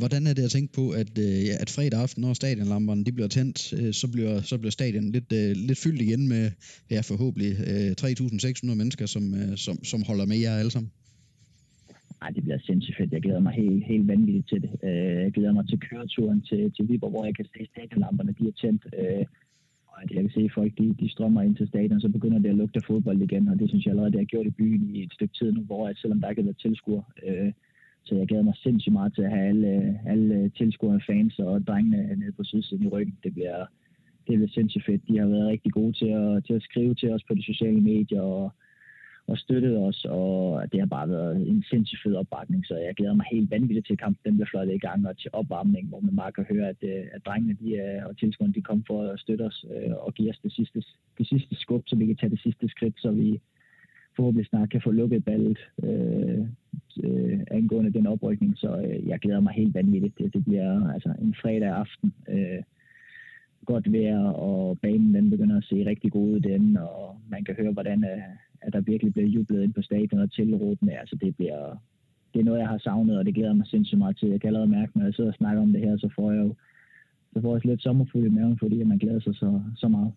Hvordan 0.00 0.22
er 0.26 0.34
det 0.34 0.44
at 0.48 0.54
tænke 0.56 0.72
på, 0.78 0.84
at, 1.00 1.12
øh, 1.26 1.62
at 1.62 1.70
fredag 1.76 1.98
aften, 2.04 2.20
når 2.24 2.32
stadionlamperne 2.32 3.04
de 3.04 3.12
bliver 3.16 3.28
tændt, 3.36 3.58
øh, 3.78 3.92
så, 4.00 4.06
bliver, 4.14 4.34
så 4.50 4.54
bliver 4.60 4.74
stadion 4.78 5.06
lidt, 5.16 5.30
øh, 5.40 5.50
lidt 5.68 5.78
fyldt 5.84 6.00
igen 6.06 6.22
med 6.28 6.44
ja, 6.94 7.00
forhåbentlig 7.10 7.52
øh, 7.70 7.90
3.600 8.00 8.74
mennesker, 8.80 9.06
som, 9.14 9.24
øh, 9.40 9.56
som, 9.64 9.76
som 9.90 10.00
holder 10.08 10.26
med 10.32 10.38
jer 10.44 10.54
alle 10.62 10.72
sammen? 10.76 10.90
Nej, 12.20 12.30
det 12.36 12.42
bliver 12.44 12.58
sindssygt 12.58 12.96
fedt. 12.98 13.12
Jeg 13.12 13.22
glæder 13.22 13.42
mig 13.46 13.54
helt, 13.62 13.84
helt 13.92 14.06
vanvittigt 14.08 14.48
til 14.48 14.60
det. 14.64 14.70
Øh, 14.88 15.16
jeg 15.24 15.32
glæder 15.36 15.52
mig 15.58 15.66
til 15.68 15.78
køreturen 15.88 16.40
til, 16.48 16.72
til 16.76 16.88
Viborg, 16.88 17.10
hvor 17.10 17.24
jeg 17.24 17.36
kan 17.36 17.46
se 17.54 17.60
stadionlamperne, 17.72 18.32
de 18.38 18.48
er 18.48 18.56
tændt. 18.62 18.82
Øh, 19.00 19.24
og 19.90 19.96
jeg 20.02 20.22
kan 20.22 20.30
se, 20.36 20.42
at 20.48 20.56
folk 20.58 20.72
de, 20.78 20.86
de 21.00 21.08
strømmer 21.14 21.42
ind 21.42 21.56
til 21.56 21.68
stadion, 21.68 22.00
så 22.00 22.08
begynder 22.08 22.38
det 22.38 22.48
at 22.48 22.60
lugte 22.62 22.80
fodbold 22.86 23.22
igen, 23.22 23.48
og 23.48 23.58
det 23.58 23.68
synes 23.68 23.84
jeg 23.84 23.92
allerede, 23.92 24.12
det 24.12 24.20
har 24.20 24.32
gjort 24.34 24.46
i 24.46 24.58
byen 24.60 24.96
i 24.96 25.02
et 25.02 25.12
stykke 25.12 25.34
tid 25.38 25.52
nu, 25.52 25.60
hvor 25.60 25.86
jeg, 25.86 25.96
selvom 25.96 26.20
der 26.20 26.28
ikke 26.30 26.42
har 26.42 26.50
været 26.50 26.64
tilskuer, 26.66 27.02
øh, 27.26 27.52
så 28.06 28.14
jeg 28.14 28.26
glæder 28.28 28.44
mig 28.44 28.56
sindssygt 28.56 28.92
meget 28.92 29.14
til 29.14 29.22
at 29.22 29.30
have 29.30 29.48
alle, 29.48 30.00
alle 30.06 30.48
tilskuerne, 30.48 31.00
fans 31.06 31.38
og 31.38 31.66
drengene 31.66 32.16
nede 32.16 32.32
på 32.32 32.44
sydsiden 32.44 32.84
i 32.84 32.88
ryggen. 32.88 33.18
Det 33.24 33.34
bliver, 33.34 33.66
det 34.26 34.38
bliver 34.38 34.48
sindssygt 34.48 34.86
fedt. 34.86 35.08
De 35.08 35.18
har 35.18 35.26
været 35.26 35.48
rigtig 35.48 35.72
gode 35.72 35.92
til 35.92 36.08
at, 36.08 36.44
til 36.44 36.54
at 36.54 36.62
skrive 36.62 36.94
til 36.94 37.12
os 37.12 37.24
på 37.28 37.34
de 37.34 37.42
sociale 37.42 37.80
medier 37.80 38.20
og, 38.20 38.52
og 39.26 39.38
støttet 39.38 39.78
os, 39.78 40.04
og 40.04 40.62
det 40.72 40.80
har 40.80 40.86
bare 40.86 41.08
været 41.08 41.48
en 41.48 41.62
sindssygt 41.70 42.02
fed 42.02 42.14
opbakning, 42.14 42.66
så 42.66 42.74
jeg 42.76 42.94
glæder 42.94 43.14
mig 43.14 43.26
helt 43.32 43.50
vanvittigt 43.50 43.86
til, 43.86 43.96
kampen 43.96 44.20
den 44.24 44.34
bliver 44.34 44.50
fløjtet 44.50 44.74
i 44.74 44.78
gang, 44.78 45.08
og 45.08 45.18
til 45.18 45.30
opvarmning, 45.32 45.88
hvor 45.88 46.00
man 46.00 46.16
bare 46.16 46.32
kan 46.32 46.46
høre, 46.50 46.68
at, 46.68 46.80
øh, 46.82 47.04
at 47.12 47.26
drengene 47.26 47.56
de 47.60 47.76
er, 47.76 48.06
og 48.06 48.18
tilskuerne 48.18 48.54
de 48.54 48.62
kommer 48.62 48.84
for 48.86 49.02
at 49.02 49.20
støtte 49.20 49.42
os 49.42 49.64
øh, 49.74 49.94
og 49.96 50.14
give 50.14 50.30
os 50.30 50.38
det 50.42 50.52
sidste, 50.52 50.82
det 51.18 51.28
sidste 51.28 51.54
skub, 51.54 51.82
så 51.86 51.96
vi 51.96 52.06
kan 52.06 52.16
tage 52.16 52.30
det 52.30 52.40
sidste 52.40 52.68
skridt, 52.68 52.94
så 52.98 53.10
vi, 53.10 53.40
forhåbentlig 54.16 54.46
snart 54.46 54.70
kan 54.70 54.82
få 54.84 54.90
lukket 54.90 55.24
ballet 55.24 55.58
øh, 55.82 56.40
øh, 57.04 57.40
angående 57.50 57.92
den 57.92 58.06
oprykning. 58.06 58.58
Så 58.58 58.70
øh, 58.76 59.08
jeg 59.08 59.18
glæder 59.20 59.40
mig 59.40 59.52
helt 59.52 59.74
vanvittigt. 59.74 60.18
Det, 60.18 60.34
det 60.34 60.44
bliver 60.44 60.90
altså 60.94 61.14
en 61.22 61.34
fredag 61.42 61.68
aften. 61.68 62.14
Øh, 62.28 62.62
godt 63.66 63.92
vejr, 63.92 64.20
og 64.20 64.78
banen 64.82 65.14
den 65.14 65.30
begynder 65.30 65.56
at 65.56 65.64
se 65.64 65.86
rigtig 65.86 66.12
god 66.12 66.28
ud 66.28 66.40
den, 66.40 66.76
og 66.76 67.16
man 67.28 67.44
kan 67.44 67.54
høre, 67.54 67.72
hvordan 67.72 68.04
øh, 68.04 68.22
at 68.60 68.72
der 68.72 68.80
virkelig 68.80 69.12
bliver 69.12 69.28
jublet 69.28 69.62
ind 69.62 69.74
på 69.74 69.82
stadion 69.82 70.20
og 70.20 70.32
tilråbende. 70.32 70.98
Altså 70.98 71.16
det 71.16 71.36
bliver 71.36 71.76
det 72.34 72.40
er 72.40 72.44
noget, 72.44 72.60
jeg 72.60 72.68
har 72.68 72.78
savnet, 72.78 73.18
og 73.18 73.24
det 73.26 73.34
glæder 73.34 73.54
mig 73.54 73.66
sindssygt 73.66 73.98
meget 73.98 74.16
til. 74.16 74.28
Jeg 74.28 74.40
kan 74.40 74.48
allerede 74.48 74.70
mærke, 74.70 74.98
når 74.98 75.04
jeg 75.04 75.14
sidder 75.14 75.30
og 75.30 75.36
snakker 75.36 75.62
om 75.62 75.72
det 75.72 75.80
her, 75.80 75.96
så 75.96 76.08
får 76.16 76.32
jeg 76.32 76.40
jo 76.44 76.54
så 77.32 77.40
får 77.40 77.54
jeg 77.54 77.66
lidt 77.66 77.82
sommerfuld 77.82 78.26
i 78.26 78.28
maven, 78.28 78.58
fordi 78.58 78.82
man 78.82 78.98
glæder 78.98 79.20
sig 79.20 79.34
så, 79.34 79.62
så 79.76 79.88
meget. 79.88 80.12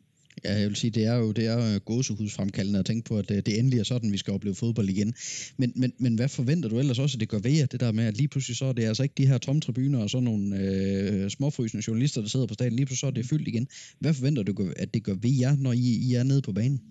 Ja, 0.46 0.54
jeg 0.60 0.68
vil 0.68 0.76
sige, 0.76 0.92
det 0.92 1.06
er 1.06 1.16
jo, 1.16 1.32
det 1.32 1.46
er 1.48 1.54
jo 1.54 1.76
øh, 1.76 1.80
gåsehudsfremkaldende 1.86 2.80
at 2.80 2.86
tænke 2.86 3.10
på, 3.10 3.18
at 3.18 3.32
øh, 3.32 3.38
det 3.38 3.60
endelig 3.60 3.80
er 3.80 3.84
sådan, 3.84 4.12
vi 4.12 4.18
skal 4.18 4.34
opleve 4.34 4.56
fodbold 4.56 4.90
igen. 4.90 5.14
Men, 5.58 5.74
men, 5.76 5.94
men 6.00 6.16
hvad 6.16 6.30
forventer 6.30 6.70
du 6.70 6.80
ellers 6.80 7.00
også, 7.00 7.16
at 7.16 7.20
det 7.20 7.30
gør 7.30 7.40
ved 7.40 7.52
jer, 7.52 7.66
det 7.66 7.80
der 7.80 7.92
med, 7.92 8.06
at 8.06 8.18
lige 8.18 8.28
pludselig 8.28 8.58
så 8.58 8.66
er 8.66 8.74
det 8.74 8.84
altså 8.84 9.04
ikke 9.04 9.16
de 9.18 9.28
her 9.28 9.38
tomme 9.38 9.62
tribuner 9.62 10.00
og 10.00 10.10
sådan 10.10 10.24
nogle 10.24 10.46
øh, 10.62 11.30
småfrysende 11.30 11.84
journalister, 11.88 12.22
der 12.22 12.28
sidder 12.28 12.48
på 12.48 12.54
stadion, 12.54 12.76
lige 12.76 12.86
pludselig 12.86 13.00
så 13.00 13.08
er 13.08 13.12
det 13.12 13.26
fyldt 13.26 13.48
igen. 13.48 13.68
Hvad 14.00 14.14
forventer 14.14 14.44
du, 14.44 14.54
at 14.78 14.94
det 14.94 15.04
gør 15.04 15.14
ved 15.14 15.36
jer, 15.42 15.56
når 15.56 15.74
I, 15.74 15.88
I 16.08 16.14
er 16.14 16.24
nede 16.24 16.42
på 16.42 16.52
banen? 16.52 16.82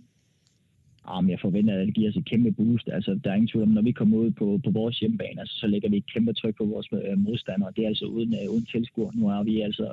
Ah, 1.04 1.16
Jamen, 1.16 1.30
jeg 1.30 1.40
forventer, 1.40 1.80
at 1.80 1.86
det 1.86 1.94
giver 1.94 2.08
os 2.10 2.16
et 2.16 2.24
kæmpe 2.24 2.52
boost. 2.52 2.88
Altså, 2.92 3.20
der 3.24 3.30
er 3.30 3.34
ingen 3.34 3.48
tvivl 3.48 3.68
om, 3.68 3.68
når 3.68 3.82
vi 3.82 3.92
kommer 3.92 4.16
ud 4.16 4.30
på, 4.30 4.60
på 4.64 4.70
vores 4.70 4.98
hjemmebane, 4.98 5.40
altså, 5.40 5.56
så 5.58 5.66
lægger 5.66 5.88
vi 5.88 5.96
et 5.96 6.12
kæmpe 6.12 6.32
tryk 6.32 6.56
på 6.56 6.64
vores 6.64 6.88
øh, 6.92 7.18
modstandere. 7.18 7.72
Det 7.76 7.84
er 7.84 7.88
altså 7.88 8.04
uden, 8.04 8.34
øh, 8.34 8.50
uden 8.52 8.66
tilskuer. 8.66 9.10
Nu 9.14 9.28
er 9.28 9.42
vi 9.42 9.60
altså 9.60 9.86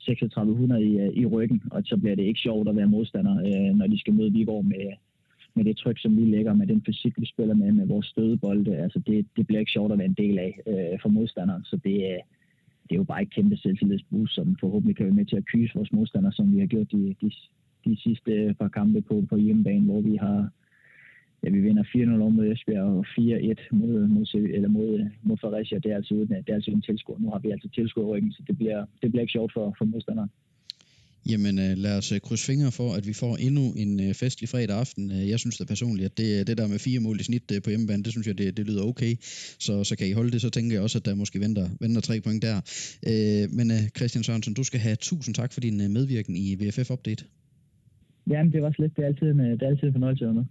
3600 0.00 0.84
i, 0.84 0.98
øh, 0.98 1.12
i 1.12 1.26
ryggen, 1.26 1.62
og 1.70 1.82
så 1.84 1.96
bliver 1.96 2.16
det 2.16 2.22
ikke 2.22 2.40
sjovt 2.40 2.68
at 2.68 2.76
være 2.76 2.86
modstander, 2.86 3.36
øh, 3.38 3.76
når 3.76 3.86
de 3.86 4.00
skal 4.00 4.14
møde 4.14 4.32
Viborg 4.32 4.64
med, 4.64 4.86
med 5.54 5.64
det 5.64 5.76
tryk, 5.76 5.98
som 6.00 6.16
vi 6.16 6.24
lægger, 6.24 6.54
med 6.54 6.66
den 6.66 6.82
fysik, 6.86 7.14
vi 7.16 7.26
spiller 7.26 7.54
med, 7.54 7.72
med 7.72 7.86
vores 7.86 8.06
stødebolde. 8.06 8.76
Altså, 8.76 8.98
det, 9.06 9.26
det 9.36 9.46
bliver 9.46 9.60
ikke 9.60 9.72
sjovt 9.72 9.92
at 9.92 9.98
være 9.98 10.06
en 10.06 10.22
del 10.24 10.38
af 10.38 10.60
øh, 10.66 11.00
for 11.02 11.08
modstanderen, 11.08 11.64
så 11.64 11.76
det, 11.76 11.94
øh, 11.94 12.20
det 12.84 12.92
er 12.92 13.02
jo 13.02 13.04
bare 13.04 13.22
et 13.22 13.34
kæmpe 13.34 13.56
selvtillidsboost, 13.56 14.34
som 14.34 14.56
forhåbentlig 14.60 14.96
kan 14.96 15.06
være 15.06 15.14
med 15.14 15.24
til 15.24 15.36
at 15.36 15.46
kyse 15.46 15.74
vores 15.74 15.92
modstandere, 15.92 16.32
som 16.32 16.54
vi 16.54 16.58
har 16.58 16.66
gjort 16.66 16.92
de, 16.92 17.14
de, 17.22 17.30
de 17.84 17.96
sidste 18.00 18.32
øh, 18.32 18.54
par 18.54 18.68
kampe 18.68 19.00
på, 19.00 19.24
på 19.28 19.36
hjemmebane, 19.36 19.84
hvor 19.84 20.00
vi 20.00 20.16
har 20.16 20.50
ja, 21.42 21.48
vi 21.50 21.60
vinder 21.60 21.84
4-0 21.84 22.20
over 22.20 22.30
mod 22.30 22.46
Esbjerg 22.52 22.84
og 22.98 23.06
4-1 23.06 23.76
mod, 23.80 24.06
mod, 24.06 24.26
eller 24.34 24.68
mod, 24.68 25.10
mod 25.22 25.36
Fredericia. 25.36 25.78
Det 25.78 25.90
er 25.92 25.96
altså 25.96 26.14
uden, 26.14 26.28
det 26.28 26.48
er 26.48 26.54
altså 26.54 26.70
uden 26.70 26.82
tilskuer. 26.82 27.18
Nu 27.18 27.30
har 27.30 27.38
vi 27.38 27.50
altså 27.50 27.68
tilskuer 27.74 28.06
ryggen, 28.06 28.32
så 28.32 28.42
det 28.46 28.58
bliver, 28.58 28.80
det 29.02 29.10
bliver 29.10 29.20
ikke 29.20 29.32
sjovt 29.32 29.52
for, 29.52 29.74
for 29.78 29.84
modstanderen. 29.84 30.30
Jamen 31.28 31.58
øh, 31.58 31.72
lad 31.76 31.98
os 31.98 32.12
øh, 32.12 32.20
krydse 32.20 32.46
fingre 32.46 32.72
for, 32.72 32.88
at 32.98 33.06
vi 33.06 33.12
får 33.12 33.36
endnu 33.36 33.64
en 33.76 34.00
øh, 34.00 34.14
festlig 34.14 34.48
fredag 34.48 34.76
aften. 34.76 35.10
Jeg 35.32 35.38
synes 35.38 35.58
da 35.58 35.64
personligt, 35.64 36.06
at 36.06 36.18
det, 36.18 36.46
det 36.46 36.58
der 36.58 36.66
med 36.66 36.78
fire 36.78 37.00
mål 37.00 37.20
i 37.20 37.22
snit 37.22 37.52
på 37.64 37.70
hjemmebane, 37.70 38.02
det 38.02 38.12
synes 38.12 38.26
jeg, 38.26 38.38
det, 38.38 38.56
det 38.56 38.66
lyder 38.66 38.84
okay. 38.84 39.16
Så, 39.66 39.84
så 39.84 39.96
kan 39.98 40.08
I 40.08 40.12
holde 40.12 40.30
det, 40.30 40.40
så 40.40 40.50
tænker 40.50 40.76
jeg 40.76 40.82
også, 40.82 40.98
at 40.98 41.04
der 41.04 41.14
måske 41.14 41.40
venter, 41.40 41.68
venter 41.80 42.00
tre 42.00 42.20
point 42.20 42.42
der. 42.42 42.56
Men 43.56 43.70
Christian 43.96 44.24
Sørensen, 44.24 44.54
du 44.54 44.64
skal 44.64 44.80
have 44.80 44.96
tusind 44.96 45.34
tak 45.34 45.52
for 45.52 45.60
din 45.60 45.92
medvirken 45.92 46.36
i 46.36 46.54
VFF 46.60 46.90
Update. 46.90 47.24
Jamen, 48.30 48.52
det 48.52 48.62
var 48.62 48.72
slet. 48.72 48.96
Det 48.96 49.02
er 49.02 49.06
altid 49.06 49.26
en, 49.26 49.38
det 49.38 49.62
er 49.62 49.68
altid 49.68 49.86
en 49.86 49.92
fornøjelse 49.92 50.24
med. 50.26 50.44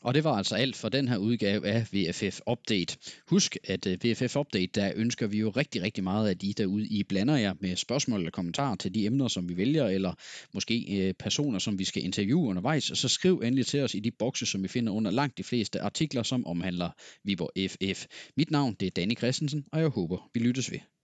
Og 0.00 0.14
det 0.14 0.24
var 0.24 0.32
altså 0.32 0.54
alt 0.54 0.76
for 0.76 0.88
den 0.88 1.08
her 1.08 1.16
udgave 1.16 1.66
af 1.66 1.86
VFF 1.92 2.40
Update. 2.50 2.96
Husk, 3.26 3.56
at 3.64 3.86
øh, 3.86 3.98
VFF 4.04 4.36
Update, 4.36 4.80
der 4.80 4.92
ønsker 4.96 5.26
vi 5.26 5.38
jo 5.38 5.50
rigtig, 5.50 5.82
rigtig 5.82 6.04
meget 6.04 6.28
af 6.28 6.38
de 6.38 6.52
derude, 6.52 6.86
I 6.86 7.02
blander 7.02 7.36
jer 7.36 7.54
med 7.60 7.76
spørgsmål 7.76 8.20
eller 8.20 8.30
kommentarer 8.30 8.76
til 8.76 8.94
de 8.94 9.06
emner, 9.06 9.28
som 9.28 9.48
vi 9.48 9.56
vælger, 9.56 9.86
eller 9.86 10.12
måske 10.54 10.86
øh, 10.98 11.14
personer, 11.14 11.58
som 11.58 11.78
vi 11.78 11.84
skal 11.84 12.04
interviewe 12.04 12.48
undervejs. 12.48 12.84
Så 12.84 13.08
skriv 13.08 13.40
endelig 13.44 13.66
til 13.66 13.80
os 13.80 13.94
i 13.94 14.00
de 14.00 14.10
bokse, 14.10 14.46
som 14.46 14.62
vi 14.62 14.68
finder 14.68 14.92
under 14.92 15.10
langt 15.10 15.38
de 15.38 15.44
fleste 15.44 15.80
artikler, 15.80 16.22
som 16.22 16.46
omhandler 16.46 16.90
Viborg 17.24 17.70
FF. 17.70 18.06
Mit 18.36 18.50
navn 18.50 18.76
det 18.80 18.86
er 18.86 18.90
Danny 18.90 19.16
Christensen, 19.16 19.64
og 19.72 19.80
jeg 19.80 19.88
håber, 19.88 20.30
vi 20.34 20.40
lyttes 20.40 20.72
ved. 20.72 20.78